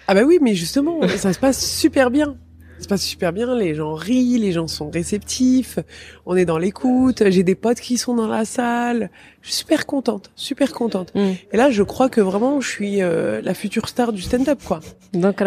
Ah 0.08 0.14
bah 0.14 0.24
oui, 0.24 0.38
mais 0.42 0.54
justement, 0.54 0.98
ça 1.24 1.34
se 1.34 1.40
passe 1.40 1.60
super 1.84 2.10
bien. 2.12 2.36
se 2.83 2.89
passe 2.89 3.03
super 3.03 3.33
bien, 3.33 3.55
les 3.55 3.75
gens 3.75 3.95
rient, 3.95 4.39
les 4.39 4.53
gens 4.53 4.67
sont 4.69 4.91
réceptifs, 4.91 5.79
on 6.27 6.37
est 6.37 6.45
dans 6.45 6.59
l'écoute, 6.59 7.23
j'ai 7.29 7.43
des 7.43 7.55
potes 7.55 7.81
qui 7.81 7.97
sont 7.99 8.15
dans 8.15 8.27
la 8.27 8.45
salle, 8.45 9.11
je 9.43 9.49
suis 9.49 9.57
super 9.59 9.87
contente, 9.87 10.31
super 10.35 10.73
contente. 10.73 11.13
Et 11.53 11.57
là, 11.57 11.71
je 11.71 11.83
crois 11.83 12.09
que 12.09 12.21
vraiment, 12.21 12.61
je 12.61 12.69
suis 12.69 13.03
euh, 13.03 13.41
la 13.43 13.55
future 13.55 13.89
star 13.89 14.13
du 14.13 14.23
stand-up, 14.23 14.61
quoi. 14.65 14.81
Donc, 15.13 15.41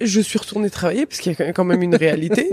je 0.00 0.20
suis 0.20 0.38
retournée 0.38 0.70
travailler 0.70 1.06
parce 1.06 1.20
qu'il 1.20 1.32
y 1.32 1.42
a 1.42 1.52
quand 1.52 1.64
même 1.64 1.82
une 1.82 1.94
réalité. 1.94 2.52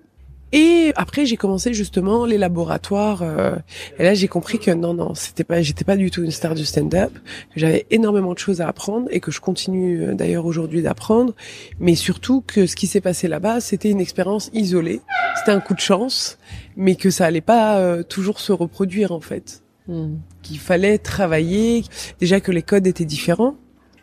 Et 0.52 0.92
après, 0.96 1.26
j'ai 1.26 1.36
commencé 1.36 1.72
justement 1.72 2.26
les 2.26 2.38
laboratoires. 2.38 3.22
Euh, 3.22 3.54
et 3.98 4.02
là, 4.02 4.14
j'ai 4.14 4.26
compris 4.26 4.58
que 4.58 4.70
non, 4.70 4.94
non, 4.94 5.14
c'était 5.14 5.44
pas, 5.44 5.62
j'étais 5.62 5.84
pas 5.84 5.96
du 5.96 6.10
tout 6.10 6.24
une 6.24 6.32
star 6.32 6.54
du 6.54 6.64
stand-up. 6.64 7.12
Que 7.54 7.60
j'avais 7.60 7.86
énormément 7.90 8.32
de 8.32 8.38
choses 8.38 8.60
à 8.60 8.68
apprendre 8.68 9.06
et 9.10 9.20
que 9.20 9.30
je 9.30 9.40
continue 9.40 10.02
euh, 10.02 10.14
d'ailleurs 10.14 10.46
aujourd'hui 10.46 10.82
d'apprendre. 10.82 11.34
Mais 11.78 11.94
surtout 11.94 12.42
que 12.44 12.66
ce 12.66 12.74
qui 12.74 12.86
s'est 12.86 13.00
passé 13.00 13.28
là-bas, 13.28 13.60
c'était 13.60 13.90
une 13.90 14.00
expérience 14.00 14.50
isolée. 14.52 15.00
C'était 15.36 15.52
un 15.52 15.60
coup 15.60 15.74
de 15.74 15.80
chance, 15.80 16.38
mais 16.76 16.96
que 16.96 17.10
ça 17.10 17.26
allait 17.26 17.40
pas 17.40 17.78
euh, 17.78 18.02
toujours 18.02 18.40
se 18.40 18.52
reproduire 18.52 19.12
en 19.12 19.20
fait. 19.20 19.62
Hmm. 19.86 20.16
Qu'il 20.42 20.58
fallait 20.58 20.98
travailler. 20.98 21.84
Déjà 22.18 22.40
que 22.40 22.50
les 22.50 22.62
codes 22.62 22.86
étaient 22.86 23.04
différents 23.04 23.54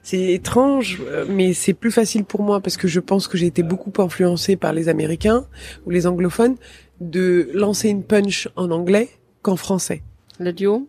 c'est 0.07 0.31
étrange, 0.31 1.01
euh, 1.05 1.25
mais 1.27 1.51
c'est 1.51 1.73
plus 1.73 1.91
facile 1.91 2.23
pour 2.23 2.41
moi 2.41 2.61
parce 2.61 2.77
que 2.77 2.87
je 2.87 3.01
pense 3.01 3.27
que 3.27 3.37
j'ai 3.37 3.47
été 3.47 3.61
beaucoup 3.61 3.91
influencée 4.01 4.55
par 4.55 4.71
les 4.71 4.87
Américains 4.87 5.45
ou 5.85 5.89
les 5.89 6.07
anglophones 6.07 6.55
de 7.01 7.49
lancer 7.53 7.89
une 7.89 8.03
punch 8.03 8.47
en 8.55 8.71
anglais 8.71 9.09
qu'en 9.41 9.57
français. 9.57 10.03
Le 10.39 10.53
duo? 10.53 10.87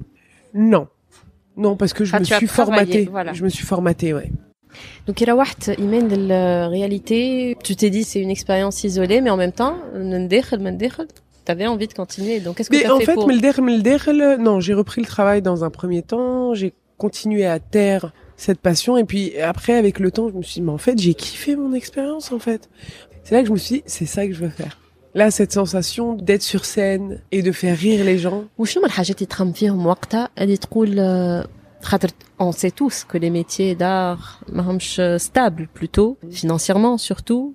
Non. 0.55 0.87
Non, 1.57 1.75
parce 1.75 1.95
que 1.95 2.05
je 2.05 2.15
ah, 2.15 2.21
me 2.21 2.25
suis 2.25 2.47
formatée. 2.47 3.09
Voilà. 3.11 3.33
Je 3.33 3.43
me 3.43 3.49
suis 3.49 3.67
formatée, 3.67 4.15
ouais. 4.15 4.31
Donc 5.09 5.21
Irawaht, 5.21 5.73
Imen, 5.79 6.07
de 6.07 6.29
la 6.29 6.69
réalité, 6.69 7.57
tu 7.65 7.75
t'es 7.75 7.91
dit 7.91 8.05
c'est 8.05 8.21
une 8.21 8.31
expérience 8.31 8.85
isolée, 8.85 9.21
mais 9.21 9.31
en 9.31 9.37
même 9.37 9.51
temps, 9.51 9.79
t'avais 11.45 11.67
envie 11.67 11.89
de 11.89 11.93
continuer. 11.93 12.39
Donc 12.39 12.59
qu'est-ce 12.59 12.71
que 12.71 12.77
t'as 12.77 12.97
fait, 12.99 13.05
fait 13.05 13.15
pour... 13.15 13.25
En 13.25 13.29
fait, 13.29 14.37
non, 14.39 14.61
j'ai 14.61 14.75
repris 14.75 15.01
le 15.01 15.09
travail 15.09 15.43
dans 15.43 15.65
un 15.65 15.71
premier 15.71 16.03
temps, 16.03 16.55
j'ai 16.55 16.73
continué 16.99 17.47
à 17.47 17.59
terre 17.59 18.13
cette 18.38 18.60
passion, 18.60 18.98
et 18.98 19.04
puis 19.04 19.40
après, 19.40 19.76
avec 19.76 20.00
le 20.00 20.12
temps, 20.12 20.30
je 20.30 20.38
me 20.38 20.42
suis 20.42 20.56
dit, 20.56 20.62
mais 20.62 20.72
en 20.72 20.78
fait, 20.78 21.00
j'ai 21.00 21.14
kiffé 21.14 21.56
mon 21.56 21.74
expérience, 21.74 22.32
en 22.32 22.40
fait. 22.40 22.70
C'est 23.24 23.36
là 23.36 23.42
que 23.42 23.48
je 23.48 23.54
me 23.54 23.58
suis 23.58 23.76
dit, 23.76 23.84
c'est 23.86 24.06
ça 24.06 24.28
que 24.28 24.34
je 24.34 24.40
veux 24.40 24.50
faire. 24.50 24.78
Là, 25.16 25.30
cette 25.30 25.54
sensation 25.54 26.16
d'être 26.16 26.42
sur 26.42 26.66
scène 26.66 27.22
et 27.32 27.42
de 27.44 27.52
faire 27.52 27.78
rire 27.78 28.04
les 28.04 28.18
gens. 28.18 28.44
وشنو 28.58 28.82
من 28.84 28.88
الحاجات 28.88 29.18
اللي 29.18 29.26
تخمم 29.26 29.52
فيهم 29.52 29.86
وقتها 29.86 30.30
اللي 30.40 30.58
تقول 30.58 31.00
آه، 31.00 31.48
خاطر 31.82 32.10
on 32.40 32.52
sait 32.52 32.72
tous 32.72 33.04
que 33.04 33.18
les 33.18 33.30
métiers 33.30 33.76
d'art 33.76 34.44
ماهمش 34.50 35.02
stables 35.18 35.68
plutôt 35.80 36.18
financièrement 36.32 36.98
surtout 36.98 37.54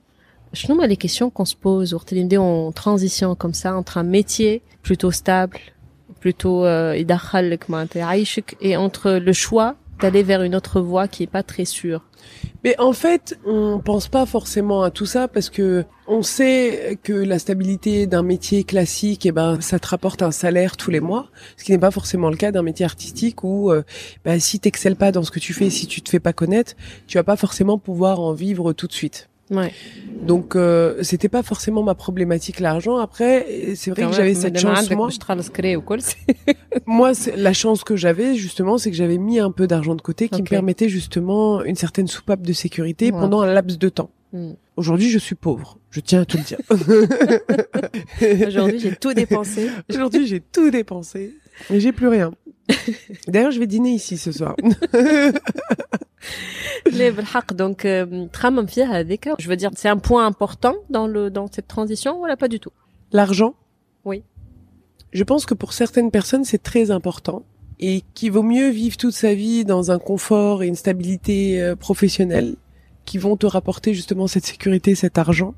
شنو 0.52 0.76
هما 0.76 0.86
les 0.86 0.96
questions 0.96 1.30
qu'on 1.30 1.44
se 1.44 1.54
pose 1.54 1.94
وقت 1.94 2.12
اللي 2.12 2.24
نبداو 2.24 2.70
en 2.70 2.74
transition 2.74 3.34
comme 3.34 3.54
ça 3.54 3.74
entre 3.74 3.98
un 3.98 4.04
métier 4.04 4.62
plutôt 4.82 5.10
stable 5.10 5.58
plutôt 6.20 6.64
euh, 6.64 6.94
يدخلك 6.94 7.70
معناتها 7.70 8.00
يعيشك 8.00 8.56
et 8.62 8.76
entre 8.76 9.18
le 9.18 9.32
choix 9.32 9.74
d'aller 9.99 10.23
vers 10.23 10.43
une 10.43 10.55
autre 10.55 10.81
voie 10.81 11.07
qui 11.07 11.23
est 11.23 11.27
pas 11.27 11.43
très 11.43 11.65
sûre 11.65 12.03
Mais 12.63 12.75
en 12.79 12.93
fait, 12.93 13.37
on 13.45 13.79
pense 13.79 14.07
pas 14.07 14.25
forcément 14.25 14.83
à 14.83 14.91
tout 14.91 15.05
ça 15.05 15.27
parce 15.27 15.49
que 15.49 15.85
on 16.07 16.21
sait 16.21 16.99
que 17.03 17.13
la 17.13 17.39
stabilité 17.39 18.07
d'un 18.07 18.23
métier 18.23 18.63
classique, 18.63 19.25
eh 19.25 19.31
ben, 19.31 19.61
ça 19.61 19.79
te 19.79 19.87
rapporte 19.87 20.21
un 20.21 20.31
salaire 20.31 20.75
tous 20.75 20.91
les 20.91 20.99
mois, 20.99 21.29
ce 21.57 21.63
qui 21.63 21.71
n'est 21.71 21.77
pas 21.77 21.91
forcément 21.91 22.29
le 22.29 22.35
cas 22.35 22.51
d'un 22.51 22.63
métier 22.63 22.85
artistique 22.85 23.43
où, 23.43 23.71
euh, 23.71 23.83
ben, 24.25 24.39
si 24.39 24.59
t'excelles 24.59 24.97
pas 24.97 25.11
dans 25.11 25.23
ce 25.23 25.31
que 25.31 25.39
tu 25.39 25.53
fais, 25.53 25.69
si 25.69 25.87
tu 25.87 26.01
te 26.01 26.09
fais 26.09 26.19
pas 26.19 26.33
connaître, 26.33 26.73
tu 27.07 27.17
vas 27.17 27.23
pas 27.23 27.37
forcément 27.37 27.77
pouvoir 27.77 28.19
en 28.19 28.33
vivre 28.33 28.73
tout 28.73 28.87
de 28.87 28.93
suite. 28.93 29.29
Ouais. 29.51 29.71
Donc 30.21 30.55
euh, 30.55 31.03
c'était 31.03 31.29
pas 31.29 31.43
forcément 31.43 31.83
ma 31.83 31.95
problématique 31.95 32.59
l'argent. 32.59 32.97
Après, 32.97 33.75
c'est 33.75 33.91
vrai 33.91 34.03
que 34.05 34.13
j'avais 34.13 34.33
cette 34.33 34.57
chance 34.57 34.89
moi. 34.91 35.09
moi, 36.85 37.11
la 37.35 37.53
chance 37.53 37.83
que 37.83 37.95
j'avais 37.95 38.35
justement, 38.35 38.77
c'est 38.77 38.89
que 38.89 38.95
j'avais 38.95 39.17
mis 39.17 39.39
un 39.39 39.51
peu 39.51 39.67
d'argent 39.67 39.95
de 39.95 40.01
côté 40.01 40.29
qui 40.29 40.41
me 40.41 40.47
permettait 40.47 40.89
justement 40.89 41.63
une 41.63 41.75
certaine 41.75 42.07
soupape 42.07 42.41
de 42.41 42.53
sécurité 42.53 43.11
pendant 43.11 43.41
un 43.41 43.53
laps 43.53 43.77
de 43.77 43.89
temps. 43.89 44.09
Aujourd'hui, 44.75 45.09
je 45.09 45.19
suis 45.19 45.35
pauvre. 45.35 45.77
Je 45.91 45.99
tiens 45.99 46.21
à 46.21 46.25
tout 46.25 46.37
le 46.37 46.43
dire. 46.43 46.57
Aujourd'hui, 48.47 48.79
j'ai 48.79 48.95
tout 48.95 49.13
dépensé. 49.13 49.69
Aujourd'hui, 49.89 50.25
j'ai 50.25 50.39
tout 50.39 50.71
dépensé. 50.71 51.35
Mais 51.69 51.79
j'ai 51.79 51.91
plus 51.91 52.07
rien. 52.07 52.31
D'ailleurs, 53.27 53.51
je 53.51 53.59
vais 53.59 53.67
dîner 53.67 53.91
ici 53.91 54.17
ce 54.17 54.31
soir. 54.31 54.55
donc 57.53 57.85
euh, 57.85 58.27
je 59.39 59.49
veux 59.49 59.55
dire 59.55 59.71
c'est 59.75 59.89
un 59.89 59.97
point 59.97 60.25
important 60.25 60.75
dans 60.89 61.07
le 61.07 61.29
dans 61.29 61.47
cette 61.51 61.67
transition 61.67 62.17
voilà 62.17 62.37
pas 62.37 62.47
du 62.47 62.59
tout? 62.59 62.71
L'argent? 63.11 63.55
Oui. 64.05 64.23
Je 65.11 65.23
pense 65.23 65.45
que 65.45 65.53
pour 65.53 65.73
certaines 65.73 66.11
personnes 66.11 66.45
c'est 66.45 66.61
très 66.61 66.91
important 66.91 67.43
et 67.79 68.03
qu'il 68.13 68.31
vaut 68.31 68.43
mieux 68.43 68.69
vivre 68.69 68.97
toute 68.97 69.13
sa 69.13 69.33
vie 69.33 69.65
dans 69.65 69.91
un 69.91 69.99
confort 69.99 70.63
et 70.63 70.67
une 70.67 70.75
stabilité 70.75 71.61
euh, 71.61 71.75
professionnelle 71.75 72.55
qui 73.05 73.17
vont 73.17 73.35
te 73.35 73.45
rapporter 73.45 73.93
justement 73.93 74.27
cette 74.27 74.45
sécurité 74.45 74.95
cet 74.95 75.17
argent. 75.17 75.55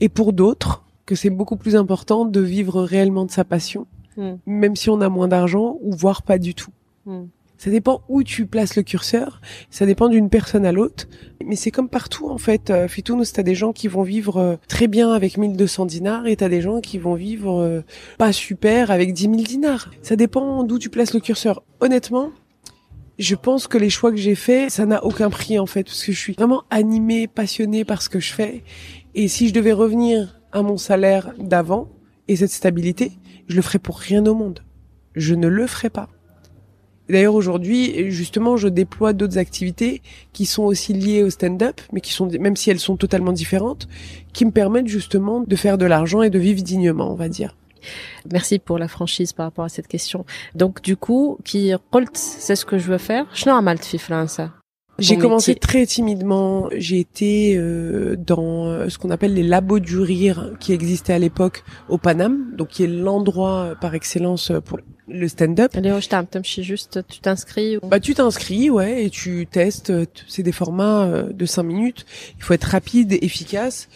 Et 0.00 0.08
pour 0.08 0.32
d'autres 0.32 0.84
que 1.06 1.14
c'est 1.14 1.30
beaucoup 1.30 1.56
plus 1.56 1.76
important 1.76 2.24
de 2.24 2.40
vivre 2.40 2.82
réellement 2.82 3.24
de 3.24 3.30
sa 3.30 3.44
passion. 3.44 3.86
Hmm. 4.16 4.36
même 4.46 4.76
si 4.76 4.88
on 4.88 5.00
a 5.00 5.08
moins 5.08 5.28
d'argent 5.28 5.76
ou 5.82 5.94
voire 5.94 6.22
pas 6.22 6.38
du 6.38 6.54
tout. 6.54 6.70
Hmm. 7.04 7.26
Ça 7.58 7.70
dépend 7.70 8.02
où 8.08 8.22
tu 8.22 8.46
places 8.46 8.76
le 8.76 8.82
curseur, 8.82 9.40
ça 9.70 9.86
dépend 9.86 10.08
d'une 10.08 10.28
personne 10.28 10.66
à 10.66 10.72
l'autre, 10.72 11.06
mais 11.44 11.56
c'est 11.56 11.70
comme 11.70 11.88
partout 11.88 12.28
en 12.28 12.36
fait. 12.36 12.68
Euh, 12.68 12.86
Fitounous, 12.86 13.24
t'as 13.32 13.42
des 13.42 13.54
gens 13.54 13.72
qui 13.72 13.88
vont 13.88 14.02
vivre 14.02 14.36
euh, 14.36 14.56
très 14.68 14.88
bien 14.88 15.12
avec 15.12 15.38
1200 15.38 15.86
dinars 15.86 16.26
et 16.26 16.36
t'as 16.36 16.50
des 16.50 16.60
gens 16.60 16.80
qui 16.80 16.98
vont 16.98 17.14
vivre 17.14 17.60
euh, 17.60 17.80
pas 18.18 18.32
super 18.32 18.90
avec 18.90 19.14
10 19.14 19.22
000 19.22 19.36
dinars. 19.36 19.90
Ça 20.02 20.16
dépend 20.16 20.64
d'où 20.64 20.78
tu 20.78 20.90
places 20.90 21.14
le 21.14 21.20
curseur. 21.20 21.62
Honnêtement, 21.80 22.30
je 23.18 23.34
pense 23.34 23.66
que 23.68 23.78
les 23.78 23.90
choix 23.90 24.10
que 24.10 24.18
j'ai 24.18 24.34
faits, 24.34 24.70
ça 24.70 24.84
n'a 24.84 25.02
aucun 25.02 25.30
prix 25.30 25.58
en 25.58 25.66
fait, 25.66 25.84
parce 25.84 26.04
que 26.04 26.12
je 26.12 26.18
suis 26.18 26.34
vraiment 26.34 26.64
animée, 26.68 27.26
passionnée 27.26 27.86
par 27.86 28.02
ce 28.02 28.10
que 28.10 28.20
je 28.20 28.34
fais. 28.34 28.64
Et 29.14 29.28
si 29.28 29.48
je 29.48 29.54
devais 29.54 29.72
revenir 29.72 30.40
à 30.52 30.60
mon 30.60 30.76
salaire 30.76 31.32
d'avant 31.38 31.88
et 32.28 32.36
cette 32.36 32.50
stabilité, 32.50 33.12
je 33.48 33.56
le 33.56 33.62
ferai 33.62 33.78
pour 33.78 33.98
rien 33.98 34.24
au 34.26 34.34
monde. 34.34 34.60
Je 35.14 35.34
ne 35.34 35.48
le 35.48 35.66
ferai 35.66 35.90
pas. 35.90 36.08
D'ailleurs, 37.08 37.34
aujourd'hui, 37.34 38.10
justement, 38.10 38.56
je 38.56 38.68
déploie 38.68 39.12
d'autres 39.12 39.38
activités 39.38 40.02
qui 40.32 40.44
sont 40.44 40.64
aussi 40.64 40.92
liées 40.92 41.22
au 41.22 41.30
stand-up, 41.30 41.80
mais 41.92 42.00
qui 42.00 42.12
sont, 42.12 42.28
même 42.40 42.56
si 42.56 42.70
elles 42.70 42.80
sont 42.80 42.96
totalement 42.96 43.32
différentes, 43.32 43.86
qui 44.32 44.44
me 44.44 44.50
permettent 44.50 44.88
justement 44.88 45.40
de 45.40 45.56
faire 45.56 45.78
de 45.78 45.86
l'argent 45.86 46.22
et 46.22 46.30
de 46.30 46.38
vivre 46.38 46.62
dignement, 46.62 47.10
on 47.10 47.14
va 47.14 47.28
dire. 47.28 47.56
Merci 48.32 48.58
pour 48.58 48.78
la 48.78 48.88
franchise 48.88 49.32
par 49.32 49.46
rapport 49.46 49.64
à 49.64 49.68
cette 49.68 49.86
question. 49.86 50.24
Donc, 50.56 50.82
du 50.82 50.96
coup, 50.96 51.38
qui 51.44 51.72
c'est 52.14 52.56
ce 52.56 52.64
que 52.64 52.78
je 52.78 52.90
veux 52.90 52.98
faire? 52.98 53.26
Je 53.32 53.42
suis 53.42 53.50
en 53.50 53.62
mal 53.62 53.78
de 53.78 54.65
j'ai 54.98 55.18
commencé 55.18 55.54
très 55.54 55.86
timidement. 55.86 56.68
J'ai 56.74 56.98
été 56.98 57.56
euh, 57.56 58.16
dans 58.16 58.66
euh, 58.66 58.88
ce 58.88 58.98
qu'on 58.98 59.10
appelle 59.10 59.34
les 59.34 59.42
labos 59.42 59.78
du 59.78 59.98
rire 59.98 60.52
qui 60.58 60.72
existaient 60.72 61.12
à 61.12 61.18
l'époque 61.18 61.64
au 61.88 61.98
Paname, 61.98 62.54
donc 62.56 62.68
qui 62.68 62.84
est 62.84 62.88
l'endroit 62.88 63.58
euh, 63.58 63.74
par 63.74 63.94
excellence 63.94 64.50
euh, 64.50 64.60
pour 64.60 64.78
le 65.08 65.28
stand-up. 65.28 65.72
Oh, 65.74 65.80
juste, 66.62 67.00
tu 67.08 67.20
t'inscris 67.20 67.78
Bah 67.82 68.00
tu 68.00 68.14
t'inscris, 68.14 68.70
ouais, 68.70 69.04
et 69.04 69.10
tu 69.10 69.46
testes. 69.46 69.92
C'est 70.26 70.42
des 70.42 70.52
formats 70.52 71.22
de 71.22 71.46
5 71.46 71.62
minutes. 71.62 72.06
Il 72.38 72.42
faut 72.42 72.54
être 72.54 72.64
rapide, 72.64 73.12
efficace. 73.22 73.88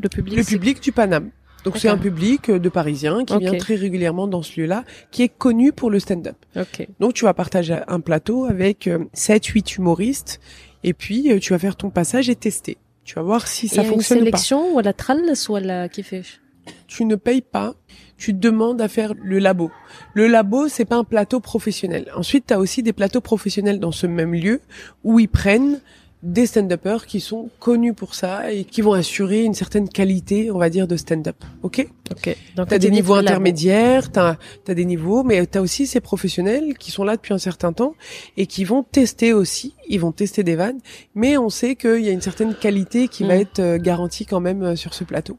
le 0.00 0.08
public. 0.08 0.38
Le 0.38 0.44
public 0.44 0.80
du 0.80 0.92
Paname. 0.92 1.30
Donc 1.64 1.78
c'est 1.78 1.88
un 1.88 1.98
public 1.98 2.50
euh, 2.50 2.58
de 2.58 2.68
Parisiens 2.68 3.24
qui 3.24 3.36
vient 3.38 3.56
très 3.56 3.74
régulièrement 3.74 4.28
dans 4.28 4.42
ce 4.42 4.60
lieu-là, 4.60 4.84
qui 5.10 5.22
est 5.22 5.28
connu 5.28 5.72
pour 5.72 5.90
le 5.90 5.98
stand-up. 5.98 6.36
Okay. 6.54 6.88
Donc 7.00 7.14
tu 7.14 7.24
vas 7.24 7.34
partager 7.34 7.78
un 7.88 8.00
plateau 8.00 8.44
avec 8.44 8.86
euh, 8.86 9.04
7-8 9.14 9.78
humoristes, 9.78 10.40
et 10.82 10.92
puis 10.92 11.32
euh, 11.32 11.38
tu 11.38 11.52
vas 11.52 11.58
faire 11.58 11.76
ton 11.76 11.90
passage 11.90 12.28
et 12.28 12.36
tester. 12.36 12.76
Tu 13.04 13.14
vas 13.14 13.22
voir 13.22 13.46
si 13.48 13.68
ça 13.68 13.82
et 13.82 13.86
fonctionne 13.86 14.18
une 14.18 14.24
sélection, 14.24 14.76
ou 14.76 14.80
la 14.80 14.92
tralles 14.92 15.32
ou 15.48 15.56
la 15.56 15.88
kiffèche 15.88 16.40
tu 16.86 17.04
ne 17.04 17.16
payes 17.16 17.42
pas, 17.42 17.74
tu 18.16 18.32
demandes 18.32 18.80
à 18.80 18.88
faire 18.88 19.14
le 19.22 19.38
labo. 19.38 19.70
Le 20.14 20.26
labo, 20.26 20.68
c'est 20.68 20.84
pas 20.84 20.96
un 20.96 21.04
plateau 21.04 21.40
professionnel. 21.40 22.10
Ensuite, 22.16 22.46
tu 22.48 22.54
as 22.54 22.58
aussi 22.58 22.82
des 22.82 22.92
plateaux 22.92 23.20
professionnels 23.20 23.80
dans 23.80 23.92
ce 23.92 24.06
même 24.06 24.34
lieu 24.34 24.60
où 25.02 25.18
ils 25.18 25.28
prennent 25.28 25.80
des 26.24 26.46
stand-uppers 26.46 27.06
qui 27.06 27.20
sont 27.20 27.50
connus 27.60 27.92
pour 27.92 28.14
ça 28.14 28.50
et 28.50 28.64
qui 28.64 28.80
vont 28.80 28.94
assurer 28.94 29.42
une 29.42 29.54
certaine 29.54 29.88
qualité, 29.88 30.50
on 30.50 30.58
va 30.58 30.70
dire, 30.70 30.88
de 30.88 30.96
stand-up. 30.96 31.36
Ok? 31.62 31.86
Ok. 32.10 32.36
Donc 32.56 32.68
t'as 32.68 32.78
des 32.78 32.90
niveaux 32.90 33.14
intermédiaires, 33.14 34.10
t'as 34.10 34.36
as 34.66 34.74
des 34.74 34.84
niveaux, 34.84 35.22
mais 35.22 35.44
t'as 35.46 35.60
aussi 35.60 35.86
ces 35.86 36.00
professionnels 36.00 36.76
qui 36.78 36.90
sont 36.90 37.04
là 37.04 37.16
depuis 37.16 37.34
un 37.34 37.38
certain 37.38 37.72
temps 37.72 37.94
et 38.36 38.46
qui 38.46 38.64
vont 38.64 38.82
tester 38.82 39.32
aussi. 39.32 39.74
Ils 39.88 40.00
vont 40.00 40.12
tester 40.12 40.42
des 40.42 40.56
vannes, 40.56 40.80
mais 41.14 41.36
on 41.36 41.50
sait 41.50 41.76
qu'il 41.76 42.00
y 42.00 42.08
a 42.08 42.12
une 42.12 42.22
certaine 42.22 42.54
qualité 42.54 43.08
qui 43.08 43.24
va 43.24 43.36
être 43.36 43.58
euh, 43.58 43.78
garantie 43.78 44.24
quand 44.24 44.40
même 44.40 44.62
euh, 44.62 44.76
sur 44.76 44.94
ce 44.94 45.04
plateau. 45.04 45.36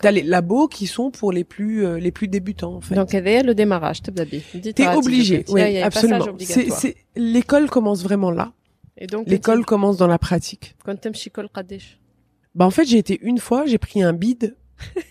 T'as 0.00 0.10
les 0.12 0.22
labos 0.22 0.68
qui 0.68 0.86
sont 0.86 1.10
pour 1.10 1.32
les 1.32 1.44
plus 1.44 1.84
euh, 1.84 1.98
les 1.98 2.12
plus 2.12 2.28
débutants. 2.28 2.74
En 2.74 2.80
fait. 2.80 2.94
Donc 2.94 3.14
elle 3.14 3.46
le 3.46 3.54
démarrage, 3.54 4.02
t'es 4.02 4.88
obligé. 4.88 5.44
Oui, 5.48 5.78
absolument. 5.78 6.26
L'école 7.16 7.68
commence 7.68 8.02
vraiment 8.02 8.30
là. 8.30 8.52
Et 8.98 9.06
donc 9.06 9.28
l'école 9.28 9.64
commence 9.64 9.96
dans 9.96 10.06
la 10.06 10.18
pratique. 10.18 10.74
Quand 10.84 11.06
Bah 12.54 12.66
en 12.66 12.70
fait, 12.70 12.84
j'ai 12.84 12.98
été 12.98 13.18
une 13.22 13.38
fois, 13.38 13.64
j'ai 13.66 13.78
pris 13.78 14.02
un 14.02 14.12
bide. 14.12 14.56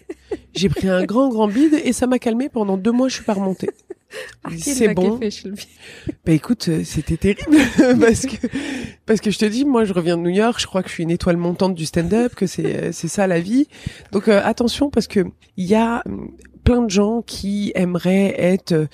j'ai 0.54 0.70
pris 0.70 0.90
un 0.90 1.04
grand 1.04 1.30
grand 1.30 1.48
bide 1.48 1.74
et 1.74 1.94
ça 1.94 2.08
m'a 2.08 2.20
calmé 2.20 2.50
pendant 2.50 2.78
deux 2.78 2.92
mois, 2.92 3.08
je 3.08 3.16
suis 3.16 3.24
pas 3.24 3.34
remontée. 3.34 3.70
c'est 4.58 4.94
bon. 4.94 5.20
Bah 6.26 6.34
écoute, 6.34 6.68
euh, 6.70 6.84
c'était 6.84 7.18
terrible 7.18 7.58
parce 8.00 8.26
que 8.26 8.48
parce 9.06 9.22
que 9.22 9.32
je 9.32 9.40
te 9.40 9.46
dis, 9.46 9.64
moi 9.66 9.86
je 9.86 9.94
reviens 9.94 10.18
de 10.18 10.24
New 10.24 10.30
York, 10.30 10.60
je 10.60 10.68
crois 10.68 10.84
que 10.84 10.90
je 10.90 10.94
suis 10.94 11.04
une 11.04 11.12
étoile 11.12 11.38
montante 11.38 11.74
du 11.76 11.86
stand-up, 11.86 12.36
que 12.36 12.48
c'est 12.48 12.66
euh, 12.66 12.92
c'est 12.92 13.08
ça 13.08 13.28
la 13.28 13.40
vie. 13.40 13.68
Donc 14.12 14.28
euh, 14.28 14.42
attention 14.44 14.90
parce 14.90 15.08
que 15.08 15.22
il 15.56 15.66
y 15.66 15.76
a 15.76 16.04
plein 16.68 16.82
de 16.82 16.89
gens 16.89 17.22
qui 17.22 17.72
aimeraient 17.76 18.36
être, 18.38 18.74
euh, 18.74 18.88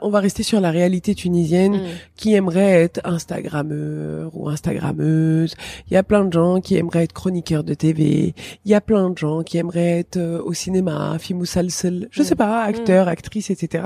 on 0.00 0.10
va 0.10 0.18
rester 0.18 0.42
sur 0.42 0.60
la 0.60 0.70
réalité 0.72 1.14
tunisienne, 1.14 1.76
Mm. 1.76 1.86
qui 2.16 2.34
aimeraient 2.34 2.82
être 2.82 3.00
Instagrammeur 3.04 4.30
ou 4.36 4.48
Instagrammeuse. 4.48 5.54
Il 5.88 5.94
y 5.94 5.96
a 5.96 6.02
plein 6.02 6.24
de 6.24 6.32
gens 6.32 6.60
qui 6.60 6.76
aimeraient 6.76 7.04
être 7.04 7.12
chroniqueurs 7.12 7.62
de 7.64 7.74
TV. 7.74 8.34
Il 8.64 8.70
y 8.70 8.74
a 8.74 8.80
plein 8.80 9.10
de 9.10 9.18
gens 9.18 9.42
qui 9.42 9.58
aimeraient 9.58 10.00
être 10.00 10.16
euh, 10.16 10.42
au 10.42 10.52
cinéma, 10.52 11.16
film 11.18 11.40
ou 11.40 11.44
salsel, 11.44 12.08
je 12.10 12.22
Mm. 12.22 12.24
sais 12.24 12.34
pas, 12.36 12.64
acteur, 12.64 13.08
actrice, 13.08 13.50
etc. 13.50 13.84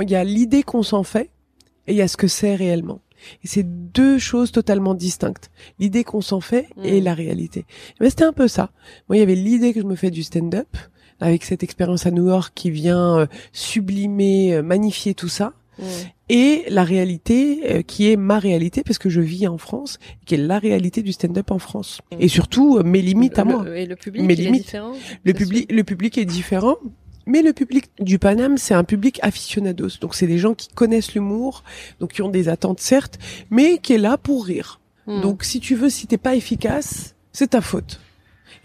Il 0.00 0.08
y 0.10 0.14
a 0.16 0.24
l'idée 0.24 0.62
qu'on 0.62 0.82
s'en 0.82 1.02
fait 1.02 1.30
et 1.86 1.92
il 1.92 1.96
y 1.96 2.02
a 2.02 2.08
ce 2.08 2.16
que 2.16 2.28
c'est 2.28 2.54
réellement. 2.54 3.00
Et 3.44 3.48
c'est 3.48 3.64
deux 3.92 4.18
choses 4.18 4.50
totalement 4.52 4.94
distinctes. 4.94 5.50
L'idée 5.78 6.04
qu'on 6.04 6.22
s'en 6.22 6.40
fait 6.40 6.66
et 6.82 7.00
Mm. 7.00 7.04
la 7.04 7.12
réalité. 7.14 7.66
Mais 8.00 8.08
c'était 8.08 8.24
un 8.24 8.32
peu 8.32 8.48
ça. 8.48 8.70
Moi, 9.08 9.16
il 9.16 9.20
y 9.20 9.22
avait 9.22 9.34
l'idée 9.34 9.74
que 9.74 9.80
je 9.82 9.86
me 9.86 9.96
fais 9.96 10.10
du 10.10 10.22
stand-up 10.22 10.68
avec 11.20 11.44
cette 11.44 11.62
expérience 11.62 12.06
à 12.06 12.10
New 12.10 12.26
York 12.28 12.52
qui 12.54 12.70
vient 12.70 13.18
euh, 13.20 13.26
sublimer, 13.52 14.54
euh, 14.54 14.62
magnifier 14.62 15.14
tout 15.14 15.28
ça 15.28 15.52
Mm. 15.78 15.82
et 16.28 16.64
la 16.68 16.84
réalité 16.84 17.62
euh, 17.70 17.80
qui 17.82 18.10
est 18.10 18.16
ma 18.16 18.38
réalité 18.38 18.82
parce 18.84 18.98
que 18.98 19.08
je 19.08 19.22
vis 19.22 19.46
en 19.48 19.56
France, 19.56 19.98
qui 20.26 20.34
est 20.34 20.36
la 20.36 20.58
réalité 20.58 21.00
du 21.00 21.12
stand-up 21.12 21.50
en 21.50 21.58
France. 21.58 22.02
Mm. 22.12 22.16
Et 22.20 22.28
surtout 22.28 22.76
euh, 22.76 22.82
mes 22.82 23.00
limites 23.00 23.38
à 23.38 23.44
Le- 23.44 23.50
moi. 23.50 23.78
Et 23.78 23.86
le 23.86 23.96
public, 23.96 24.22
Mes 24.24 24.34
il 24.34 24.40
est 24.40 24.44
limites. 24.44 24.62
différent. 24.64 24.92
Le 25.24 25.32
public, 25.32 25.72
le 25.72 25.82
public 25.82 26.18
est 26.18 26.26
différent. 26.26 26.76
Mais 27.26 27.40
le 27.40 27.54
public 27.54 27.86
du 28.00 28.18
Paname, 28.18 28.58
c'est 28.58 28.74
un 28.74 28.84
public 28.84 29.20
aficionados. 29.22 29.96
Donc 30.02 30.14
c'est 30.14 30.26
des 30.26 30.38
gens 30.38 30.52
qui 30.52 30.68
connaissent 30.68 31.14
l'humour, 31.14 31.64
donc 32.00 32.12
qui 32.12 32.20
ont 32.20 32.28
des 32.28 32.48
attentes 32.50 32.80
certes, 32.80 33.18
mais 33.50 33.78
qui 33.78 33.94
est 33.94 33.98
là 33.98 34.18
pour 34.18 34.44
rire. 34.44 34.80
Mm. 35.06 35.22
Donc 35.22 35.44
si 35.44 35.60
tu 35.60 35.76
veux, 35.76 35.88
si 35.88 36.06
t'es 36.06 36.18
pas 36.18 36.34
efficace, 36.34 37.14
c'est 37.32 37.50
ta 37.50 37.62
faute. 37.62 38.00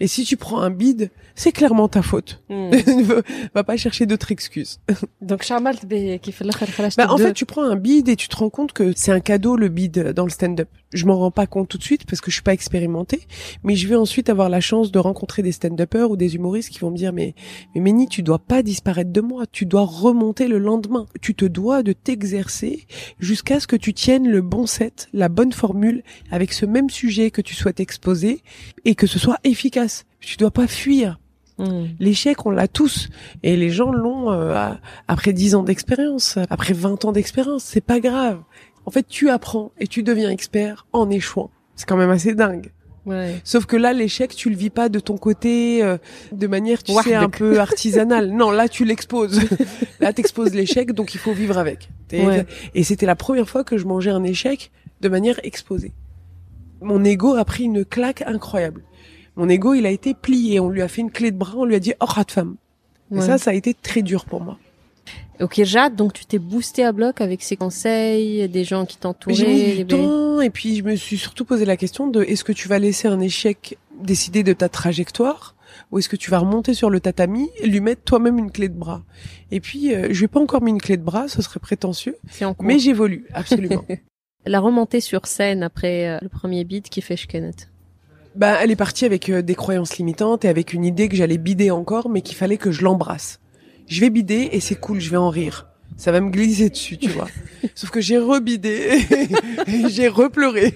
Et 0.00 0.06
si 0.06 0.24
tu 0.24 0.36
prends 0.36 0.60
un 0.60 0.70
bide, 0.70 1.10
c'est 1.36 1.52
clairement 1.52 1.86
ta 1.86 2.00
faute. 2.00 2.42
Hmm. 2.48 2.70
Va 3.54 3.62
pas 3.62 3.76
chercher 3.76 4.06
d'autres 4.06 4.32
excuses. 4.32 4.80
Donc 5.20 5.42
Charmal 5.42 5.76
qui 5.76 6.32
fait 6.32 6.44
Bah, 6.96 7.12
en 7.12 7.18
fait, 7.18 7.34
tu 7.34 7.44
prends 7.44 7.62
un 7.62 7.76
bide 7.76 8.08
et 8.08 8.16
tu 8.16 8.28
te 8.28 8.36
rends 8.36 8.48
compte 8.48 8.72
que 8.72 8.92
c'est 8.96 9.12
un 9.12 9.20
cadeau 9.20 9.56
le 9.56 9.68
bide 9.68 10.12
dans 10.14 10.24
le 10.24 10.30
stand-up. 10.30 10.68
Je 10.94 11.04
m'en 11.04 11.18
rends 11.18 11.30
pas 11.30 11.46
compte 11.46 11.68
tout 11.68 11.76
de 11.76 11.82
suite 11.82 12.06
parce 12.06 12.22
que 12.22 12.30
je 12.30 12.36
suis 12.36 12.42
pas 12.42 12.54
expérimentée, 12.54 13.26
mais 13.64 13.76
je 13.76 13.86
vais 13.86 13.96
ensuite 13.96 14.30
avoir 14.30 14.48
la 14.48 14.60
chance 14.60 14.90
de 14.90 14.98
rencontrer 14.98 15.42
des 15.42 15.52
stand-uppers 15.52 16.10
ou 16.10 16.16
des 16.16 16.36
humoristes 16.36 16.70
qui 16.70 16.78
vont 16.78 16.90
me 16.90 16.96
dire 16.96 17.12
mais 17.12 17.34
mais 17.74 17.82
Méni, 17.82 18.08
tu 18.08 18.22
dois 18.22 18.38
pas 18.38 18.62
disparaître 18.62 19.12
de 19.12 19.20
moi, 19.20 19.44
tu 19.46 19.66
dois 19.66 19.84
remonter 19.84 20.48
le 20.48 20.58
lendemain. 20.58 21.06
Tu 21.20 21.34
te 21.34 21.44
dois 21.44 21.82
de 21.82 21.92
t'exercer 21.92 22.86
jusqu'à 23.18 23.60
ce 23.60 23.66
que 23.66 23.76
tu 23.76 23.92
tiennes 23.92 24.28
le 24.28 24.40
bon 24.40 24.64
set, 24.66 25.08
la 25.12 25.28
bonne 25.28 25.52
formule 25.52 26.02
avec 26.30 26.54
ce 26.54 26.64
même 26.64 26.88
sujet 26.88 27.30
que 27.30 27.42
tu 27.42 27.54
souhaites 27.54 27.80
exposer 27.80 28.42
et 28.86 28.94
que 28.94 29.06
ce 29.06 29.18
soit 29.18 29.38
efficace. 29.44 30.04
Tu 30.20 30.38
dois 30.38 30.50
pas 30.50 30.66
fuir 30.66 31.18
Hmm. 31.58 31.86
L'échec, 31.98 32.44
on 32.44 32.50
l'a 32.50 32.68
tous. 32.68 33.08
Et 33.42 33.56
les 33.56 33.70
gens 33.70 33.90
l'ont 33.90 34.30
euh, 34.30 34.70
après 35.08 35.32
10 35.32 35.54
ans 35.54 35.62
d'expérience, 35.62 36.38
après 36.50 36.74
20 36.74 37.04
ans 37.04 37.12
d'expérience. 37.12 37.64
C'est 37.64 37.80
pas 37.80 38.00
grave. 38.00 38.40
En 38.84 38.90
fait, 38.90 39.06
tu 39.08 39.30
apprends 39.30 39.72
et 39.78 39.86
tu 39.86 40.02
deviens 40.02 40.30
expert 40.30 40.86
en 40.92 41.10
échouant. 41.10 41.50
C'est 41.74 41.86
quand 41.86 41.96
même 41.96 42.10
assez 42.10 42.34
dingue. 42.34 42.72
Ouais. 43.06 43.40
Sauf 43.44 43.66
que 43.66 43.76
là, 43.76 43.92
l'échec, 43.92 44.34
tu 44.34 44.50
le 44.50 44.56
vis 44.56 44.70
pas 44.70 44.88
de 44.88 44.98
ton 44.98 45.16
côté, 45.16 45.82
euh, 45.82 45.96
de 46.32 46.46
manière, 46.48 46.82
tu 46.82 46.92
sais, 46.92 47.14
un 47.14 47.30
peu 47.30 47.60
artisanale. 47.60 48.30
non, 48.30 48.50
là, 48.50 48.68
tu 48.68 48.84
l'exposes. 48.84 49.40
là, 50.00 50.12
t'exposes 50.12 50.54
l'échec, 50.54 50.92
donc 50.92 51.14
il 51.14 51.18
faut 51.18 51.32
vivre 51.32 51.56
avec. 51.56 51.88
Ouais. 52.12 52.44
Et 52.74 52.82
c'était 52.82 53.06
la 53.06 53.14
première 53.14 53.48
fois 53.48 53.62
que 53.62 53.78
je 53.78 53.86
mangeais 53.86 54.10
un 54.10 54.24
échec 54.24 54.72
de 55.00 55.08
manière 55.08 55.38
exposée. 55.44 55.92
Mon 56.80 57.04
ego 57.04 57.34
a 57.34 57.44
pris 57.44 57.64
une 57.64 57.84
claque 57.84 58.22
incroyable. 58.26 58.82
Mon 59.36 59.48
ego, 59.48 59.74
il 59.74 59.86
a 59.86 59.90
été 59.90 60.14
plié. 60.14 60.60
On 60.60 60.68
lui 60.70 60.82
a 60.82 60.88
fait 60.88 61.02
une 61.02 61.10
clé 61.10 61.30
de 61.30 61.36
bras. 61.36 61.54
On 61.56 61.64
lui 61.64 61.74
a 61.74 61.80
dit, 61.80 61.92
oh, 62.00 62.04
rat 62.06 62.24
de 62.24 62.30
femme. 62.32 62.56
Et 63.14 63.20
ça, 63.20 63.38
ça 63.38 63.50
a 63.50 63.54
été 63.54 63.72
très 63.74 64.02
dur 64.02 64.24
pour 64.24 64.40
moi. 64.40 64.58
Ok, 65.40 65.62
Jade, 65.62 65.94
donc 65.94 66.14
tu 66.14 66.24
t'es 66.24 66.38
boosté 66.38 66.82
à 66.82 66.92
bloc 66.92 67.20
avec 67.20 67.42
ces 67.42 67.56
conseils, 67.56 68.48
des 68.48 68.64
gens 68.64 68.86
qui 68.86 68.96
t'entouraient. 68.96 69.36
J'ai 69.36 69.46
mis 69.46 69.84
du 69.84 69.96
les- 69.96 70.02
temps 70.02 70.40
et 70.40 70.50
puis 70.50 70.76
je 70.76 70.82
me 70.82 70.96
suis 70.96 71.18
surtout 71.18 71.44
posé 71.44 71.64
la 71.64 71.76
question 71.76 72.06
de 72.06 72.22
est-ce 72.22 72.42
que 72.42 72.52
tu 72.52 72.68
vas 72.68 72.78
laisser 72.78 73.06
un 73.06 73.20
échec 73.20 73.78
décider 74.02 74.42
de 74.42 74.54
ta 74.54 74.68
trajectoire 74.68 75.54
ou 75.90 75.98
est-ce 75.98 76.08
que 76.08 76.16
tu 76.16 76.30
vas 76.30 76.38
remonter 76.38 76.72
sur 76.72 76.88
le 76.88 77.00
tatami 77.00 77.50
et 77.60 77.66
lui 77.66 77.80
mettre 77.80 78.02
toi-même 78.02 78.38
une 78.38 78.50
clé 78.50 78.68
de 78.68 78.78
bras? 78.78 79.02
Et 79.50 79.60
puis 79.60 79.94
euh, 79.94 80.08
je 80.10 80.18
lui 80.18 80.24
ai 80.24 80.28
pas 80.28 80.40
encore 80.40 80.62
mis 80.62 80.70
une 80.70 80.80
clé 80.80 80.96
de 80.96 81.02
bras, 81.02 81.28
ce 81.28 81.42
serait 81.42 81.60
prétentieux, 81.60 82.16
en 82.42 82.54
mais 82.60 82.78
j'évolue 82.78 83.26
absolument. 83.34 83.84
La 84.46 84.60
remontée 84.60 85.00
sur 85.00 85.26
scène 85.26 85.62
après 85.62 86.08
euh, 86.08 86.18
le 86.22 86.28
premier 86.28 86.64
beat 86.64 86.88
qui 86.88 87.02
fait 87.02 87.16
Shkenet. 87.16 87.68
Bah 88.36 88.58
elle 88.62 88.70
est 88.70 88.76
partie 88.76 89.04
avec 89.04 89.28
euh, 89.28 89.42
des 89.42 89.54
croyances 89.54 89.96
limitantes 89.98 90.44
et 90.44 90.48
avec 90.48 90.72
une 90.72 90.84
idée 90.84 91.08
que 91.08 91.16
j'allais 91.16 91.38
bider 91.38 91.70
encore 91.70 92.08
mais 92.08 92.20
qu'il 92.22 92.36
fallait 92.36 92.56
que 92.58 92.70
je 92.70 92.82
l'embrasse. 92.82 93.40
Je 93.88 94.00
vais 94.00 94.10
bider 94.10 94.48
et 94.52 94.60
c'est 94.60 94.74
cool, 94.74 95.00
je 95.00 95.10
vais 95.10 95.16
en 95.16 95.30
rire. 95.30 95.68
Ça 95.96 96.12
va 96.12 96.20
me 96.20 96.28
glisser 96.30 96.68
dessus, 96.68 96.98
tu 96.98 97.08
vois. 97.08 97.28
Sauf 97.74 97.90
que 97.90 98.00
j'ai 98.00 98.18
rebidé 98.18 98.98
et 99.66 99.88
j'ai 99.88 100.08
repleuré. 100.08 100.74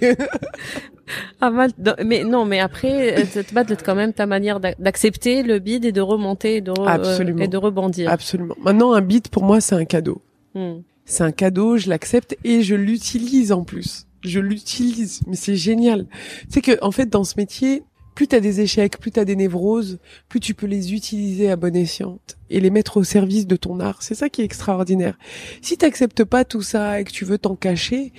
Ah 1.40 1.50
mal. 1.50 1.70
Mais 2.04 2.22
non, 2.24 2.44
mais 2.44 2.60
après, 2.60 3.18
euh, 3.20 3.42
te 3.42 3.52
battre 3.52 3.74
quand 3.84 3.94
même 3.96 4.12
ta 4.12 4.26
manière 4.26 4.60
d'ac- 4.60 4.80
d'accepter 4.80 5.42
le 5.42 5.58
bid 5.58 5.84
et 5.84 5.92
de 5.92 6.00
remonter 6.00 6.56
et 6.56 6.60
de, 6.60 6.70
re- 6.70 6.86
Absolument. 6.86 7.40
euh, 7.40 7.44
et 7.44 7.48
de 7.48 7.56
rebondir. 7.56 8.10
Absolument. 8.10 8.54
Maintenant 8.62 8.92
un 8.92 9.00
beat 9.00 9.28
pour 9.28 9.42
moi 9.42 9.60
c'est 9.60 9.74
un 9.74 9.84
cadeau. 9.84 10.22
Hmm. 10.54 10.78
C'est 11.04 11.24
un 11.24 11.32
cadeau, 11.32 11.76
je 11.76 11.88
l'accepte 11.88 12.36
et 12.44 12.62
je 12.62 12.76
l'utilise 12.76 13.50
en 13.50 13.64
plus 13.64 14.06
je 14.22 14.40
l'utilise, 14.40 15.20
mais 15.26 15.36
c'est 15.36 15.56
génial. 15.56 16.06
C'est 16.48 16.60
que 16.60 16.82
en 16.82 16.90
fait 16.90 17.06
dans 17.06 17.24
ce 17.24 17.34
métier, 17.36 17.82
plus 18.14 18.28
tu 18.28 18.36
as 18.36 18.40
des 18.40 18.60
échecs, 18.60 18.98
plus 18.98 19.12
tu 19.12 19.20
as 19.20 19.24
des 19.24 19.36
névroses, 19.36 19.98
plus 20.28 20.40
tu 20.40 20.54
peux 20.54 20.66
les 20.66 20.92
utiliser 20.92 21.50
à 21.50 21.56
bon 21.56 21.74
escient 21.74 22.18
et 22.50 22.60
les 22.60 22.70
mettre 22.70 22.98
au 22.98 23.04
service 23.04 23.46
de 23.46 23.56
ton 23.56 23.80
art. 23.80 24.02
C'est 24.02 24.14
ça 24.14 24.28
qui 24.28 24.42
est 24.42 24.44
extraordinaire. 24.44 25.16
Si 25.62 25.78
t'acceptes 25.78 26.24
pas 26.24 26.44
tout 26.44 26.62
ça 26.62 27.00
et 27.00 27.04
que 27.04 27.12
tu 27.12 27.24
veux 27.24 27.38
t'en 27.38 27.56
cacher, 27.56 28.12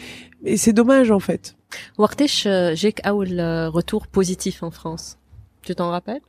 mais 0.43 0.58
c'est 0.58 0.74
dommage 0.74 1.12
en 1.12 1.20
fait. 1.20 1.56
Wartesh, 1.97 2.45
euh, 2.47 2.72
j'ai 2.74 2.93
le 3.06 3.39
euh, 3.39 3.70
retour 3.70 4.08
positif 4.08 4.64
en 4.64 4.72
France. 4.72 5.18
Tu 5.62 5.76
t'en 5.76 5.89
rappelles? 5.89 6.22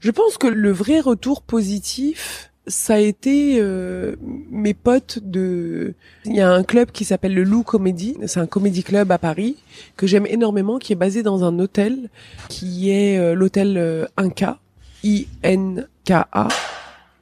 Je 0.00 0.10
pense 0.10 0.38
que 0.38 0.46
le 0.46 0.70
vrai 0.70 1.00
retour 1.00 1.42
positif, 1.42 2.52
ça 2.66 2.94
a 2.94 2.98
été 2.98 3.58
euh, 3.60 4.16
mes 4.50 4.74
potes 4.74 5.20
de. 5.22 5.94
Il 6.24 6.34
y 6.34 6.40
a 6.40 6.50
un 6.50 6.64
club 6.64 6.90
qui 6.90 7.04
s'appelle 7.04 7.34
le 7.34 7.44
Loup 7.44 7.62
Comedy. 7.62 8.16
C'est 8.26 8.40
un 8.40 8.46
comédie 8.46 8.82
club 8.82 9.12
à 9.12 9.18
Paris 9.18 9.56
que 9.96 10.06
j'aime 10.06 10.26
énormément, 10.26 10.78
qui 10.78 10.92
est 10.92 10.96
basé 10.96 11.22
dans 11.22 11.44
un 11.44 11.58
hôtel 11.58 12.10
qui 12.48 12.90
est 12.90 13.18
euh, 13.18 13.34
l'hôtel 13.34 13.76
euh, 13.76 14.06
Inca, 14.16 14.58
I-N-K-A. 15.04 16.48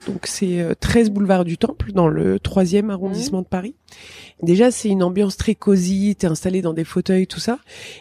Donc 0.07 0.27
c'est 0.27 0.61
euh, 0.61 0.75
13 0.79 1.11
boulevard 1.11 1.45
du 1.45 1.57
Temple 1.57 1.93
dans 1.93 2.09
le 2.09 2.39
troisième 2.39 2.91
arrondissement 2.91 3.43
de 3.43 3.47
Paris. 3.47 3.75
Déjà 4.43 4.71
c'est 4.71 4.89
une 4.89 5.03
ambiance 5.03 5.37
très 5.37 5.55
cosy, 5.55 6.15
t'es 6.19 6.27
installé 6.27 6.63
dans 6.63 6.75
des 6.75 6.85
fauteuils, 6.85 7.27
tout 7.27 7.41
ça. 7.41 7.59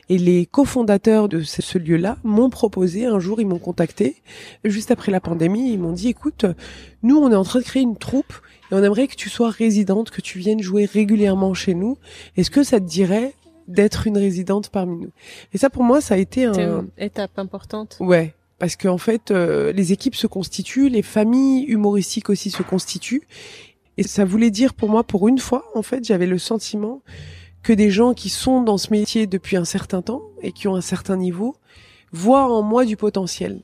Et 0.10 0.18
les 0.18 0.46
cofondateurs 0.46 1.30
de 1.30 1.42
ce, 1.42 1.62
ce 1.62 1.78
lieu-là 1.78 2.18
m'ont 2.24 2.50
proposé, 2.50 3.06
un 3.06 3.20
jour 3.20 3.40
ils 3.40 3.48
m'ont 3.48 3.60
contacté, 3.60 4.18
juste 4.66 4.92
après 4.92 5.12
la 5.12 5.22
pandémie, 5.22 5.72
ils 5.72 5.80
m'ont 5.80 5.94
dit 5.94 6.10
écoute, 6.10 6.46
nous 7.04 7.18
on 7.18 7.32
est 7.32 7.36
en 7.36 7.44
train 7.44 7.60
de 7.60 7.66
créer 7.66 7.84
une 7.84 7.98
troupe 7.98 8.34
et 8.72 8.76
on 8.76 8.84
aimerait 8.84 9.08
que 9.08 9.16
tu 9.16 9.30
sois 9.30 9.50
résidente, 9.50 10.10
que 10.10 10.22
tu 10.22 10.40
viennes 10.40 10.62
jouer 10.62 10.86
régulièrement 10.86 11.54
chez 11.54 11.74
nous. 11.74 11.98
Est-ce 12.36 12.52
que 12.52 12.64
ça 12.64 12.80
te 12.80 12.86
dirait 12.86 13.34
d'être 13.68 14.08
une 14.08 14.18
résidente 14.18 14.70
parmi 14.70 14.98
nous? 14.98 15.12
Et 15.54 15.58
ça 15.58 15.70
pour 15.70 15.84
moi 15.84 16.02
ça 16.02 16.16
a 16.16 16.18
été 16.18 16.46
un... 16.46 16.54
une 16.54 16.90
étape 16.98 17.40
importante. 17.40 17.96
Ouais, 18.02 18.34
parce 18.60 18.76
qu'en 18.76 18.98
fait, 18.98 19.32
euh, 19.32 19.72
les 19.72 19.92
équipes 19.92 20.16
se 20.16 20.28
constituent, 20.28 20.90
les 20.90 21.02
familles 21.02 21.64
humoristiques 21.64 22.30
aussi 22.30 22.52
se 22.52 22.64
constituent. 22.64 23.28
Et 23.98 24.04
ça 24.04 24.26
voulait 24.26 24.52
dire 24.52 24.74
pour 24.74 24.90
moi, 24.90 25.04
pour 25.04 25.28
une 25.28 25.40
fois, 25.40 25.66
en 25.76 25.82
fait, 25.82 26.04
j'avais 26.04 26.26
le 26.26 26.38
sentiment 26.38 27.02
que 27.62 27.74
des 27.74 27.90
gens 27.90 28.14
qui 28.14 28.30
sont 28.30 28.62
dans 28.62 28.78
ce 28.78 28.92
métier 28.92 29.28
depuis 29.28 29.56
un 29.56 29.66
certain 29.66 30.02
temps 30.02 30.24
et 30.42 30.52
qui 30.52 30.68
ont 30.68 30.76
un 30.76 30.82
certain 30.82 31.18
niveau 31.18 31.56
voient 32.12 32.52
en 32.52 32.62
moi 32.62 32.86
du 32.86 32.98
potentiel. 32.98 33.62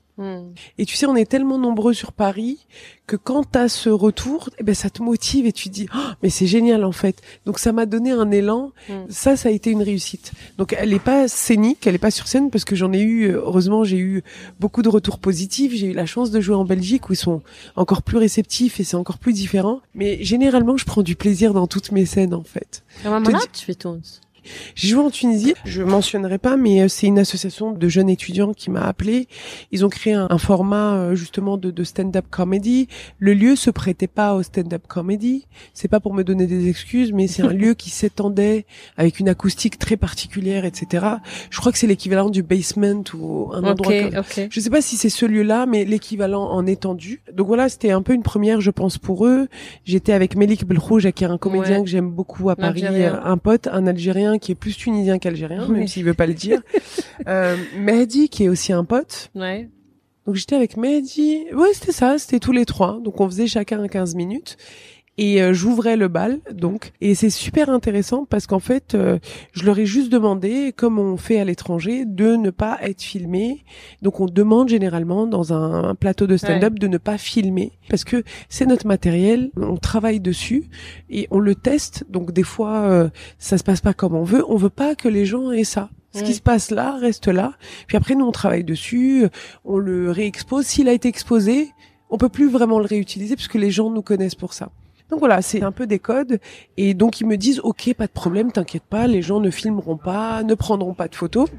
Et 0.77 0.85
tu 0.85 0.95
sais, 0.95 1.05
on 1.05 1.15
est 1.15 1.29
tellement 1.29 1.57
nombreux 1.57 1.93
sur 1.93 2.11
Paris 2.11 2.65
que 3.07 3.15
quand 3.15 3.51
tu 3.51 3.57
as 3.57 3.69
ce 3.69 3.89
retour, 3.89 4.49
eh 4.59 4.63
ben, 4.63 4.75
ça 4.75 4.89
te 4.89 5.01
motive 5.01 5.45
et 5.47 5.51
tu 5.51 5.69
dis, 5.69 5.87
oh, 5.95 5.99
mais 6.21 6.29
c'est 6.29 6.45
génial 6.45 6.83
en 6.83 6.91
fait. 6.91 7.21
Donc 7.45 7.57
ça 7.57 7.71
m'a 7.71 7.85
donné 7.85 8.11
un 8.11 8.29
élan. 8.31 8.71
Ça, 9.09 9.35
ça 9.35 9.49
a 9.49 9.51
été 9.51 9.71
une 9.71 9.81
réussite. 9.81 10.31
Donc 10.57 10.75
elle 10.77 10.89
n'est 10.89 10.99
pas 10.99 11.27
scénique, 11.27 11.87
elle 11.87 11.93
n'est 11.93 11.97
pas 11.99 12.11
sur 12.11 12.27
scène 12.27 12.51
parce 12.51 12.65
que 12.65 12.75
j'en 12.75 12.93
ai 12.93 13.01
eu, 13.01 13.29
euh, 13.29 13.41
heureusement, 13.43 13.83
j'ai 13.83 13.97
eu 13.97 14.23
beaucoup 14.59 14.81
de 14.81 14.89
retours 14.89 15.19
positifs. 15.19 15.73
J'ai 15.73 15.87
eu 15.87 15.93
la 15.93 16.05
chance 16.05 16.31
de 16.31 16.39
jouer 16.39 16.55
en 16.55 16.65
Belgique 16.65 17.09
où 17.09 17.13
ils 17.13 17.17
sont 17.17 17.41
encore 17.75 18.01
plus 18.03 18.17
réceptifs 18.17 18.79
et 18.79 18.83
c'est 18.83 18.97
encore 18.97 19.17
plus 19.17 19.33
différent. 19.33 19.81
Mais 19.95 20.23
généralement, 20.23 20.77
je 20.77 20.85
prends 20.85 21.03
du 21.03 21.15
plaisir 21.15 21.53
dans 21.53 21.67
toutes 21.67 21.91
mes 21.91 22.05
scènes 22.05 22.33
en 22.33 22.43
fait. 22.43 22.83
Ja, 23.03 23.09
maar 23.09 23.21
man 23.21 23.31
te... 23.31 23.37
hat 23.37 23.47
Twitter 23.65 23.87
uns. 23.87 24.19
J'ai 24.75 24.87
joué 24.89 25.01
en 25.03 25.09
Tunisie, 25.09 25.53
je 25.65 25.81
mentionnerai 25.83 26.37
pas, 26.37 26.57
mais 26.57 26.81
euh, 26.81 26.87
c'est 26.87 27.07
une 27.07 27.19
association 27.19 27.71
de 27.71 27.87
jeunes 27.87 28.09
étudiants 28.09 28.53
qui 28.53 28.69
m'a 28.71 28.81
appelé. 28.81 29.27
Ils 29.71 29.85
ont 29.85 29.89
créé 29.89 30.13
un, 30.13 30.27
un 30.29 30.37
format 30.37 30.95
euh, 30.95 31.15
justement 31.15 31.57
de, 31.57 31.71
de 31.71 31.83
stand-up 31.83 32.25
comedy. 32.29 32.87
Le 33.17 33.33
lieu 33.33 33.55
se 33.55 33.69
prêtait 33.69 34.07
pas 34.07 34.35
au 34.35 34.43
stand-up 34.43 34.83
comedy. 34.87 35.45
C'est 35.73 35.87
pas 35.87 35.99
pour 35.99 36.13
me 36.13 36.23
donner 36.23 36.47
des 36.47 36.67
excuses, 36.69 37.11
mais 37.13 37.27
c'est 37.27 37.43
un 37.43 37.53
lieu 37.53 37.73
qui 37.73 37.89
s'étendait 37.89 38.65
avec 38.97 39.19
une 39.19 39.29
acoustique 39.29 39.77
très 39.79 39.97
particulière, 39.97 40.65
etc. 40.65 41.05
Je 41.49 41.59
crois 41.59 41.71
que 41.71 41.77
c'est 41.77 41.87
l'équivalent 41.87 42.29
du 42.29 42.43
basement 42.43 43.03
ou 43.13 43.49
un 43.53 43.63
endroit 43.63 43.93
Ok, 43.93 44.09
comme 44.11 44.19
ok. 44.19 44.47
je 44.51 44.59
sais 44.59 44.69
pas 44.69 44.81
si 44.81 44.95
c'est 44.97 45.09
ce 45.09 45.25
lieu-là, 45.25 45.65
mais 45.65 45.85
l'équivalent 45.85 46.43
en 46.49 46.65
étendu. 46.65 47.21
Donc 47.33 47.47
voilà, 47.47 47.69
c'était 47.69 47.91
un 47.91 48.01
peu 48.01 48.13
une 48.13 48.23
première, 48.23 48.61
je 48.61 48.71
pense, 48.71 48.97
pour 48.97 49.25
eux. 49.25 49.47
J'étais 49.85 50.13
avec 50.13 50.35
Melik 50.35 50.65
Belkhouj, 50.65 51.11
qui 51.11 51.23
est 51.23 51.27
un 51.27 51.37
comédien 51.37 51.59
Ouais. 51.77 51.83
que 51.83 51.89
j'aime 51.89 52.09
beaucoup 52.09 52.49
à 52.49 52.55
Paris, 52.55 52.83
euh, 52.85 53.13
un 53.23 53.37
pote, 53.37 53.67
un 53.71 53.85
Algérien 53.85 54.28
qui 54.37 54.51
est 54.51 54.55
plus 54.55 54.77
tunisien 54.77 55.19
qu'algérien, 55.19 55.67
même 55.67 55.87
s'il 55.87 56.05
veut 56.05 56.13
pas 56.13 56.27
le 56.27 56.33
dire. 56.33 56.61
euh, 57.27 57.57
Mehdi, 57.77 58.29
qui 58.29 58.43
est 58.43 58.49
aussi 58.49 58.73
un 58.73 58.83
pote. 58.83 59.31
Ouais. 59.35 59.69
Donc 60.25 60.35
j'étais 60.35 60.55
avec 60.55 60.77
Mehdi. 60.77 61.45
Ouais, 61.53 61.73
c'était 61.73 61.91
ça, 61.91 62.17
c'était 62.19 62.39
tous 62.39 62.51
les 62.51 62.65
trois. 62.65 62.99
Donc 63.03 63.19
on 63.19 63.27
faisait 63.27 63.47
chacun 63.47 63.87
15 63.87 64.15
minutes. 64.15 64.57
Et 65.21 65.41
euh, 65.41 65.51
j'ouvrais 65.51 65.97
le 65.97 66.07
bal, 66.07 66.39
donc. 66.49 66.93
Et 67.01 67.13
c'est 67.13 67.29
super 67.29 67.69
intéressant 67.69 68.23
parce 68.23 68.47
qu'en 68.47 68.59
fait, 68.59 68.95
euh, 68.95 69.19
je 69.51 69.65
leur 69.65 69.77
ai 69.77 69.85
juste 69.85 70.09
demandé, 70.09 70.71
comme 70.71 70.97
on 70.97 71.17
fait 71.17 71.41
à 71.41 71.43
l'étranger, 71.43 72.05
de 72.05 72.37
ne 72.37 72.51
pas 72.51 72.77
être 72.81 73.01
filmé. 73.01 73.65
Donc 74.01 74.21
on 74.21 74.27
demande 74.27 74.69
généralement 74.69 75.27
dans 75.27 75.51
un, 75.51 75.89
un 75.89 75.95
plateau 75.95 76.25
de 76.25 76.37
stand-up 76.37 76.79
de 76.79 76.87
ne 76.87 76.97
pas 76.97 77.17
filmer 77.17 77.73
parce 77.89 78.05
que 78.05 78.23
c'est 78.47 78.65
notre 78.65 78.87
matériel, 78.87 79.51
on 79.57 79.75
travaille 79.75 80.21
dessus 80.21 80.69
et 81.09 81.27
on 81.31 81.39
le 81.39 81.53
teste. 81.53 82.05
Donc 82.09 82.31
des 82.31 82.43
fois, 82.43 82.83
euh, 82.83 83.09
ça 83.39 83.57
se 83.57 83.63
passe 83.65 83.81
pas 83.81 83.93
comme 83.93 84.15
on 84.15 84.23
veut. 84.23 84.45
On 84.47 84.55
veut 84.55 84.69
pas 84.69 84.95
que 84.95 85.09
les 85.09 85.25
gens 85.25 85.51
aient 85.51 85.65
ça. 85.65 85.89
Ce 86.13 86.23
qui 86.23 86.33
se 86.33 86.41
passe 86.41 86.71
là 86.71 86.95
reste 86.97 87.27
là. 87.27 87.55
Puis 87.87 87.97
après, 87.97 88.15
nous 88.15 88.25
on 88.25 88.31
travaille 88.31 88.63
dessus, 88.63 89.27
on 89.65 89.79
le 89.79 90.11
réexpose. 90.11 90.65
S'il 90.65 90.87
a 90.87 90.93
été 90.93 91.09
exposé, 91.09 91.71
on 92.09 92.17
peut 92.17 92.29
plus 92.29 92.49
vraiment 92.49 92.79
le 92.79 92.85
réutiliser 92.85 93.35
puisque 93.35 93.55
les 93.55 93.69
gens 93.69 93.89
nous 93.89 94.01
connaissent 94.01 94.35
pour 94.35 94.53
ça. 94.53 94.71
Donc 95.09 95.19
voilà, 95.19 95.41
c'est 95.41 95.63
un 95.63 95.71
peu 95.71 95.87
des 95.87 95.99
codes. 95.99 96.39
Et 96.77 96.93
donc 96.93 97.19
ils 97.19 97.25
me 97.27 97.37
disent, 97.37 97.59
ok, 97.63 97.93
pas 97.95 98.07
de 98.07 98.11
problème, 98.11 98.51
t'inquiète 98.51 98.83
pas, 98.83 99.07
les 99.07 99.21
gens 99.21 99.39
ne 99.39 99.49
filmeront 99.49 99.97
pas, 99.97 100.43
ne 100.43 100.53
prendront 100.53 100.93
pas 100.93 101.07
de 101.07 101.15
photos. 101.15 101.49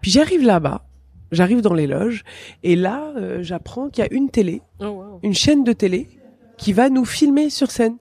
Puis 0.00 0.10
j'arrive 0.10 0.44
là-bas 0.44 0.84
J'arrive 1.30 1.60
dans 1.60 1.74
les 1.74 1.86
loges 1.86 2.24
et 2.62 2.74
là, 2.74 3.12
euh, 3.18 3.42
j'apprends 3.42 3.90
qu'il 3.90 4.02
y 4.02 4.06
a 4.06 4.10
une 4.12 4.30
télé, 4.30 4.62
Oh, 4.80 4.86
wow. 4.86 5.20
une 5.22 5.34
chaîne 5.34 5.62
de 5.62 5.74
télé 5.74 6.08
qui 6.56 6.72
va 6.72 6.88
nous 6.88 7.04
filmer 7.04 7.50
sur 7.50 7.70
scène. 7.70 7.96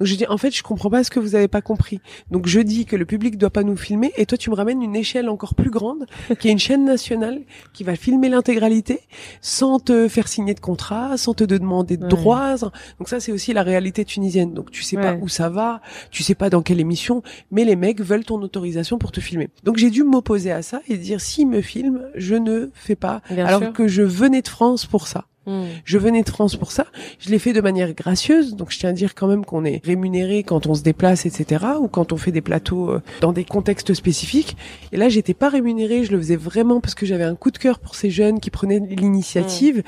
Donc 0.00 0.06
je 0.06 0.14
dis 0.16 0.26
en 0.28 0.38
fait 0.38 0.50
je 0.50 0.62
comprends 0.62 0.88
pas 0.88 1.04
ce 1.04 1.10
que 1.10 1.20
vous 1.20 1.34
avez 1.34 1.46
pas 1.46 1.60
compris. 1.60 2.00
Donc 2.30 2.46
je 2.46 2.60
dis 2.60 2.86
que 2.86 2.96
le 2.96 3.04
public 3.04 3.36
doit 3.36 3.50
pas 3.50 3.62
nous 3.64 3.76
filmer 3.76 4.12
et 4.16 4.24
toi 4.24 4.38
tu 4.38 4.48
me 4.48 4.54
ramènes 4.54 4.80
une 4.82 4.96
échelle 4.96 5.28
encore 5.28 5.54
plus 5.54 5.68
grande 5.70 6.06
qui 6.38 6.48
est 6.48 6.52
une 6.52 6.58
chaîne 6.58 6.86
nationale 6.86 7.42
qui 7.74 7.84
va 7.84 7.96
filmer 7.96 8.30
l'intégralité 8.30 9.00
sans 9.42 9.78
te 9.78 10.08
faire 10.08 10.26
signer 10.28 10.54
de 10.54 10.60
contrat, 10.60 11.18
sans 11.18 11.34
te 11.34 11.44
demander 11.44 11.98
de 11.98 12.04
Ouais. 12.04 12.08
droits. 12.08 12.54
Donc 12.98 13.08
ça 13.10 13.20
c'est 13.20 13.30
aussi 13.30 13.52
la 13.52 13.62
réalité 13.62 14.06
tunisienne. 14.06 14.54
Donc 14.54 14.70
tu 14.70 14.82
sais 14.82 14.96
pas 14.96 15.14
où 15.20 15.28
ça 15.28 15.50
va, 15.50 15.82
tu 16.10 16.22
sais 16.22 16.34
pas 16.34 16.48
dans 16.48 16.62
quelle 16.62 16.80
émission, 16.80 17.22
mais 17.50 17.64
les 17.66 17.76
mecs 17.76 18.00
veulent 18.00 18.24
ton 18.24 18.40
autorisation 18.40 18.96
pour 18.96 19.12
te 19.12 19.20
filmer. 19.20 19.50
Donc 19.64 19.76
j'ai 19.76 19.90
dû 19.90 20.02
m'opposer 20.02 20.50
à 20.50 20.62
ça 20.62 20.80
et 20.88 20.96
dire 20.96 21.20
s'ils 21.20 21.46
me 21.46 21.60
filment, 21.60 22.00
je 22.14 22.36
ne 22.36 22.70
fais 22.72 22.96
pas 22.96 23.20
Bien 23.30 23.44
alors 23.44 23.60
sûr. 23.60 23.72
que 23.74 23.86
je 23.86 24.00
venais 24.02 24.40
de 24.40 24.48
France 24.48 24.86
pour 24.86 25.06
ça. 25.08 25.26
Hmm. 25.50 25.64
Je 25.84 25.98
venais 25.98 26.22
de 26.22 26.28
France 26.28 26.54
pour 26.54 26.70
ça. 26.70 26.86
Je 27.18 27.28
l'ai 27.28 27.40
fait 27.40 27.52
de 27.52 27.60
manière 27.60 27.92
gracieuse, 27.92 28.54
donc 28.54 28.70
je 28.70 28.78
tiens 28.78 28.90
à 28.90 28.92
dire 28.92 29.16
quand 29.16 29.26
même 29.26 29.44
qu'on 29.44 29.64
est 29.64 29.84
rémunéré 29.84 30.44
quand 30.44 30.68
on 30.68 30.74
se 30.74 30.82
déplace, 30.82 31.26
etc., 31.26 31.64
ou 31.80 31.88
quand 31.88 32.12
on 32.12 32.16
fait 32.16 32.30
des 32.30 32.40
plateaux 32.40 32.90
euh, 32.90 33.02
dans 33.20 33.32
des 33.32 33.44
contextes 33.44 33.92
spécifiques. 33.92 34.56
Et 34.92 34.96
là, 34.96 35.08
j'étais 35.08 35.34
pas 35.34 35.48
rémunérée, 35.48 36.04
je 36.04 36.12
le 36.12 36.18
faisais 36.18 36.36
vraiment 36.36 36.80
parce 36.80 36.94
que 36.94 37.04
j'avais 37.04 37.24
un 37.24 37.34
coup 37.34 37.50
de 37.50 37.58
cœur 37.58 37.80
pour 37.80 37.96
ces 37.96 38.10
jeunes 38.10 38.38
qui 38.38 38.50
prenaient 38.50 38.78
l'initiative. 38.78 39.82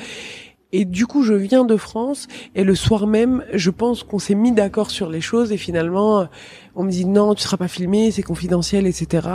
Et 0.73 0.85
du 0.85 1.07
coup, 1.07 1.23
je 1.23 1.35
viens 1.35 1.65
de 1.65 1.77
France 1.77 2.27
et 2.57 2.65
le 2.65 2.75
soir 2.75 3.07
même, 3.07 3.45
je 3.53 3.71
pense 3.71 4.03
qu'on 4.03 4.19
s'est 4.19 4.35
mis 4.35 4.51
d'accord 4.51 4.91
sur 4.91 5.11
les 5.11 5.21
choses 5.21 5.53
et 5.53 5.59
finalement, 5.59 6.27
on 6.75 6.83
me 6.83 6.91
dit 6.91 7.05
non, 7.05 7.35
tu 7.37 7.43
seras 7.43 7.59
pas 7.59 7.69
filmé, 7.69 8.11
c'est 8.11 8.23
confidentiel, 8.25 8.89
etc. 8.89 9.29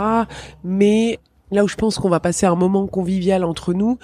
Mais 0.62 1.20
là 1.50 1.64
où 1.64 1.68
je 1.68 1.76
pense 1.76 1.98
qu'on 1.98 2.08
va 2.08 2.20
passer 2.20 2.46
un 2.46 2.54
moment 2.54 2.86
convivial 2.86 3.44
entre 3.44 3.72
nous, 3.72 3.98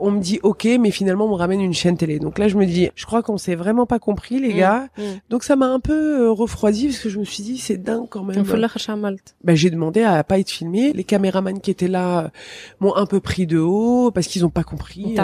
on 0.00 0.10
me 0.10 0.20
dit 0.20 0.40
ok, 0.42 0.66
mais 0.80 0.90
finalement 0.90 1.26
on 1.26 1.30
me 1.30 1.34
ramène 1.34 1.60
une 1.60 1.74
chaîne 1.74 1.96
télé. 1.96 2.18
Donc 2.18 2.38
là 2.38 2.48
je 2.48 2.56
me 2.56 2.66
dis, 2.66 2.90
je 2.94 3.06
crois 3.06 3.22
qu'on 3.22 3.38
s'est 3.38 3.54
vraiment 3.54 3.86
pas 3.86 3.98
compris 3.98 4.40
les 4.40 4.54
gars. 4.54 4.88
Donc 5.30 5.44
ça 5.44 5.56
m'a 5.56 5.66
un 5.66 5.80
peu 5.80 6.22
euh, 6.22 6.30
refroidi 6.30 6.88
parce 6.88 6.98
que 6.98 7.08
je 7.08 7.18
me 7.18 7.24
suis 7.24 7.42
dit 7.42 7.58
c'est 7.58 7.76
dingue 7.76 8.06
quand 8.08 8.22
même. 8.22 8.36
Bah, 9.44 9.54
j'ai 9.54 9.70
demandé 9.70 10.02
à 10.02 10.22
pas 10.24 10.38
être 10.38 10.50
filmé. 10.50 10.92
Les 10.92 11.04
caméramans 11.04 11.60
qui 11.60 11.70
étaient 11.70 11.88
là 11.88 12.20
euh, 12.20 12.28
m'ont 12.80 12.96
un 12.96 13.06
peu 13.06 13.20
pris 13.20 13.46
de 13.46 13.58
haut 13.58 14.10
parce 14.10 14.26
qu'ils 14.26 14.44
ont 14.44 14.50
pas 14.50 14.64
compris. 14.64 15.14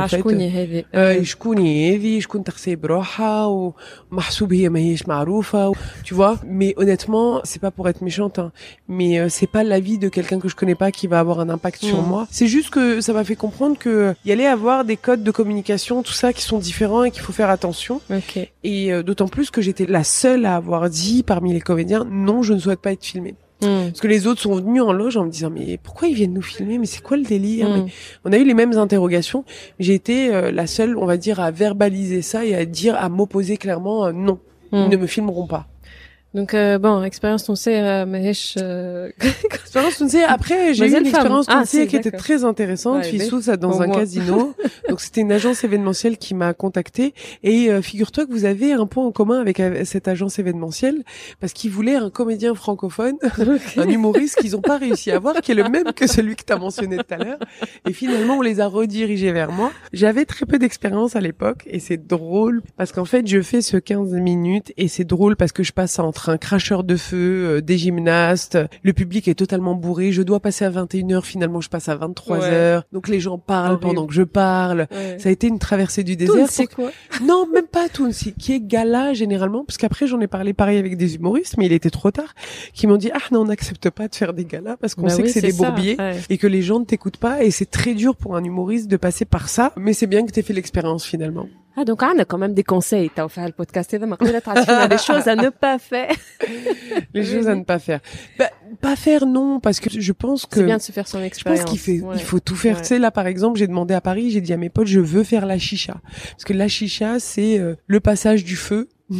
tu 6.02 6.14
vois. 6.14 6.38
Mais 6.46 6.74
honnêtement, 6.76 7.40
c'est 7.44 7.60
pas 7.60 7.70
pour 7.70 7.88
être 7.88 8.02
méchante, 8.02 8.38
hein. 8.38 8.52
mais 8.88 9.18
euh, 9.18 9.28
c'est 9.28 9.46
pas 9.46 9.64
l'avis 9.64 9.98
de 9.98 10.08
quelqu'un 10.08 10.38
que 10.38 10.48
je 10.48 10.56
connais 10.56 10.74
pas 10.74 10.90
qui 10.90 11.06
va 11.06 11.20
avoir 11.20 11.40
un 11.40 11.48
impact 11.48 11.84
sur 11.84 12.02
moi. 12.02 12.26
C'est 12.30 12.46
juste 12.46 12.70
que 12.70 13.00
ça 13.00 13.12
m'a 13.12 13.24
fait 13.24 13.36
comprendre 13.36 13.78
que 13.78 14.14
y 14.24 14.32
allait 14.32 14.46
avoir 14.46 14.63
des 14.84 14.96
codes 14.96 15.22
de 15.22 15.30
communication 15.30 16.02
tout 16.02 16.12
ça 16.12 16.32
qui 16.32 16.42
sont 16.42 16.58
différents 16.58 17.04
et 17.04 17.10
qu'il 17.10 17.22
faut 17.22 17.32
faire 17.32 17.50
attention 17.50 18.00
et 18.64 18.92
euh, 18.92 19.02
d'autant 19.02 19.28
plus 19.28 19.50
que 19.50 19.60
j'étais 19.60 19.86
la 19.86 20.04
seule 20.04 20.46
à 20.46 20.56
avoir 20.56 20.88
dit 20.90 21.22
parmi 21.22 21.52
les 21.52 21.60
comédiens 21.60 22.04
non 22.10 22.42
je 22.42 22.54
ne 22.54 22.58
souhaite 22.58 22.80
pas 22.80 22.92
être 22.92 23.04
filmée 23.04 23.34
Hmm. 23.62 23.86
parce 23.86 24.00
que 24.00 24.08
les 24.08 24.26
autres 24.26 24.40
sont 24.42 24.56
venus 24.56 24.82
en 24.82 24.92
loge 24.92 25.16
en 25.16 25.24
me 25.24 25.30
disant 25.30 25.48
mais 25.48 25.78
pourquoi 25.80 26.08
ils 26.08 26.14
viennent 26.14 26.34
nous 26.34 26.42
filmer? 26.42 26.76
Mais 26.76 26.86
c'est 26.86 27.00
quoi 27.00 27.16
le 27.16 27.22
délire? 27.22 27.68
Mais 27.70 27.82
Hmm. 27.82 27.88
on 28.24 28.32
a 28.32 28.36
eu 28.36 28.44
les 28.44 28.52
mêmes 28.52 28.76
interrogations. 28.76 29.44
J'ai 29.78 29.94
été 29.94 30.34
euh, 30.34 30.50
la 30.50 30.66
seule, 30.66 30.98
on 30.98 31.06
va 31.06 31.16
dire, 31.16 31.38
à 31.38 31.52
verbaliser 31.52 32.20
ça 32.20 32.44
et 32.44 32.54
à 32.56 32.64
dire, 32.64 32.96
à 32.96 33.08
m'opposer 33.08 33.56
clairement, 33.56 34.06
euh, 34.06 34.12
non, 34.12 34.40
Hmm. 34.72 34.82
ils 34.86 34.88
ne 34.88 34.96
me 34.96 35.06
filmeront 35.06 35.46
pas. 35.46 35.68
Donc 36.34 36.52
euh, 36.52 36.78
bon, 36.78 37.04
expérience 37.04 37.44
Tounsé, 37.44 37.76
euh, 37.76 38.06
Mahesh. 38.06 38.56
Euh... 38.60 39.10
expérience 39.54 39.98
Tounsé. 39.98 40.24
Après, 40.24 40.74
j'ai 40.74 40.86
eu 40.86 40.88
une 40.88 41.06
expérience 41.06 41.46
Tounsé 41.46 41.82
ah, 41.82 41.86
qui 41.86 41.94
était 41.94 42.10
très 42.10 42.44
intéressante. 42.44 43.04
J'ai 43.04 43.20
sous 43.20 43.42
ça 43.42 43.56
dans 43.56 43.80
un 43.80 43.88
casino. 43.88 44.52
Donc 44.88 45.00
c'était 45.00 45.20
une 45.20 45.30
agence 45.30 45.62
événementielle 45.62 46.18
qui 46.18 46.34
m'a 46.34 46.52
contactée. 46.52 47.14
Et 47.44 47.70
euh, 47.70 47.82
figure-toi 47.82 48.26
que 48.26 48.32
vous 48.32 48.44
avez 48.46 48.72
un 48.72 48.86
point 48.86 49.06
en 49.06 49.12
commun 49.12 49.40
avec 49.40 49.60
euh, 49.60 49.84
cette 49.84 50.08
agence 50.08 50.40
événementielle 50.40 51.04
parce 51.38 51.52
qu'ils 51.52 51.70
voulaient 51.70 51.94
un 51.94 52.10
comédien 52.10 52.56
francophone, 52.56 53.16
un 53.76 53.88
humoriste 53.88 54.36
qu'ils 54.40 54.52
n'ont 54.52 54.60
pas 54.60 54.76
réussi 54.76 55.12
à 55.12 55.16
avoir, 55.16 55.40
qui 55.40 55.52
est 55.52 55.54
le 55.54 55.68
même 55.68 55.92
que 55.92 56.08
celui 56.08 56.34
que 56.34 56.44
tu 56.44 56.52
as 56.52 56.58
mentionné 56.58 56.96
tout 56.96 57.14
à 57.14 57.18
l'heure. 57.18 57.38
Et 57.88 57.92
finalement, 57.92 58.38
on 58.38 58.42
les 58.42 58.58
a 58.58 58.66
redirigés 58.66 59.30
vers 59.30 59.52
moi. 59.52 59.70
J'avais 59.92 60.24
très 60.24 60.46
peu 60.46 60.58
d'expérience 60.58 61.14
à 61.14 61.20
l'époque 61.20 61.62
et 61.66 61.78
c'est 61.78 62.08
drôle 62.08 62.62
parce 62.76 62.90
qu'en 62.90 63.04
fait, 63.04 63.24
je 63.24 63.40
fais 63.40 63.62
ce 63.62 63.76
15 63.76 64.14
minutes 64.14 64.72
et 64.76 64.88
c'est 64.88 65.04
drôle 65.04 65.36
parce 65.36 65.52
que 65.52 65.62
je 65.62 65.72
passe 65.72 66.00
entre 66.00 66.23
un 66.28 66.36
cracheur 66.38 66.84
de 66.84 66.96
feu, 66.96 67.56
euh, 67.56 67.60
des 67.60 67.78
gymnastes, 67.78 68.58
le 68.82 68.92
public 68.92 69.28
est 69.28 69.34
totalement 69.34 69.74
bourré, 69.74 70.12
je 70.12 70.22
dois 70.22 70.40
passer 70.40 70.64
à 70.64 70.70
21h, 70.70 71.22
finalement 71.22 71.60
je 71.60 71.68
passe 71.68 71.88
à 71.88 71.96
23h. 71.96 72.82
Donc 72.92 73.08
les 73.08 73.20
gens 73.20 73.38
parlent 73.38 73.72
Horrible. 73.74 73.80
pendant 73.80 74.06
que 74.06 74.14
je 74.14 74.22
parle. 74.22 74.86
Ouais. 74.90 75.16
Ça 75.18 75.28
a 75.28 75.32
été 75.32 75.46
une 75.46 75.58
traversée 75.58 76.04
du 76.04 76.16
désert. 76.16 76.48
c'est 76.50 76.66
pour- 76.66 76.84
quoi 76.86 76.90
Non, 77.22 77.46
même 77.52 77.66
pas 77.66 77.88
Tounsi, 77.88 78.32
qui 78.34 78.52
est 78.52 78.60
gala 78.60 79.12
généralement, 79.14 79.64
parce 79.64 79.76
qu'après 79.78 80.06
j'en 80.06 80.20
ai 80.20 80.26
parlé 80.28 80.52
pareil 80.52 80.78
avec 80.78 80.96
des 80.96 81.16
humoristes, 81.16 81.56
mais 81.58 81.66
il 81.66 81.72
était 81.72 81.90
trop 81.90 82.10
tard, 82.10 82.34
qui 82.72 82.86
m'ont 82.86 82.96
dit 82.96 83.10
ah 83.12 83.18
non 83.32 83.40
on 83.42 83.44
n'accepte 83.46 83.90
pas 83.90 84.08
de 84.08 84.14
faire 84.14 84.32
des 84.32 84.44
galas 84.44 84.76
parce 84.76 84.94
qu'on 84.94 85.02
Bah 85.02 85.08
sait 85.10 85.22
oui, 85.22 85.28
que 85.28 85.32
c'est 85.32 85.40
des 85.40 85.52
ça. 85.52 85.64
bourbiers 85.70 85.96
Ouais. 85.98 86.16
et 86.30 86.38
que 86.38 86.46
les 86.46 86.62
gens 86.62 86.80
ne 86.80 86.84
t'écoutent 86.84 87.16
pas 87.18 87.42
et 87.44 87.50
c'est 87.50 87.70
très 87.70 87.94
dur 87.94 88.16
pour 88.16 88.36
un 88.36 88.44
humoriste 88.44 88.88
de 88.88 88.96
passer 88.96 89.24
par 89.24 89.48
ça, 89.48 89.72
mais 89.76 89.92
c'est 89.92 90.06
bien 90.06 90.24
que 90.24 90.30
t'aies 90.32 90.42
fait 90.42 90.52
l'expérience 90.52 91.04
finalement. 91.04 91.46
Ah, 91.76 91.84
donc, 91.84 92.02
on 92.02 92.18
a 92.18 92.24
quand 92.24 92.38
même 92.38 92.54
des 92.54 92.62
conseils. 92.62 93.10
T'as 93.12 93.24
offert 93.24 93.46
le 93.46 93.52
podcast 93.52 93.92
et 93.94 93.98
des 93.98 94.98
choses 94.98 95.26
à 95.26 95.34
ne 95.34 95.48
pas 95.48 95.78
faire. 95.78 96.14
Les 97.14 97.24
choses 97.24 97.48
à 97.48 97.54
ne 97.54 97.64
pas 97.64 97.78
faire. 97.78 98.00
Bah, 98.38 98.50
pas 98.80 98.94
faire, 98.96 99.26
non, 99.26 99.58
parce 99.60 99.80
que 99.80 99.88
je 99.90 100.12
pense 100.12 100.46
que. 100.46 100.56
C'est 100.56 100.64
bien 100.64 100.76
de 100.76 100.82
se 100.82 100.92
faire 100.92 101.08
son 101.08 101.22
expérience. 101.22 101.60
Je 101.60 101.64
pense 101.64 101.72
qu'il 101.72 101.80
fait, 101.80 102.02
il 102.14 102.22
faut 102.22 102.40
tout 102.40 102.54
faire. 102.54 102.80
Tu 102.80 102.88
sais, 102.88 102.98
là, 102.98 103.10
par 103.10 103.26
exemple, 103.26 103.58
j'ai 103.58 103.66
demandé 103.66 103.94
à 103.94 104.00
Paris, 104.00 104.30
j'ai 104.30 104.40
dit 104.40 104.52
à 104.52 104.56
mes 104.56 104.68
potes, 104.68 104.86
je 104.86 105.00
veux 105.00 105.24
faire 105.24 105.46
la 105.46 105.58
chicha. 105.58 105.96
Parce 106.30 106.44
que 106.44 106.52
la 106.52 106.68
chicha, 106.68 107.18
c'est 107.18 107.58
euh, 107.58 107.74
le 107.86 108.00
passage 108.00 108.44
du 108.44 108.56
feu. 108.56 108.88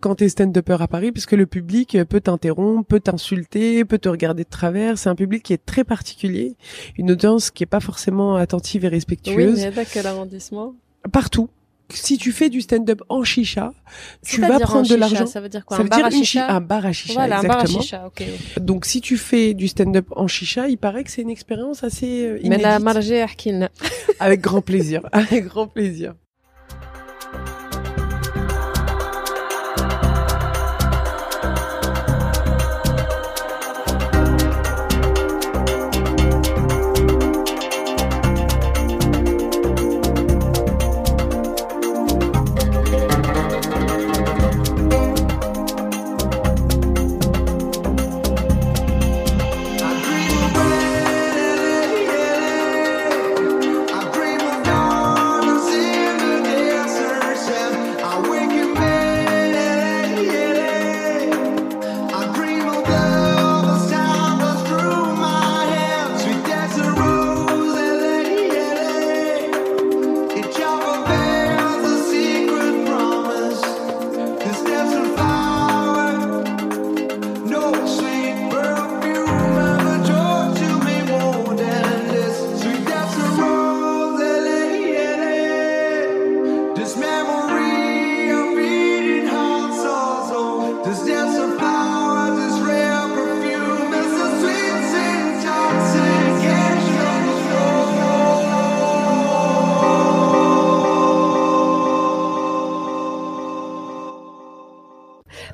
quand 0.00 0.14
t'es 0.14 0.30
stand-upper 0.30 0.78
à 0.80 0.88
Paris, 0.88 1.12
puisque 1.12 1.32
le 1.32 1.46
public 1.46 1.94
euh, 1.94 2.04
peut 2.04 2.20
t'interrompre, 2.20 2.86
peut 2.86 3.00
t'insulter, 3.00 3.84
peut 3.84 3.98
te 3.98 4.08
regarder 4.08 4.44
de 4.44 4.48
travers. 4.48 4.98
C'est 4.98 5.10
un 5.10 5.14
public 5.14 5.42
qui 5.42 5.52
est 5.52 5.64
très 5.64 5.84
particulier, 5.84 6.56
une 6.96 7.10
audience 7.10 7.50
qui 7.50 7.62
est 7.62 7.66
pas 7.66 7.80
forcément 7.80 8.36
attentive 8.36 8.84
et 8.84 8.88
respectueuse. 8.88 9.58
Oui, 9.58 9.70
mais 9.74 9.78
à 9.78 9.84
quel 9.84 10.06
arrondissement 10.06 10.74
Partout 11.12 11.50
si 11.92 12.18
tu 12.18 12.32
fais 12.32 12.48
du 12.48 12.60
stand-up 12.60 13.02
en 13.08 13.24
chicha, 13.24 13.72
tu 14.24 14.40
vas 14.40 14.58
prendre 14.60 14.88
de 14.88 14.94
l'argent. 14.94 15.26
Ça 15.26 15.40
veut 15.40 15.48
dire 15.48 15.64
quoi 15.64 15.76
Ça 15.76 15.82
un 15.82 15.84
veut 15.84 15.90
bar 15.90 15.98
dire 15.98 16.18
une 16.18 16.24
chicha 16.24 16.50
un 16.50 16.60
bar 16.60 16.86
à 16.86 16.92
chicha. 16.92 17.14
Voilà, 17.14 17.40
exactement. 17.42 18.10
Donc 18.60 18.84
si 18.84 19.00
tu 19.00 19.16
fais 19.16 19.54
du 19.54 19.68
stand-up 19.68 20.06
en 20.12 20.26
chicha, 20.26 20.68
il 20.68 20.78
paraît 20.78 21.04
que 21.04 21.10
c'est 21.10 21.22
une 21.22 21.30
expérience 21.30 21.84
assez 21.84 22.24
euh, 22.24 22.38
inédite. 22.38 22.48
Mais 22.50 22.58
la 22.58 22.78
Avec 24.18 24.40
grand 24.40 24.60
plaisir. 24.60 25.02
Avec 25.12 25.46
grand 25.46 25.66
plaisir. 25.66 26.14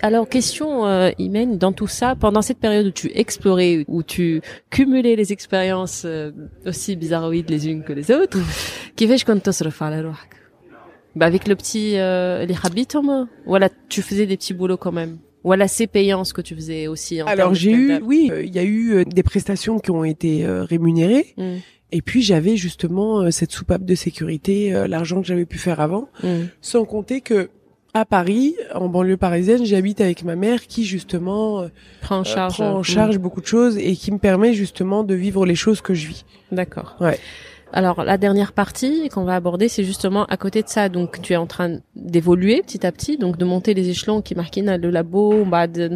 Alors, 0.06 0.28
question, 0.30 0.86
euh, 0.86 1.10
Imen, 1.20 1.58
dans 1.58 1.72
tout 1.72 1.88
ça, 1.88 2.16
pendant 2.16 2.42
cette 2.42 2.60
période 2.60 2.86
où 2.88 2.92
tu 2.92 3.12
explorais, 3.16 3.86
où 3.88 4.04
tu 4.04 4.42
cumulais 4.70 5.16
les 5.16 5.32
expériences 5.34 6.04
euh, 6.06 6.32
aussi 6.66 6.96
bizarroïdes 6.96 7.50
les 7.50 7.68
unes 7.70 7.84
que 7.84 7.94
les 7.94 8.12
autres, 8.12 8.38
كيفاش 8.98 9.24
كنت 9.24 9.46
تصرف 9.46 9.84
على 9.84 10.02
روحك 10.02 10.36
bah 11.16 11.26
avec 11.26 11.48
le 11.48 11.56
petit 11.56 11.98
euh, 11.98 12.46
les 12.46 12.56
habits 12.64 12.88
voilà 13.46 13.68
tu 13.90 14.02
faisais 14.02 14.26
des 14.26 14.38
petits 14.38 14.54
boulots 14.54 14.78
quand 14.78 14.94
même 15.02 15.18
voilà 15.44 15.68
c'est 15.68 15.88
payant 15.88 16.24
ce 16.24 16.34
que 16.34 16.42
tu 16.42 16.56
faisais 16.56 16.88
aussi 16.88 17.22
en 17.22 17.26
Alors 17.26 17.38
termes 17.38 17.54
de 17.54 17.58
j'ai 17.64 17.72
eu, 17.72 17.86
stand-up. 17.88 18.04
oui, 18.12 18.22
euh, 18.32 18.44
il 18.50 18.54
y 18.56 18.60
a 18.60 18.64
eu 18.64 18.84
euh, 18.94 19.04
des 19.18 19.24
prestations 19.32 19.78
qui 19.84 19.92
ont 19.92 20.06
été 20.16 20.46
euh, 20.46 20.64
rémunérées. 20.74 21.28
Mm, 21.38 21.56
Et 21.98 22.02
puis 22.08 22.22
j'avais 22.30 22.56
justement 22.68 23.10
euh, 23.20 23.32
cette 23.40 23.52
soupape 23.60 23.84
de 23.92 23.96
sécurité, 24.06 24.56
euh, 24.74 24.88
l'argent 24.94 25.18
que 25.22 25.28
j'avais 25.32 25.46
pu 25.54 25.58
faire 25.68 25.80
avant. 25.88 26.06
mm. 26.24 26.44
Sans 26.72 26.84
compter 26.94 27.20
que 27.30 27.40
à 27.97 28.05
Paris, 28.05 28.57
en 28.75 28.89
banlieue 28.89 29.17
parisienne, 29.17 29.65
j'habite 29.65 30.03
avec 30.03 30.23
ma 30.23 30.37
mère 30.37 30.67
qui 30.67 30.85
justement 30.85 31.63
euh, 31.63 31.69
prends 32.03 32.19
en 32.19 32.25
charge 32.25 32.55
prend 32.55 32.75
en 32.75 32.81
mm. 32.81 32.85
charge 32.85 33.19
beaucoup 33.19 33.41
de 33.41 33.47
choses 33.47 33.79
et 33.79 33.97
qui 33.97 34.13
me 34.13 34.19
permet 34.19 34.53
justement 34.53 35.03
de 35.03 35.15
vivre 35.15 35.47
les 35.47 35.55
choses 35.55 35.81
que 35.81 35.95
je 35.95 36.09
vis. 36.09 36.27
D'accord. 36.53 36.97
Ouais. 37.01 37.19
Alors 37.73 38.05
la 38.05 38.17
dernière 38.17 38.53
partie 38.53 39.09
qu'on 39.09 39.25
va 39.25 39.35
aborder, 39.35 39.69
c'est 39.69 39.85
justement 39.85 40.25
à 40.27 40.37
côté 40.37 40.63
de 40.63 40.69
ça. 40.69 40.89
Donc 40.89 41.21
tu 41.21 41.33
es 41.33 41.37
en 41.37 41.47
train 41.47 41.79
d'évoluer 41.95 42.63
petit 42.63 42.87
à 42.87 42.93
petit, 42.93 43.19
donc 43.19 43.37
de 43.37 43.45
monter 43.45 43.75
les 43.75 43.89
échelons 43.89 44.23
qui 44.23 44.35
marquent 44.35 44.57
le 44.57 44.91
labo, 44.91 45.45
bah 45.45 45.67
de 45.67 45.89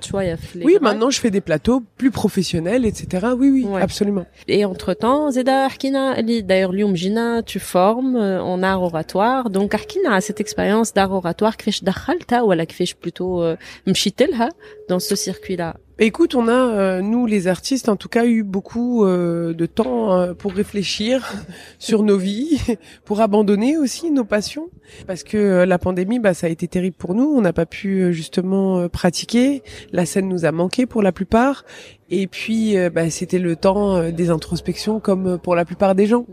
tu 0.00 0.10
vois. 0.10 0.22
Oui, 0.62 0.76
maintenant 0.80 1.10
je 1.10 1.20
fais 1.20 1.30
des 1.30 1.40
plateaux 1.40 1.82
plus 1.96 2.10
professionnels, 2.10 2.84
etc. 2.84 3.28
Oui, 3.36 3.50
oui, 3.50 3.66
absolument. 3.80 4.26
Et 4.46 4.64
entre 4.64 4.94
temps, 4.94 5.30
Zeda 5.30 5.64
Arkina, 5.64 6.22
d'ailleurs 6.22 6.72
Liumjina, 6.72 7.42
tu 7.42 7.58
formes 7.58 8.16
euh, 8.16 8.42
en 8.42 8.62
art 8.62 8.82
oratoire. 8.82 9.50
Donc 9.50 9.74
Arkina 9.74 10.14
a 10.14 10.20
cette 10.20 10.40
expérience 10.40 10.92
d'art 10.92 11.12
oratoire, 11.12 11.56
kfish 11.56 11.82
dakhalta 11.82 12.44
ou 12.44 12.52
la 12.52 12.66
kfish 12.66 12.94
plutôt 12.94 13.42
euh, 13.42 13.56
mchitelha 13.86 14.50
dans 14.88 15.00
ce 15.00 15.16
circuit-là. 15.16 15.76
Écoute, 16.00 16.36
on 16.36 16.46
a, 16.46 16.52
euh, 16.52 17.00
nous 17.00 17.26
les 17.26 17.48
artistes, 17.48 17.88
en 17.88 17.96
tout 17.96 18.08
cas, 18.08 18.24
eu 18.24 18.44
beaucoup 18.44 19.04
euh, 19.04 19.52
de 19.52 19.66
temps 19.66 20.12
euh, 20.12 20.32
pour 20.32 20.52
réfléchir 20.52 21.34
sur 21.80 22.04
nos 22.04 22.16
vies, 22.16 22.60
pour 23.04 23.20
abandonner 23.20 23.76
aussi 23.76 24.12
nos 24.12 24.24
passions, 24.24 24.70
parce 25.08 25.24
que 25.24 25.36
euh, 25.36 25.66
la 25.66 25.76
pandémie, 25.78 26.20
bah, 26.20 26.34
ça 26.34 26.46
a 26.46 26.50
été 26.50 26.68
terrible 26.68 26.94
pour 26.96 27.16
nous. 27.16 27.24
On 27.24 27.40
n'a 27.40 27.52
pas 27.52 27.66
pu 27.66 28.00
euh, 28.00 28.12
justement 28.12 28.78
euh, 28.78 28.88
pratiquer. 28.88 29.64
La 29.90 30.06
scène 30.06 30.28
nous 30.28 30.44
a 30.44 30.52
manqué 30.52 30.86
pour 30.86 31.02
la 31.02 31.10
plupart. 31.10 31.64
Et 32.10 32.28
puis, 32.28 32.76
bah, 32.90 33.10
c'était 33.10 33.38
le 33.38 33.54
temps 33.54 34.08
des 34.10 34.30
introspections, 34.30 34.98
comme 34.98 35.38
pour 35.38 35.54
la 35.54 35.66
plupart 35.66 35.94
des 35.94 36.06
gens. 36.06 36.24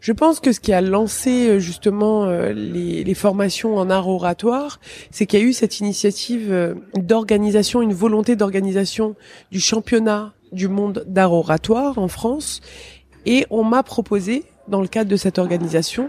Je 0.00 0.12
pense 0.12 0.40
que 0.40 0.52
ce 0.52 0.60
qui 0.60 0.72
a 0.72 0.80
lancé 0.80 1.48
euh, 1.48 1.58
justement 1.58 2.24
euh, 2.24 2.52
les, 2.52 3.14
formations 3.14 3.76
en 3.76 3.90
art 3.90 4.08
oratoire, 4.08 4.80
c'est 5.10 5.26
qu'il 5.26 5.40
y 5.40 5.42
a 5.42 5.44
eu 5.44 5.52
cette 5.52 5.80
initiative 5.80 6.50
euh, 6.50 6.74
d'organisation, 6.94 7.82
une 7.82 7.92
volonté 7.92 8.34
d'organisation 8.34 9.14
du 9.50 9.60
championnat 9.60 10.32
du 10.52 10.68
monde 10.68 11.04
d'art 11.06 11.32
oratoire 11.32 11.98
en 11.98 12.08
France. 12.08 12.60
Et 13.26 13.46
on 13.50 13.62
m'a 13.62 13.82
proposé, 13.82 14.44
dans 14.68 14.80
le 14.80 14.88
cadre 14.88 15.10
de 15.10 15.16
cette 15.16 15.38
organisation, 15.38 16.08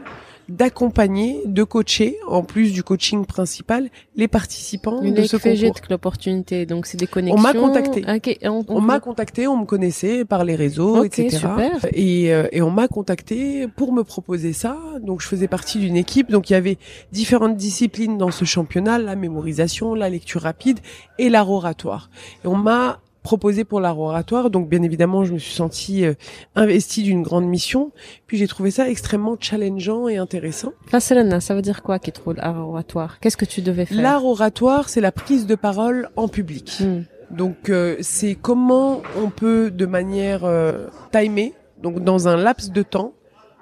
d'accompagner, 0.51 1.41
de 1.45 1.63
coacher, 1.63 2.17
en 2.27 2.43
plus 2.43 2.73
du 2.73 2.83
coaching 2.83 3.25
principal, 3.25 3.89
les 4.15 4.27
participants 4.27 5.01
Une 5.01 5.13
de 5.13 5.23
ce 5.23 5.37
concours. 5.37 5.81
que 5.81 5.89
l'opportunité, 5.89 6.65
donc 6.65 6.85
c'est 6.85 6.97
des 6.97 7.07
connexions. 7.07 7.41
m'a 7.41 7.53
contacté. 7.53 8.03
On, 8.45 8.63
On 8.67 8.81
m'a 8.81 8.99
contacté, 8.99 9.47
on 9.47 9.57
me 9.57 9.65
connaissait 9.65 10.25
par 10.25 10.43
les 10.43 10.55
réseaux, 10.55 11.03
etc. 11.03 11.29
super. 11.29 11.71
Et, 11.93 12.33
euh, 12.33 12.47
et 12.51 12.61
on 12.61 12.69
m'a 12.69 12.87
contacté 12.87 13.67
pour 13.67 13.93
me 13.93 14.03
proposer 14.03 14.53
ça. 14.53 14.77
Donc 15.01 15.21
je 15.21 15.27
faisais 15.27 15.47
partie 15.47 15.79
d'une 15.79 15.95
équipe. 15.95 16.29
Donc 16.29 16.49
il 16.49 16.53
y 16.53 16.57
avait 16.57 16.77
différentes 17.11 17.55
disciplines 17.55 18.17
dans 18.17 18.31
ce 18.31 18.45
championnat 18.45 18.99
la 18.99 19.15
mémorisation, 19.15 19.95
la 19.95 20.09
lecture 20.09 20.41
rapide 20.41 20.79
et 21.17 21.29
l'art 21.29 21.49
oratoire. 21.49 22.09
Et 22.43 22.47
on 22.47 22.55
m'a 22.55 22.99
proposé 23.23 23.63
pour 23.63 23.79
l'art 23.79 23.99
oratoire. 23.99 24.49
Donc 24.49 24.69
bien 24.69 24.81
évidemment, 24.83 25.23
je 25.23 25.33
me 25.33 25.37
suis 25.37 25.53
sentie 25.53 26.05
euh, 26.05 26.13
investie 26.55 27.03
d'une 27.03 27.21
grande 27.21 27.45
mission. 27.45 27.91
Puis 28.27 28.37
j'ai 28.37 28.47
trouvé 28.47 28.71
ça 28.71 28.89
extrêmement 28.89 29.37
challengeant 29.39 30.07
et 30.07 30.17
intéressant. 30.17 30.73
Faselena, 30.87 31.39
ça 31.39 31.55
veut 31.55 31.61
dire 31.61 31.83
quoi 31.83 31.99
qui 31.99 32.11
trop 32.11 32.33
l'art 32.33 32.67
oratoire? 32.67 33.19
Qu'est-ce 33.19 33.37
que 33.37 33.45
tu 33.45 33.61
devais 33.61 33.85
faire? 33.85 34.01
L'art 34.01 34.25
oratoire, 34.25 34.89
c'est 34.89 35.01
la 35.01 35.11
prise 35.11 35.45
de 35.45 35.55
parole 35.55 36.09
en 36.15 36.27
public. 36.27 36.79
Hmm. 36.79 37.01
Donc 37.29 37.69
euh, 37.69 37.95
c'est 38.01 38.35
comment 38.35 39.01
on 39.17 39.29
peut 39.29 39.71
de 39.71 39.85
manière 39.85 40.43
euh, 40.43 40.87
timée, 41.11 41.53
donc 41.81 42.03
dans 42.03 42.27
un 42.27 42.35
laps 42.35 42.71
de 42.71 42.83
temps, 42.83 43.13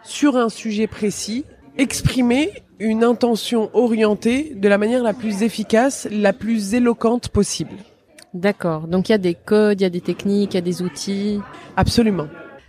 sur 0.03 0.38
un 0.38 0.49
sujet 0.49 0.88
précis, 0.88 1.45
exprimer 1.78 2.51
une 2.80 3.03
intention 3.03 3.70
orientée 3.74 4.53
de 4.55 4.68
la 4.68 4.78
manière 4.78 5.03
la 5.03 5.14
plus 5.14 5.43
efficace, 5.43 6.07
la 6.10 6.34
plus 6.34 6.74
éloquente 6.74 7.30
possible. 7.30 7.76
D'accord. 8.34 8.88
Donc 8.88 9.09
il 9.09 9.13
y 9.13 9.15
a 9.15 9.19
des 9.19 9.34
codes, 9.34 9.82
il 9.82 9.84
y 9.84 9.88
a 9.88 9.89
des 9.89 10.01
techniques, 10.01 10.53
il 10.53 10.57
y 10.57 10.59
a 10.59 10.61
des 10.61 10.82
outils. 10.82 11.39
Absolument. 11.75 12.27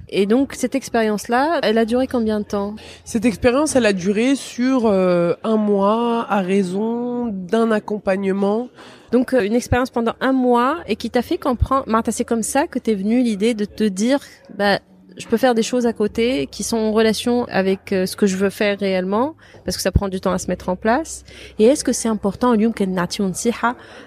Et 0.08 0.26
donc 0.26 0.54
cette 0.54 0.74
expérience-là, 0.74 1.61
elle 1.62 1.78
a 1.78 1.84
duré 1.84 2.06
combien 2.06 2.40
de 2.40 2.44
temps? 2.44 2.74
Cette 3.04 3.24
expérience, 3.24 3.76
elle 3.76 3.86
a 3.86 3.92
duré 3.92 4.34
sur 4.34 4.86
euh, 4.86 5.34
un 5.44 5.56
mois 5.56 6.26
à 6.28 6.40
raison 6.40 7.26
d'un 7.26 7.70
accompagnement. 7.70 8.68
Donc 9.12 9.34
euh, 9.34 9.44
une 9.44 9.54
expérience 9.54 9.90
pendant 9.90 10.14
un 10.20 10.32
mois 10.32 10.78
et 10.88 10.96
qui 10.96 11.11
t'a 11.11 11.22
fait 11.22 11.38
comprendre. 11.38 11.84
Martha, 11.86 12.11
c'est 12.11 12.24
comme 12.24 12.42
ça 12.42 12.66
que 12.66 12.80
t'es 12.80 12.94
venue 12.94 13.22
l'idée 13.22 13.54
de 13.54 13.64
te 13.64 13.84
dire, 13.84 14.18
bah 14.56 14.80
je 15.20 15.28
peux 15.28 15.36
faire 15.36 15.54
des 15.54 15.62
choses 15.62 15.86
à 15.86 15.92
côté 15.92 16.46
qui 16.46 16.62
sont 16.62 16.76
en 16.76 16.92
relation 16.92 17.44
avec 17.46 17.92
euh, 17.92 18.06
ce 18.06 18.16
que 18.16 18.26
je 18.26 18.36
veux 18.36 18.50
faire 18.50 18.78
réellement 18.78 19.34
parce 19.64 19.76
que 19.76 19.82
ça 19.82 19.92
prend 19.92 20.08
du 20.08 20.20
temps 20.20 20.32
à 20.32 20.38
se 20.38 20.48
mettre 20.48 20.68
en 20.68 20.76
place. 20.76 21.24
Et 21.58 21.64
est-ce 21.64 21.84
que 21.84 21.92
c'est 21.92 22.08
important 22.08 22.50
au 22.52 22.54
lieu 22.54 22.70
que 22.70 22.84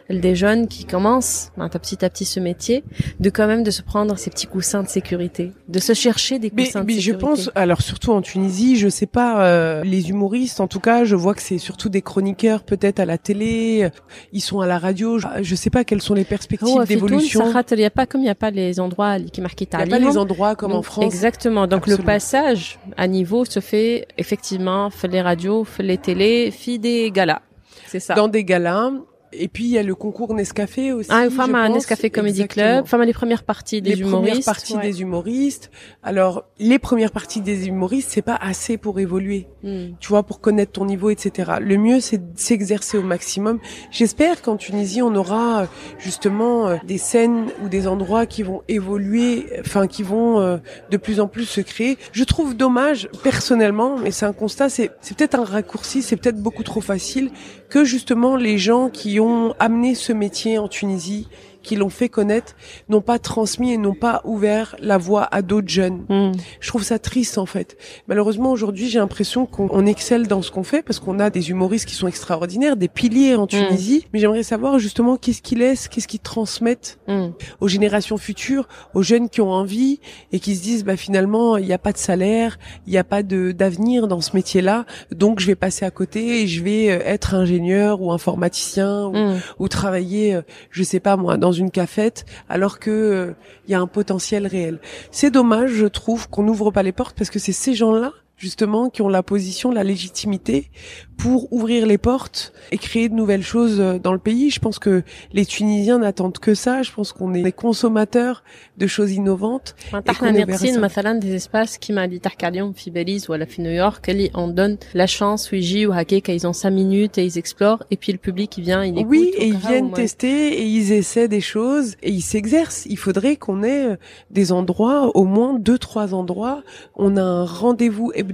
des 0.10 0.36
jeunes 0.36 0.68
qui 0.68 0.86
commencent 0.86 1.52
ben, 1.58 1.70
petit 1.70 2.04
à 2.04 2.10
petit 2.10 2.26
ce 2.26 2.40
métier 2.40 2.84
de 3.20 3.30
quand 3.30 3.48
même 3.48 3.64
de 3.64 3.72
se 3.72 3.82
prendre 3.82 4.18
ces 4.18 4.30
petits 4.30 4.48
coussins 4.48 4.84
de 4.84 4.88
sécurité 4.88 5.52
de 5.68 5.80
se 5.80 5.94
chercher 5.94 6.40
des 6.40 6.50
coussins 6.50 6.80
mais, 6.80 6.94
de 6.94 6.98
mais 6.98 7.02
sécurité? 7.02 7.02
je 7.02 7.14
pense 7.14 7.52
alors 7.56 7.82
surtout 7.82 8.12
en 8.12 8.22
Tunisie 8.22 8.78
je 8.78 8.90
sais 8.90 9.06
pas 9.06 9.46
euh, 9.46 9.84
les 9.84 10.10
humoristes 10.10 10.60
en 10.60 10.68
tout 10.68 10.80
cas 10.80 11.04
je 11.04 11.16
vois 11.16 11.34
que 11.34 11.42
c'est 11.42 11.58
surtout 11.58 11.90
des 11.90 12.02
chroniqueurs 12.02 12.64
peut-être 12.64 13.00
à 13.00 13.06
la 13.06 13.18
télé 13.18 13.84
euh, 13.84 13.90
ils 14.32 14.42
sont 14.42 14.60
à 14.60 14.68
la 14.68 14.80
radio 14.80 15.20
je, 15.20 15.28
euh, 15.28 15.40
je 15.42 15.56
sais 15.56 15.70
pas 15.70 15.84
quelles 15.84 16.02
sont 16.02 16.14
les 16.14 16.26
perspectives 16.26 16.76
oh, 16.78 16.84
d'évolution. 16.84 17.46
Il 17.72 17.78
n'y 17.78 17.86
a 17.86 17.90
pas 17.90 18.06
comme 18.06 18.22
il 18.22 18.26
n'y 18.26 18.30
a 18.30 18.36
pas 18.36 18.52
les 18.52 18.80
endroits 18.80 19.20
qui 19.20 19.42
marquent 19.42 19.62
il 19.62 19.68
n'y 19.78 19.84
a 19.84 19.88
pas 19.88 20.00
les 20.00 20.18
endroits 20.18 20.56
comme 20.56 20.74
en 20.74 20.82
France 20.82 21.03
Exactement. 21.06 21.68
Donc 21.68 21.84
Absolument. 21.84 22.04
le 22.04 22.06
passage 22.06 22.80
à 22.98 23.08
niveau 23.08 23.46
se 23.46 23.60
fait 23.60 24.08
effectivement 24.18 24.90
fait 24.90 25.08
les 25.08 25.22
radios, 25.22 25.64
fait 25.64 25.84
les 25.84 25.98
télés, 25.98 26.52
fait 26.52 26.78
des 26.78 27.12
galas. 27.12 27.42
C'est 27.88 28.00
ça. 28.00 28.14
Dans 28.16 28.28
des 28.28 28.44
galas. 28.44 28.92
Et 29.38 29.48
puis 29.48 29.64
il 29.66 29.70
y 29.72 29.78
a 29.78 29.84
le 29.84 29.96
concours 29.96 30.34
Nescafé 30.34 30.92
aussi. 30.92 31.10
ah, 31.12 31.30
femme 31.30 31.56
à. 31.56 31.70
Nescafé 31.70 32.10
Comedy 32.10 32.42
Exactement. 32.42 32.66
Club, 32.78 32.86
femme 32.88 33.02
à 33.02 33.06
les 33.06 33.14
premières 33.14 33.44
parties 33.44 33.82
des 33.82 33.92
les 33.96 34.02
humoristes. 34.02 34.30
premières 34.30 34.46
parties 34.46 34.76
ouais. 34.76 34.82
des 34.82 35.02
humoristes. 35.02 35.72
Alors, 36.04 36.44
les 36.60 36.80
premières 36.80 37.12
parties 37.12 37.42
des 37.42 37.68
humoristes, 37.68 38.10
c'est 38.12 38.22
pas 38.22 38.36
assez 38.36 38.78
pour 38.78 39.00
évoluer. 39.00 39.48
Hmm. 39.64 39.92
tu 40.00 40.10
vois, 40.10 40.24
pour 40.24 40.42
connaître 40.42 40.74
ton 40.74 40.86
niveau, 40.86 41.10
etc. 41.10 41.54
Le 41.62 41.78
mieux, 41.78 42.00
c'est 42.02 42.18
de 42.18 42.38
s'exercer 42.38 42.98
au 42.98 43.02
maximum. 43.02 43.60
J'espère 43.92 44.42
qu'en 44.42 44.58
Tunisie, 44.58 45.02
on 45.02 45.16
aura 45.16 45.62
euh, 45.62 45.66
justement 46.00 46.68
euh, 46.68 46.76
des 46.86 46.98
scènes 46.98 47.46
ou 47.64 47.70
des 47.70 47.88
endroits 47.88 48.26
qui 48.26 48.44
vont 48.44 48.62
évoluer, 48.68 49.46
enfin, 49.62 49.88
qui 49.88 50.04
vont 50.04 50.40
euh, 50.42 50.58
de 50.90 50.98
plus 50.98 51.20
en 51.22 51.28
plus 51.28 51.46
se 51.46 51.62
créer. 51.62 51.98
Je 52.12 52.24
trouve 52.26 52.56
dommage, 52.58 53.08
personnellement, 53.24 53.98
mais 53.98 54.12
c'est 54.12 54.26
un 54.26 54.34
constat, 54.34 54.70
c'est 54.70 54.90
peut-être 54.90 55.36
un 55.36 55.46
raccourci, 55.46 56.02
c'est 56.02 56.18
peut-être 56.18 56.42
beaucoup 56.42 56.64
trop 56.64 56.82
facile, 56.82 57.32
que 57.70 57.86
justement 57.86 58.36
les 58.36 58.58
gens 58.58 58.90
qui 58.90 59.20
ont 59.20 59.23
amené 59.60 59.96
ce 59.96 60.14
métier 60.14 60.58
en 60.58 60.68
Tunisie, 60.68 61.28
qui 61.64 61.76
l'ont 61.76 61.90
fait 61.90 62.10
connaître, 62.10 62.56
n'ont 62.90 63.02
pas 63.02 63.18
transmis 63.20 63.72
et 63.74 63.78
n'ont 63.78 63.96
pas 63.96 64.22
ouvert 64.26 64.76
la 64.80 64.98
voie 64.98 65.28
à 65.32 65.42
d'autres 65.42 65.70
jeunes. 65.70 66.04
Hmm. 66.10 66.32
Je 66.60 66.68
trouve 66.68 66.84
ça 66.84 67.00
triste 67.00 67.38
en 67.38 67.46
fait. 67.46 67.78
Malheureusement 68.08 68.52
aujourd'hui 68.52 68.90
j'ai 68.90 69.00
l'impression 69.00 69.46
qu'on 69.46 69.70
on 69.72 69.86
excelle 69.86 70.28
dans 70.28 70.42
ce 70.42 70.52
qu'on 70.52 70.64
fait 70.64 70.82
parce 70.84 71.00
qu'on 71.00 71.20
a 71.20 71.30
des 71.30 71.50
humoristes 71.50 71.88
qui 71.88 71.96
sont 71.96 72.08
extraordinaires, 72.08 72.76
des 72.76 72.88
piliers 72.90 73.36
en 73.36 73.48
Tunisie. 73.48 74.06
Mais 74.14 74.20
j'aimerais 74.20 74.44
savoir 74.44 74.78
justement 74.80 75.18
qu'est-ce 75.18 75.42
qu'ils 75.42 75.60
laissent, 75.60 75.88
qu'est-ce 75.88 76.08
qu'ils 76.08 76.20
transmettent 76.20 77.00
Hmm. 77.08 77.30
aux 77.62 77.68
générations 77.68 78.18
futures, 78.18 78.68
aux 78.94 79.02
jeunes 79.04 79.30
qui 79.30 79.42
ont 79.42 79.52
envie 79.52 80.00
et 80.32 80.40
qui 80.40 80.56
se 80.56 80.62
disent 80.64 80.84
bah 80.84 80.98
finalement 80.98 81.58
il 81.58 81.66
n'y 81.66 81.74
a 81.74 81.78
pas 81.78 81.92
de 81.94 81.98
salaire, 81.98 82.60
il 82.86 82.92
n'y 82.92 82.98
a 82.98 83.04
pas 83.06 83.24
de 83.24 83.52
d'avenir 83.54 84.08
dans 84.08 84.20
ce 84.22 84.36
métier-là, 84.36 84.86
donc 85.12 85.40
je 85.40 85.48
vais 85.48 85.56
passer 85.56 85.86
à 85.86 85.92
côté 85.92 86.42
et 86.42 86.48
je 86.48 86.62
vais 86.64 86.92
euh, 86.92 87.00
être 87.06 87.34
ingénieur 87.34 88.02
ou 88.02 88.12
informaticien 88.12 89.06
ou, 89.08 89.14
Hmm. 89.14 89.40
ou 89.60 89.68
travailler, 89.70 90.36
euh, 90.36 90.42
je 90.72 90.84
sais 90.84 91.00
pas 91.00 91.16
moi, 91.16 91.38
dans 91.38 91.52
une 91.54 91.72
cafette, 91.72 92.26
alors 92.50 92.80
que 92.80 92.92
euh, 92.92 93.34
il 93.68 93.72
y 93.72 93.76
a 93.76 93.80
un 93.80 93.88
potentiel 93.88 94.48
réel. 94.48 94.80
C'est 95.12 95.32
dommage, 95.32 95.72
je 95.72 95.88
trouve, 95.88 96.30
qu'on 96.30 96.44
n'ouvre 96.44 96.72
pas 96.72 96.84
les 96.84 96.92
portes 96.92 97.18
parce 97.18 97.30
que 97.30 97.40
c'est 97.40 97.54
ces 97.54 97.74
gens-là 97.74 98.12
justement 98.43 98.89
qui 98.89 99.03
ont 99.03 99.09
la 99.09 99.23
position, 99.23 99.71
la 99.71 99.85
légitimité 99.85 100.71
pour 101.19 101.53
ouvrir 101.53 101.85
les 101.87 101.99
portes 101.99 102.53
et 102.71 102.79
créer 102.79 103.09
de 103.09 103.15
nouvelles 103.15 103.43
choses 103.43 103.81
euh, 103.81 103.99
dans 103.99 104.13
le 104.13 104.21
pays. 104.21 104.51
Je 104.51 104.61
pense 104.61 104.79
que 104.79 105.03
les 105.33 105.45
Tunisiens 105.45 105.99
n'attendent 105.99 106.39
que 106.39 106.55
ça. 106.55 106.83
Je 106.83 106.93
pense 106.93 107.13
qu'on 107.13 107.35
est 107.35 107.43
des 107.43 107.53
consommateurs 107.53 108.45
de 108.79 108.87
choses 108.87 109.13
innovantes. 109.13 109.75
احنا 110.09 110.31
ناقصين 110.31 110.81
مثلا 110.81 111.21
des 111.21 111.35
espaces 111.35 111.77
qui 111.79 111.93
m'a 111.93 112.07
dit 112.07 112.21
تحكي 112.21 112.47
عليهم 112.47 112.73
في 112.73 112.91
باريس 112.91 113.31
ولا 113.31 113.45
في 113.45 113.63
نيويورك 113.63 114.11
اللي 114.11 114.31
on 114.35 114.55
donne 114.55 114.79
la 114.95 115.07
chance 115.07 115.53
ويجيو 115.53 115.93
هكاك 115.93 116.31
ils 116.31 116.47
ont 116.47 116.53
cinq 116.53 116.71
minutes 116.71 117.19
et 117.19 117.25
ils 117.25 117.39
explorent 117.39 117.83
et 117.91 117.97
puis 117.97 118.13
le 118.13 118.19
public 118.19 118.59
il 118.59 118.65
vient 118.65 118.85
il 118.85 118.99
écoute 118.99 119.11
Oui, 119.11 119.33
et 119.37 119.49
ils 119.49 119.57
viennent 119.57 119.93
tester 119.93 120.53
et 120.61 120.65
ils 120.65 120.93
essaient 120.93 121.29
des 121.29 121.41
choses 121.41 121.97
et 122.03 122.11
ils 122.11 122.23
s'exercent. 122.23 122.87
Il 122.87 122.99
faudrait 122.99 123.37
qu'on 123.37 123.65
ait 123.65 123.87
euh, 123.87 123.97
des 124.31 124.53
endroits, 124.53 125.17
au 125.17 125.25
moins 125.25 125.59
deux, 125.59 125.79
trois 125.79 126.15
endroits. 126.15 126.63
On 126.95 127.17
a 127.17 127.23
un 127.23 127.45
rendez-vous 127.45 128.13
hebdomadaire 128.15 128.29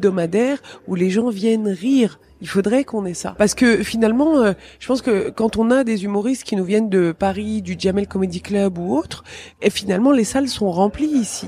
où 0.88 0.96
les 0.96 1.10
gens 1.10 1.30
viennent 1.30 1.68
rire. 1.68 2.20
Il 2.42 2.48
faudrait 2.48 2.86
qu'on 2.86 3.06
ait 3.06 3.14
ça. 3.14 3.36
Parce 3.38 3.54
que 3.54 3.84
finalement, 3.84 4.38
euh, 4.40 4.54
je 4.80 4.88
pense 4.88 5.02
que 5.02 5.30
quand 5.30 5.58
on 5.58 5.72
a 5.72 5.84
des 5.84 6.06
humoristes 6.06 6.44
qui 6.44 6.56
nous 6.56 6.64
viennent 6.64 6.90
de 6.90 7.12
Paris, 7.12 7.62
du 7.62 7.76
Jamel 7.78 8.08
Comedy 8.08 8.40
Club 8.42 8.78
ou 8.78 8.96
autre, 8.96 9.24
et 9.62 9.70
finalement 9.70 10.12
les 10.12 10.24
salles 10.24 10.48
sont 10.48 10.72
remplies 10.72 11.08
ici 11.08 11.48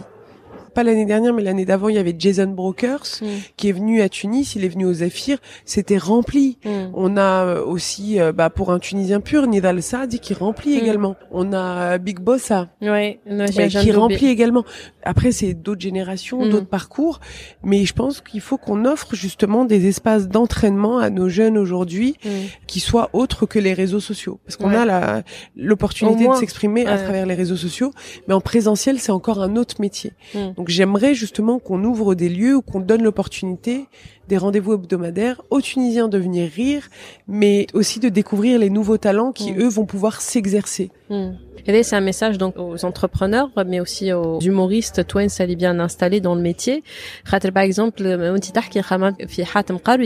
pas 0.74 0.84
l'année 0.84 1.04
dernière, 1.06 1.34
mais 1.34 1.44
l'année 1.44 1.66
d'avant, 1.66 1.90
il 1.90 1.96
y 1.96 2.00
avait 2.00 2.16
Jason 2.18 2.48
Brokers 2.48 3.04
Mm. 3.22 3.26
qui 3.58 3.68
est 3.68 3.72
venu 3.74 4.02
à 4.02 4.08
Tunis. 4.08 4.56
Il 4.56 4.64
est 4.64 4.70
venu 4.70 4.86
au 4.86 4.94
Zephyr. 4.94 5.38
C'était 5.66 5.98
rempli. 5.98 6.60
Mm. 6.64 6.70
On 6.94 7.18
a 7.18 7.44
euh, 7.46 7.66
aussi, 7.66 8.22
euh, 8.22 8.32
bah, 8.32 8.50
pour 8.50 8.72
un 8.72 8.80
Tunisien 8.80 9.20
pur, 9.20 9.48
Nidal 9.48 9.84
Saadi 9.84 10.20
qui 10.20 10.34
remplit 10.34 10.78
Mm. 10.78 10.80
également. 10.80 11.16
On 11.30 11.52
a 11.52 11.96
euh, 11.96 11.98
Big 11.98 12.20
Bossa 12.20 12.70
Ouais, 12.82 13.20
j'ai 13.52 13.68
qui 13.68 13.92
remplit 13.92 14.28
également. 14.28 14.64
Après, 15.04 15.32
c'est 15.32 15.54
d'autres 15.54 15.82
générations, 15.82 16.46
Mm. 16.46 16.50
d'autres 16.50 16.68
parcours. 16.68 17.20
Mais 17.64 17.86
je 17.86 17.94
pense 17.94 18.22
qu'il 18.22 18.42
faut 18.42 18.58
qu'on 18.58 18.86
offre 18.86 19.16
justement 19.16 19.66
des 19.66 19.88
espaces 19.88 20.28
d'entraînement 20.28 20.98
à 21.00 21.10
nos 21.10 21.30
jeunes 21.30 21.58
aujourd'hui 21.58 22.16
Mm. 22.24 22.30
qui 22.68 22.80
soient 22.80 23.10
autres 23.14 23.46
que 23.46 23.60
les 23.60 23.74
réseaux 23.74 24.00
sociaux. 24.00 24.40
Parce 24.46 24.56
qu'on 24.58 24.70
Ouais. 24.70 24.76
a 24.78 24.86
la, 24.86 25.24
l'opportunité 25.56 26.28
de 26.28 26.34
s'exprimer 26.34 26.86
à 26.86 26.98
travers 26.98 27.26
les 27.26 27.34
réseaux 27.36 27.56
sociaux. 27.58 27.92
Mais 28.28 28.34
en 28.34 28.42
présentiel, 28.42 29.00
c'est 29.00 29.12
encore 29.12 29.42
un 29.42 29.56
autre 29.56 29.76
métier. 29.80 30.14
Mm. 30.36 30.54
Donc 30.58 30.70
j'aimerais 30.70 31.14
justement 31.16 31.60
qu'on 31.60 31.84
ouvre 31.84 32.16
des 32.16 32.30
lieux 32.30 32.56
où 32.58 32.62
qu'on 32.62 32.80
donne 32.80 33.04
l'opportunité 33.04 33.88
des 34.32 34.38
rendez-vous 34.38 34.76
hebdomadaires 34.76 35.42
aux 35.50 35.60
Tunisiens 35.60 36.08
de 36.08 36.18
venir 36.18 36.50
rire, 36.50 36.88
mais 37.28 37.68
aussi 37.74 38.00
de 38.00 38.08
découvrir 38.08 38.60
les 38.60 38.70
nouveaux 38.70 38.98
talents 38.98 39.34
qui, 39.34 39.52
mm. 39.52 39.60
eux, 39.60 39.68
vont 39.68 39.86
pouvoir 39.86 40.22
s'exercer. 40.22 40.90
Mm. 41.10 41.32
C'est 41.66 41.96
un 41.96 42.02
message 42.02 42.38
donc 42.38 42.56
aux 42.58 42.86
entrepreneurs, 42.86 43.50
mais 43.66 43.80
aussi 43.80 44.12
aux 44.14 44.40
humoristes, 44.40 45.06
Twain 45.08 45.28
est 45.28 45.56
bien 45.56 45.80
installé 45.80 46.20
dans 46.20 46.36
le 46.36 46.42
métier. 46.42 46.84
Par 47.30 47.64
exemple, 47.64 48.02
euh, 48.04 48.38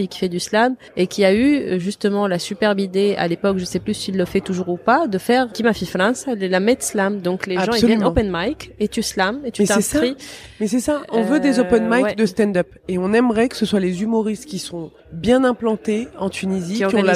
qui 0.06 0.20
fait 0.20 0.30
du 0.30 0.40
slam 0.40 0.76
et 0.98 1.08
qui 1.08 1.26
a 1.26 1.34
eu 1.34 1.56
euh, 1.56 1.80
justement 1.80 2.28
la 2.28 2.40
superbe 2.40 2.80
idée 2.80 3.16
à 3.18 3.28
l'époque, 3.28 3.58
je 3.58 3.66
sais 3.66 3.80
plus 3.80 3.94
s'il 3.94 4.18
le 4.18 4.26
fait 4.26 4.42
toujours 4.42 4.70
ou 4.70 4.78
pas, 4.78 5.08
de 5.08 5.18
faire 5.18 5.52
Kima 5.52 5.74
France, 5.74 6.26
la 6.28 6.60
Met 6.60 6.78
Slam. 6.80 7.22
Donc 7.22 7.48
les 7.48 7.56
gens 7.56 7.74
ils 7.74 7.86
viennent 7.86 8.04
open 8.04 8.30
mic 8.32 8.72
et 8.80 8.88
tu 8.88 9.02
slams 9.02 9.42
et 9.46 9.52
tu 9.52 9.66
t'inscris. 9.66 10.16
Mais 10.60 10.68
c'est 10.68 10.80
ça. 10.80 11.04
on 11.12 11.24
veut 11.24 11.40
des 11.40 11.60
open 11.60 11.92
euh, 11.92 12.04
mic 12.04 12.18
de 12.18 12.26
stand-up 12.26 12.68
et 12.88 12.98
on 12.98 13.14
aimerait 13.14 13.50
que 13.50 13.56
ce 13.56 13.66
soit 13.66 13.80
les 13.80 14.02
humoristes 14.02 14.15
qui 14.24 14.60
sont 14.60 14.92
bien 15.12 15.44
implantés 15.44 16.08
en 16.18 16.30
Tunisie, 16.30 16.76
Qui 16.76 16.88
qui, 16.88 16.96
ont 16.96 17.04
la, 17.04 17.14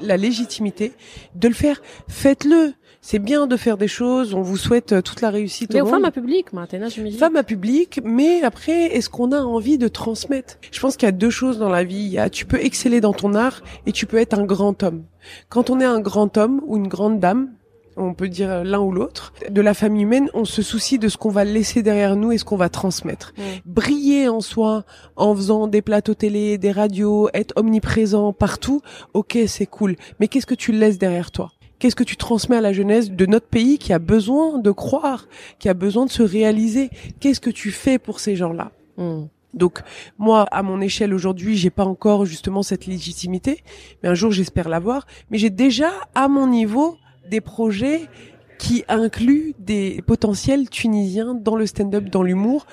la 0.00 0.16
légitimité 0.16 0.92
de 1.34 1.48
le 1.48 1.54
faire. 1.54 1.80
Faites-le. 2.08 2.74
C'est 3.02 3.18
bien 3.18 3.46
de 3.46 3.56
faire 3.56 3.78
des 3.78 3.88
choses. 3.88 4.34
On 4.34 4.42
vous 4.42 4.58
souhaite 4.58 4.92
euh, 4.92 5.00
toute 5.00 5.22
la 5.22 5.30
réussite 5.30 5.72
Mais 5.72 5.80
au 5.80 5.86
aux 5.86 5.88
femmes 5.88 6.04
à 6.04 6.10
public, 6.10 6.52
maintenant, 6.52 6.88
je 6.90 7.00
me 7.00 7.08
dis. 7.08 7.16
Femme 7.16 7.36
à 7.36 7.42
public, 7.42 8.00
mais 8.04 8.42
après, 8.42 8.94
est-ce 8.94 9.08
qu'on 9.08 9.32
a 9.32 9.40
envie 9.40 9.78
de 9.78 9.88
transmettre? 9.88 10.58
Je 10.70 10.80
pense 10.80 10.96
qu'il 10.98 11.06
y 11.06 11.08
a 11.08 11.12
deux 11.12 11.30
choses 11.30 11.58
dans 11.58 11.70
la 11.70 11.82
vie. 11.82 11.96
Il 11.96 12.12
y 12.12 12.18
a, 12.18 12.28
tu 12.28 12.44
peux 12.44 12.62
exceller 12.62 13.00
dans 13.00 13.14
ton 13.14 13.34
art 13.34 13.62
et 13.86 13.92
tu 13.92 14.04
peux 14.04 14.18
être 14.18 14.38
un 14.38 14.44
grand 14.44 14.82
homme. 14.82 15.04
Quand 15.48 15.70
on 15.70 15.80
est 15.80 15.84
un 15.84 16.00
grand 16.00 16.36
homme 16.36 16.60
ou 16.66 16.76
une 16.76 16.88
grande 16.88 17.20
dame, 17.20 17.48
on 18.00 18.14
peut 18.14 18.28
dire 18.28 18.64
l'un 18.64 18.80
ou 18.80 18.92
l'autre, 18.92 19.32
de 19.48 19.60
la 19.60 19.74
famille 19.74 20.02
humaine, 20.02 20.28
on 20.34 20.44
se 20.44 20.62
soucie 20.62 20.98
de 20.98 21.08
ce 21.08 21.16
qu'on 21.16 21.30
va 21.30 21.44
laisser 21.44 21.82
derrière 21.82 22.16
nous 22.16 22.32
et 22.32 22.38
ce 22.38 22.44
qu'on 22.44 22.56
va 22.56 22.68
transmettre. 22.68 23.32
Mm. 23.36 23.42
Briller 23.66 24.28
en 24.28 24.40
soi, 24.40 24.84
en 25.16 25.34
faisant 25.34 25.66
des 25.66 25.82
plateaux 25.82 26.14
télé, 26.14 26.58
des 26.58 26.72
radios, 26.72 27.28
être 27.34 27.52
omniprésent 27.56 28.32
partout, 28.32 28.80
ok, 29.14 29.38
c'est 29.46 29.66
cool. 29.66 29.96
Mais 30.18 30.28
qu'est-ce 30.28 30.46
que 30.46 30.54
tu 30.54 30.72
laisses 30.72 30.98
derrière 30.98 31.30
toi? 31.30 31.50
Qu'est-ce 31.78 31.96
que 31.96 32.04
tu 32.04 32.16
transmets 32.16 32.56
à 32.56 32.60
la 32.60 32.74
jeunesse 32.74 33.10
de 33.10 33.26
notre 33.26 33.46
pays 33.46 33.78
qui 33.78 33.92
a 33.94 33.98
besoin 33.98 34.58
de 34.58 34.70
croire, 34.70 35.26
qui 35.58 35.68
a 35.68 35.74
besoin 35.74 36.04
de 36.04 36.10
se 36.10 36.22
réaliser? 36.22 36.90
Qu'est-ce 37.20 37.40
que 37.40 37.50
tu 37.50 37.70
fais 37.70 37.98
pour 37.98 38.20
ces 38.20 38.36
gens-là? 38.36 38.72
Hmm. 38.96 39.28
donc 39.54 39.80
moi, 40.18 40.46
à 40.50 40.62
mon 40.62 40.82
échelle 40.82 41.14
aujourd'hui, 41.14 41.56
j'ai 41.56 41.70
pas 41.70 41.86
encore 41.86 42.26
justement 42.26 42.62
cette 42.62 42.84
légitimité, 42.84 43.62
mais 44.02 44.10
un 44.10 44.14
jour 44.14 44.30
j'espère 44.30 44.68
l'avoir. 44.68 45.06
Mais 45.30 45.38
j'ai 45.38 45.48
déjà 45.48 45.90
à 46.14 46.28
mon 46.28 46.48
niveau 46.48 46.98
des 47.30 47.40
projets 47.40 48.08
qui 48.58 48.84
incluent 48.88 49.54
des 49.58 50.02
potentiels 50.06 50.68
tunisiens 50.68 51.34
dans 51.34 51.56
le 51.56 51.66
stand-up, 51.66 52.04
dans 52.10 52.22
l'humour, 52.22 52.66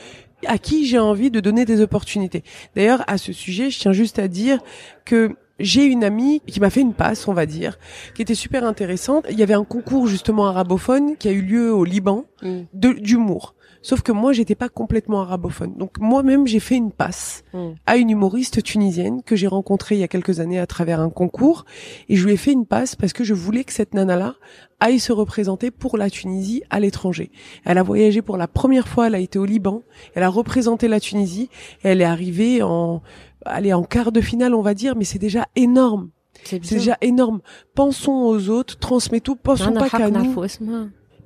à 0.46 0.58
qui 0.58 0.86
j'ai 0.86 1.00
envie 1.00 1.32
de 1.32 1.40
donner 1.40 1.64
des 1.64 1.82
opportunités. 1.82 2.44
D'ailleurs, 2.76 3.04
à 3.08 3.18
ce 3.18 3.32
sujet, 3.32 3.70
je 3.70 3.80
tiens 3.80 3.94
juste 3.94 4.20
à 4.20 4.28
dire 4.28 4.60
que 5.06 5.36
j'ai 5.60 5.86
une 5.86 6.04
amie 6.04 6.42
qui 6.46 6.60
m'a 6.60 6.70
fait 6.70 6.82
une 6.82 6.94
passe, 6.94 7.28
on 7.28 7.34
va 7.34 7.46
dire, 7.46 7.80
qui 8.14 8.22
était 8.22 8.36
super 8.36 8.64
intéressante. 8.64 9.26
Il 9.30 9.40
y 9.40 9.44
avait 9.44 9.54
un 9.54 9.64
concours 9.64 10.08
justement 10.08 10.48
arabophone 10.48 11.16
qui 11.18 11.30
a 11.30 11.32
eu 11.32 11.42
lieu 11.42 11.74
au 11.74 11.84
Liban 11.84 12.26
de 12.42 12.94
d'humour. 12.94 13.56
Sauf 13.88 14.02
que 14.02 14.12
moi, 14.12 14.34
j'étais 14.34 14.54
pas 14.54 14.68
complètement 14.68 15.22
arabophone. 15.22 15.74
Donc 15.78 15.98
moi-même, 16.02 16.46
j'ai 16.46 16.60
fait 16.60 16.76
une 16.76 16.92
passe 16.92 17.46
à 17.86 17.96
une 17.96 18.10
humoriste 18.10 18.62
tunisienne 18.62 19.24
que 19.24 19.38
j'ai 19.38 19.48
rencontrée 19.48 19.96
il 19.96 20.00
y 20.00 20.04
a 20.04 20.10
quelques 20.10 20.42
années 20.42 20.60
à 20.60 20.68
travers 20.68 21.00
un 21.00 21.10
concours. 21.10 21.64
Et 22.10 22.18
je 22.18 22.26
lui 22.26 22.34
ai 22.34 22.36
fait 22.36 22.52
une 22.52 22.66
passe 22.66 22.98
parce 22.98 23.14
que 23.14 23.24
je 23.24 23.34
voulais 23.34 23.64
que 23.64 23.72
cette 23.72 23.94
nana-là 23.94 24.36
aille 24.82 25.00
se 25.00 25.14
représenter 25.14 25.72
pour 25.72 25.98
la 25.98 26.10
Tunisie 26.10 26.64
à 26.70 26.82
l'étranger. 26.82 27.32
Elle 27.64 27.78
a 27.78 27.84
voyagé 27.84 28.22
pour 28.22 28.36
la 28.36 28.50
première 28.50 28.90
fois, 28.90 29.08
elle 29.08 29.16
a 29.16 29.20
été 29.20 29.40
au 29.40 29.46
Liban, 29.46 29.84
elle 30.16 30.24
a 30.24 30.30
représenté 30.30 30.90
la 30.90 31.00
Tunisie, 31.00 31.50
elle 31.82 32.02
est 32.02 32.04
arrivée 32.04 32.62
en, 32.64 33.02
allez, 33.46 33.72
en 33.72 33.84
quart 33.84 34.12
de 34.12 34.20
finale, 34.20 34.54
on 34.54 34.62
va 34.62 34.74
dire, 34.74 34.98
mais 34.98 35.06
c'est 35.06 35.18
déjà 35.18 35.48
énorme. 35.56 36.10
C'est 36.44 36.60
déjà 36.60 36.98
énorme. 37.00 37.40
Pensons 37.74 38.26
aux 38.26 38.50
autres, 38.50 38.78
transmettons, 38.80 39.38
pensons 39.38 39.72
pas 39.72 39.90
qu'à 39.90 40.10
nous. 40.10 40.36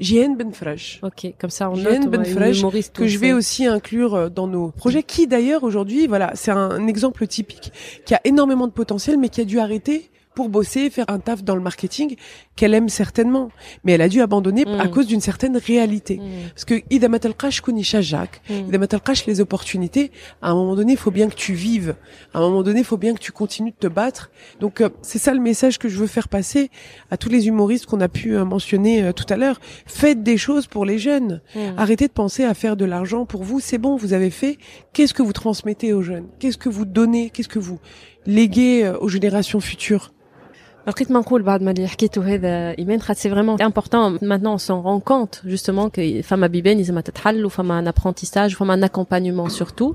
Jihen 0.02 0.36
Benfresh. 0.36 1.00
Comme 1.40 1.50
ça 1.50 1.70
on 1.70 1.78
note. 1.78 2.08
Benfresh, 2.08 2.64
que 2.94 3.08
je 3.08 3.18
vais 3.18 3.32
aussi 3.32 3.66
inclure 3.68 4.16
euh, 4.16 4.30
dans 4.30 4.48
nos 4.48 4.70
projets, 4.70 5.04
qui 5.04 5.28
d'ailleurs 5.28 5.64
aujourd'hui, 5.64 6.08
voilà, 6.08 6.32
c'est 6.34 6.52
un 6.52 6.88
exemple 6.88 7.26
typique, 7.28 7.72
qui 8.06 8.14
a 8.14 8.22
énormément 8.26 8.68
de 8.68 8.74
potentiel, 8.74 9.18
mais 9.18 9.30
qui 9.30 9.42
a 9.42 9.46
dû 9.46 9.60
arrêter 9.60 10.10
pour 10.36 10.50
bosser, 10.50 10.90
faire 10.90 11.06
un 11.10 11.20
taf 11.20 11.44
dans 11.44 11.56
le 11.56 11.62
marketing 11.62 12.16
qu'elle 12.56 12.74
aime 12.74 12.90
certainement. 12.90 13.50
Mais 13.84 13.94
elle 13.94 14.02
a 14.02 14.10
dû 14.10 14.22
abandonner 14.22 14.66
à 14.66 14.86
mm. 14.86 14.92
cause 14.92 15.08
d'une 15.08 15.22
certaine 15.22 15.58
réalité. 15.58 16.18
Mm. 16.18 16.50
Parce 16.54 16.66
que 16.66 16.82
Ida 16.90 17.10
Matalkash 17.10 17.62
Kunisha 17.62 18.02
Jacques, 18.02 18.42
mm. 18.50 18.74
Ida 18.74 18.88
les 19.28 19.42
opportunités, 19.42 20.12
à 20.42 20.52
un 20.52 20.56
moment 20.56 20.76
donné, 20.76 20.94
il 20.94 20.98
faut 20.98 21.12
bien 21.12 21.30
que 21.30 21.36
tu 21.36 21.54
vives. 21.54 21.96
À 22.34 22.40
un 22.40 22.42
moment 22.42 22.64
donné, 22.64 22.80
il 22.80 22.86
faut 22.86 22.98
bien 22.98 23.14
que 23.14 23.20
tu 23.20 23.32
continues 23.32 23.72
de 23.72 23.76
te 23.76 23.88
battre. 23.88 24.32
Donc, 24.60 24.82
euh, 24.82 24.90
c'est 25.02 25.20
ça 25.20 25.34
le 25.34 25.40
message 25.40 25.78
que 25.78 25.90
je 25.90 25.98
veux 25.98 26.08
faire 26.08 26.28
passer 26.28 26.70
à 27.10 27.18
tous 27.18 27.30
les 27.30 27.48
humoristes 27.48 27.86
qu'on 27.86 28.02
a 28.02 28.08
pu 28.08 28.36
euh, 28.36 28.46
mentionner 28.46 29.04
euh, 29.04 29.12
tout 29.12 29.26
à 29.30 29.38
l'heure. 29.38 29.60
Faites 29.86 30.24
des 30.24 30.38
choses 30.38 30.68
pour 30.68 30.86
les 30.86 30.98
jeunes. 30.98 31.42
Arrêtez 31.78 32.08
de 32.08 32.14
penser 32.14 32.44
à 32.44 32.54
faire 32.54 32.76
de 32.78 32.86
l'argent 32.86 33.26
pour 33.26 33.44
vous. 33.44 33.60
C'est 33.60 33.78
bon, 33.78 33.96
vous 33.96 34.14
avez 34.14 34.30
fait. 34.30 34.58
Qu'est-ce 34.94 35.14
que 35.14 35.24
vous 35.24 35.34
transmettez 35.34 35.94
aux 35.94 36.02
jeunes? 36.02 36.28
Qu'est-ce 36.40 36.58
que 36.58 36.70
vous 36.70 36.86
donnez? 36.86 37.30
Qu'est-ce 37.30 37.50
que 37.50 37.60
vous 37.60 37.80
léguez 38.26 38.92
aux 39.00 39.10
générations 39.10 39.60
futures? 39.60 40.14
لقيت 40.89 41.11
ما 41.11 41.21
نقول 41.21 41.43
بعد 41.43 41.63
ما 41.63 41.71
اللي 41.71 41.89
حكيته 41.89 42.35
هذا 42.35 42.79
ايمان 42.79 43.01
خاطر 43.01 43.21
سي 43.21 43.31
فريمون 43.31 43.63
امبورطون 43.63 44.19
maintenant 44.19 44.59
on 44.59 44.63
s'en 44.63 44.83
rend 44.87 45.01
compte 45.13 45.51
justement 45.53 45.89
que 45.91 46.23
فما 46.23 46.47
بيبان 46.47 46.77
لازم 46.77 47.01
تتحل 47.01 47.45
وفما 47.45 47.85
un 47.85 47.93
apprentissage 47.93 48.53
وفما 48.53 48.77
un 48.81 48.89
accompagnement 48.89 49.53
surtout 49.59 49.95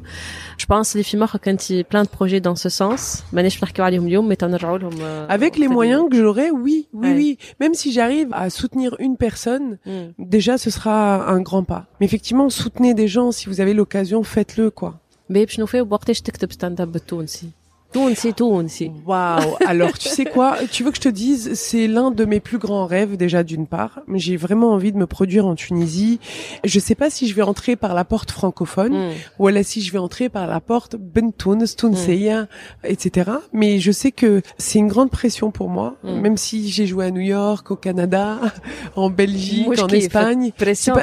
je 0.61 0.65
pense 0.65 0.91
اللي 0.91 1.03
في 1.03 1.17
مخك 1.17 1.47
انت 1.49 1.61
plein 1.61 2.03
de 2.03 2.07
projets 2.17 2.41
dans 2.41 2.55
ce 2.63 2.69
sens 2.79 3.23
ماناش 3.33 3.63
نحكيو 3.63 3.85
عليهم 3.85 4.07
اليوم 4.07 4.27
مي 4.27 4.35
تنرجعوا 4.35 4.77
لهم 4.77 5.01
آه، 5.01 5.37
Avec 5.37 5.51
les 5.55 5.67
وقت 5.67 5.71
moyens 5.73 6.09
que 6.13 6.15
j'aurai, 6.17 6.51
oui, 6.51 6.85
oui, 6.93 7.01
Ouais. 7.01 7.15
oui. 7.17 7.37
Même 7.63 7.73
si 7.73 7.91
j'arrive 7.91 8.29
à 8.33 8.49
soutenir 8.49 8.95
une 8.99 9.15
personne, 9.17 9.77
ال- 9.87 10.13
مم. 10.19 10.29
déjà 10.35 10.57
ce 10.57 10.69
sera 10.69 11.25
un 11.35 11.41
grand 11.41 11.63
pas. 11.63 11.81
Mais 12.01 12.05
effectivement, 12.09 12.49
soutenez 12.49 12.93
des 12.93 13.07
gens 13.15 13.31
si 13.31 13.43
vous 13.49 13.59
avez 13.61 13.73
l'occasion, 13.73 14.23
faites-le 14.23 14.69
quoi. 14.81 14.93
باهي 15.29 15.45
باش 15.45 15.59
نوفيو 15.59 15.85
بوقتاش 15.85 16.21
تكتب 16.21 16.51
ستاند 16.51 16.81
اب 16.81 16.91
بالتونسي 16.91 17.47
Tonsi, 17.96 18.34
Tonsi. 18.34 18.90
Waouh. 19.06 19.56
Alors, 19.66 19.96
tu 19.96 20.10
sais 20.10 20.26
quoi? 20.26 20.58
Tu 20.70 20.84
veux 20.84 20.90
que 20.90 20.98
je 20.98 21.02
te 21.02 21.08
dise, 21.08 21.54
c'est 21.54 21.86
l'un 21.86 22.10
de 22.10 22.26
mes 22.26 22.40
plus 22.40 22.58
grands 22.58 22.84
rêves 22.84 23.16
déjà 23.16 23.42
d'une 23.42 23.66
part, 23.66 24.00
j'ai 24.12 24.36
vraiment 24.36 24.72
envie 24.72 24.92
de 24.92 24.98
me 24.98 25.06
produire 25.06 25.46
en 25.46 25.54
Tunisie. 25.54 26.20
Je 26.62 26.78
sais 26.78 26.94
pas 26.94 27.08
si 27.08 27.26
je 27.26 27.34
vais 27.34 27.40
entrer 27.40 27.74
par 27.74 27.94
la 27.94 28.04
porte 28.04 28.30
francophone 28.30 29.12
ou 29.38 29.46
alors 29.46 29.64
si 29.64 29.80
je 29.80 29.90
vais 29.92 29.98
entrer 29.98 30.28
par 30.28 30.46
la 30.46 30.60
porte 30.60 30.96
Bentoun, 30.96 31.64
Tunseya, 31.64 32.48
etc. 32.84 33.30
Mais 33.54 33.78
je 33.78 33.92
sais 33.92 34.12
que 34.12 34.42
c'est 34.58 34.78
une 34.78 34.88
grande 34.88 35.10
pression 35.10 35.50
pour 35.50 35.70
moi, 35.70 35.96
même 36.04 36.36
si 36.36 36.68
j'ai 36.68 36.86
joué 36.86 37.06
à 37.06 37.10
New 37.10 37.22
York, 37.22 37.70
au 37.70 37.76
Canada, 37.76 38.38
en 38.96 39.08
Belgique, 39.08 39.68
en 39.80 39.88
Espagne. 39.88 40.52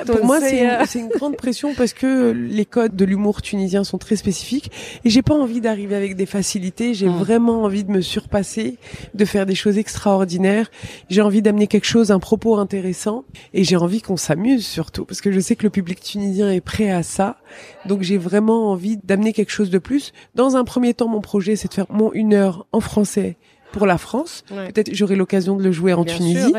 Pour 0.06 0.26
moi, 0.26 0.40
c'est 0.42 1.00
une, 1.00 1.06
une 1.06 1.10
grande 1.10 1.38
pression 1.38 1.74
parce 1.74 1.94
que 1.94 2.30
les 2.32 2.66
codes 2.66 2.96
de 2.96 3.06
l'humour 3.06 3.42
tunisien 3.42 3.84
sont 3.84 3.98
très 3.98 4.16
spécifiques. 4.16 4.70
Et 5.06 5.10
j'ai 5.10 5.24
pas 5.24 5.34
envie 5.34 5.60
d'arriver 5.60 5.96
avec 5.96 6.16
des 6.16 6.28
facilités 6.28 6.83
j'ai 6.92 7.08
Mm. 7.08 7.18
vraiment 7.18 7.64
envie 7.64 7.84
de 7.86 7.92
me 7.92 8.02
surpasser, 8.02 8.78
de 9.14 9.26
faire 9.26 9.46
des 9.46 9.56
choses 9.56 9.78
extraordinaires. 9.78 10.70
J'ai 11.10 11.22
envie 11.22 11.42
d'amener 11.42 11.68
quelque 11.68 11.86
chose, 11.86 12.12
un 12.12 12.20
propos 12.20 12.58
intéressant 12.58 13.24
et 13.54 13.64
j'ai 13.64 13.78
envie 13.78 14.02
qu'on 14.02 14.18
s'amuse 14.18 14.66
surtout 14.66 15.06
parce 15.06 15.22
que 15.22 15.32
je 15.32 15.40
sais 15.40 15.56
que 15.56 15.64
le 15.64 15.70
public 15.70 16.02
tunisien 16.02 16.52
est 16.52 16.62
prêt 16.62 16.90
à 16.92 17.04
ça. 17.04 17.38
Donc 17.86 18.02
j'ai 18.02 18.18
vraiment 18.18 18.72
envie 18.72 18.98
d'amener 18.98 19.32
quelque 19.34 19.52
chose 19.52 19.70
de 19.70 19.78
plus. 19.78 20.12
Dans 20.36 20.58
un 20.58 20.64
premier 20.66 20.94
temps, 20.94 21.08
mon 21.08 21.22
projet, 21.22 21.56
c'est 21.56 21.70
de 21.70 21.74
faire 21.74 21.86
mon 21.90 22.12
une 22.14 22.34
heure 22.34 22.66
en 22.72 22.80
français 22.80 23.38
pour 23.74 23.86
la 23.86 23.98
France. 23.98 24.46
Peut-être 24.48 24.94
j'aurai 24.94 25.18
l'occasion 25.18 25.58
de 25.58 25.64
le 25.64 25.74
jouer 25.74 25.94
en 25.94 26.06
Tunisie. 26.06 26.54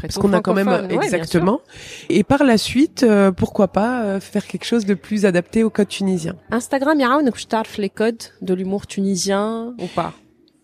Parce 0.00 0.16
qu'on 0.16 0.32
a 0.32 0.40
quand 0.40 0.54
même 0.54 0.88
exactement. 0.90 1.60
Et 2.08 2.24
par 2.24 2.44
la 2.44 2.56
suite, 2.56 3.02
euh, 3.02 3.32
pourquoi 3.32 3.68
pas 3.68 4.02
euh, 4.02 4.20
faire 4.20 4.46
quelque 4.46 4.64
chose 4.64 4.86
de 4.86 4.94
plus 4.94 5.26
adapté 5.26 5.64
au 5.64 5.70
code 5.70 5.88
tunisien? 5.88 6.36
Instagram, 6.50 6.96
il 6.98 7.02
y 7.02 7.04
a 7.04 7.10
un, 7.10 7.20
je 7.26 7.80
les 7.80 7.90
codes 7.90 8.22
de 8.40 8.54
l'humour 8.54 8.86
tunisien 8.86 9.74
ou 9.78 9.86
pas? 9.94 10.14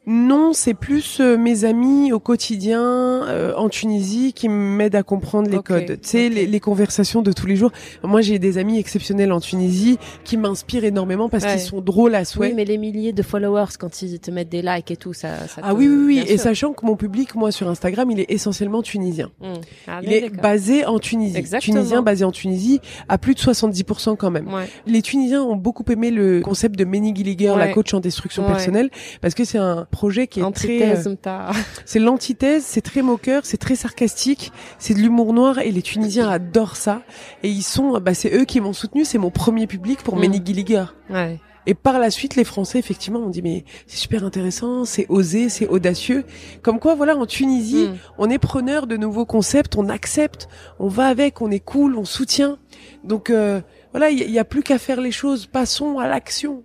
Non, 0.04 0.52
c'est 0.52 0.74
plus 0.74 1.20
euh, 1.20 1.36
mes 1.38 1.64
amis 1.64 2.12
au 2.12 2.18
quotidien 2.18 2.80
euh, 2.82 3.54
en 3.56 3.68
Tunisie 3.68 4.32
qui 4.32 4.48
m'aident 4.48 4.96
à 4.96 5.04
comprendre 5.04 5.48
les 5.48 5.60
codes. 5.60 6.00
Tu 6.02 6.08
sais, 6.08 6.28
les, 6.28 6.46
les 6.46 6.60
conversations 6.60 7.22
de 7.22 7.30
tous 7.30 7.46
les 7.46 7.54
jours. 7.54 7.70
Moi, 8.02 8.20
j'ai 8.20 8.40
des 8.40 8.58
amis 8.58 8.80
exceptionnels 8.80 9.30
en 9.30 9.38
Tunisie 9.38 9.98
qui 10.24 10.36
m'inspirent 10.36 10.84
énormément 10.84 11.28
parce 11.28 11.44
Ouais. 11.44 11.52
qu'ils 11.52 11.60
sont 11.60 11.80
drôles 11.80 12.16
à 12.16 12.24
souhait. 12.24 12.48
Oui, 12.48 12.52
mais 12.54 12.64
les 12.64 12.78
milliers 12.78 13.12
de 13.12 13.22
followers 13.22 13.66
quand 13.78 14.02
ils 14.02 14.18
te 14.18 14.32
mettent 14.32 14.48
des 14.48 14.60
likes 14.62 14.90
et 14.90 14.96
tout, 14.96 15.12
ça. 15.12 15.46
ça 15.46 15.60
Ah 15.62 15.70
te- 15.70 15.76
oui, 15.76 15.86
oui, 15.86 16.04
oui. 16.04 16.14
bien 16.16 16.24
Et 16.24 16.36
sûr. 16.36 16.40
sachant 16.40 16.72
que 16.72 16.84
mon 16.84 16.96
public, 16.96 17.36
moi, 17.36 17.52
sur 17.52 17.68
Instagram, 17.68 18.10
il 18.10 18.18
est 18.18 18.30
essentiellement 18.30 18.82
tunisien. 18.82 19.30
Mm. 19.40 19.46
Ah, 19.86 20.00
Il 20.02 20.12
est 20.12 20.30
basé 20.30 20.84
en 20.84 20.98
Tunisie. 20.98 21.36
Exactement. 21.36 21.76
Tunisien 21.76 22.02
basé 22.02 22.24
en 22.24 22.32
Tunisie 22.32 22.80
à 23.08 23.18
plus 23.18 23.34
de 23.34 23.38
70% 23.40 24.16
quand 24.16 24.32
même. 24.32 24.52
Ouais. 24.52 24.68
Les 24.84 25.00
Tunisiens 25.02 25.42
ont 25.44 25.54
beaucoup 25.56 25.84
aimé 25.92 26.10
le 26.10 26.40
concept 26.40 26.76
de 26.76 26.84
Menny 26.84 27.14
Gilliger, 27.14 27.54
la 27.56 27.68
coach 27.68 27.94
en 27.94 28.00
destruction 28.00 28.42
Ouais. 28.42 28.48
personnelle, 28.50 28.90
parce 29.20 29.34
que 29.34 29.44
c'est 29.44 29.58
un 29.58 29.86
projet 29.92 30.26
qui 30.26 30.40
est 30.40 30.52
très 30.52 30.96
euh, 30.96 31.52
c'est 31.86 32.00
l'antithèse, 32.00 32.64
c'est 32.66 32.80
très 32.80 33.02
moqueur, 33.02 33.42
c'est 33.44 33.58
très 33.58 33.76
sarcastique, 33.76 34.50
c'est 34.78 34.94
de 34.94 34.98
l'humour 34.98 35.32
noir 35.32 35.60
et 35.60 35.70
les 35.70 35.82
Tunisiens 35.82 36.28
adorent 36.28 36.76
ça 36.76 37.02
et 37.44 37.48
ils 37.48 37.62
sont 37.62 37.94
euh, 37.94 38.00
bah 38.00 38.14
c'est 38.14 38.34
eux 38.34 38.44
qui 38.44 38.60
m'ont 38.60 38.72
soutenu, 38.72 39.04
c'est 39.04 39.18
mon 39.18 39.30
premier 39.30 39.68
public 39.68 40.02
pour 40.02 40.16
mmh. 40.16 40.44
Gilliger. 40.44 40.84
Ouais. 41.10 41.38
Et 41.66 41.74
par 41.74 41.98
la 41.98 42.10
suite, 42.10 42.34
les 42.34 42.44
Français, 42.44 42.78
effectivement, 42.78 43.20
ont 43.20 43.28
dit, 43.28 43.42
mais 43.42 43.64
c'est 43.86 43.98
super 43.98 44.24
intéressant, 44.24 44.84
c'est 44.84 45.06
osé, 45.08 45.48
c'est 45.48 45.68
audacieux. 45.68 46.24
Comme 46.60 46.80
quoi, 46.80 46.94
voilà, 46.94 47.16
en 47.16 47.26
Tunisie, 47.26 47.88
on 48.18 48.28
est 48.30 48.38
preneur 48.38 48.86
de 48.86 48.96
nouveaux 48.96 49.26
concepts, 49.26 49.76
on 49.76 49.88
accepte, 49.88 50.48
on 50.80 50.88
va 50.88 51.06
avec, 51.06 51.40
on 51.40 51.50
est 51.50 51.60
cool, 51.60 51.96
on 51.96 52.04
soutient. 52.04 52.58
Donc, 53.04 53.30
euh, 53.30 53.60
voilà, 53.92 54.10
il 54.10 54.28
n'y 54.28 54.38
a, 54.38 54.44
plus 54.44 54.62
qu'à 54.62 54.78
faire 54.78 55.00
les 55.00 55.12
choses, 55.12 55.46
passons 55.46 55.98
à 55.98 56.08
l'action. 56.08 56.64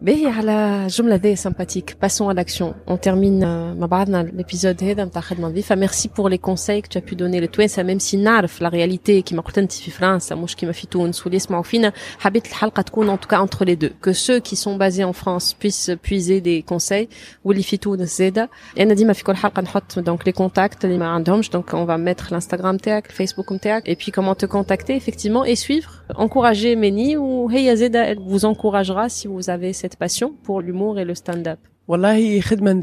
باهي 0.00 0.26
على 0.26 0.86
جملة 0.86 1.14
ذي 1.14 1.36
sympathique. 1.36 1.94
Passons 2.00 2.28
à 2.28 2.34
l'action. 2.34 2.74
On 2.86 2.96
termine 2.96 3.42
euh, 3.42 3.80
مع 3.80 3.86
بعضنا 3.86 4.32
l'épisode 4.38 4.82
هذا 4.82 5.04
نتاع 5.04 5.20
خدمة 5.22 5.48
نظيفة. 5.48 5.76
Merci 5.76 6.08
pour 6.08 6.28
les 6.28 6.38
conseils 6.38 6.82
que 6.82 6.88
tu 6.88 6.98
as 6.98 7.00
pu 7.00 7.14
donner 7.14 7.40
لتوانسة 7.40 7.82
même 7.82 8.00
si 8.00 8.16
نعرف 8.16 8.62
la 8.62 8.68
réalité 8.68 9.22
كما 9.24 9.42
قلت 9.42 9.58
انت 9.58 9.72
في 9.72 9.90
فرنسا 9.90 10.34
مش 10.34 10.56
كما 10.56 10.72
في 10.72 10.86
تونس 10.86 11.22
واللي 11.22 11.36
يسمعوا 11.36 11.62
فينا 11.62 11.92
حبيت 12.18 12.46
الحلقة 12.46 12.82
تكون 12.82 13.16
en 13.16 13.18
tout 13.18 13.28
cas 13.28 13.38
entre 13.38 13.64
les 13.64 13.76
deux. 13.76 13.92
Que 14.02 14.12
ceux 14.12 14.40
qui 14.40 14.56
sont 14.56 14.76
basés 14.76 15.04
en 15.04 15.12
France 15.12 15.54
puissent 15.54 15.90
puiser 16.02 16.40
des 16.40 16.62
conseils 16.72 17.08
واللي 17.44 17.62
في 17.62 17.76
تونس 17.76 18.18
زادة. 18.18 18.50
أنا 18.80 18.94
ديما 18.94 19.12
في 19.12 19.24
كل 19.24 19.36
حلقة 19.36 19.62
نحط 19.62 19.98
donc 19.98 20.28
les 20.28 20.32
contacts 20.32 20.84
اللي 20.84 20.98
ما 20.98 21.06
عندهمش 21.06 21.50
donc 21.50 21.72
on 21.72 21.84
va 21.86 21.96
mettre 21.98 22.34
l'Instagram 22.34 22.64
نتاعك 22.66 23.06
الفيسبوك 23.06 23.52
نتاعك 23.52 23.90
et 23.90 23.94
puis 23.94 24.12
comment 24.12 24.34
te 24.34 24.46
contacter 24.46 24.96
effectivement 24.96 25.44
et 25.44 25.56
suivre. 25.56 25.95
encourager 26.15 26.75
Meni 26.75 27.17
ou 27.17 27.49
Heya 27.51 27.75
Zeda 27.75 28.03
elle 28.05 28.19
vous 28.19 28.45
encouragera 28.45 29.09
si 29.09 29.27
vous 29.27 29.49
avez 29.49 29.73
cette 29.73 29.97
passion 29.97 30.33
pour 30.43 30.61
l'humour 30.61 30.99
et 30.99 31.05
le 31.05 31.15
stand-up? 31.15 31.59
Wallahi, 31.87 32.41
khidma 32.41 32.73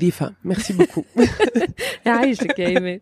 Merci 0.45 0.72
beaucoup. 0.72 1.05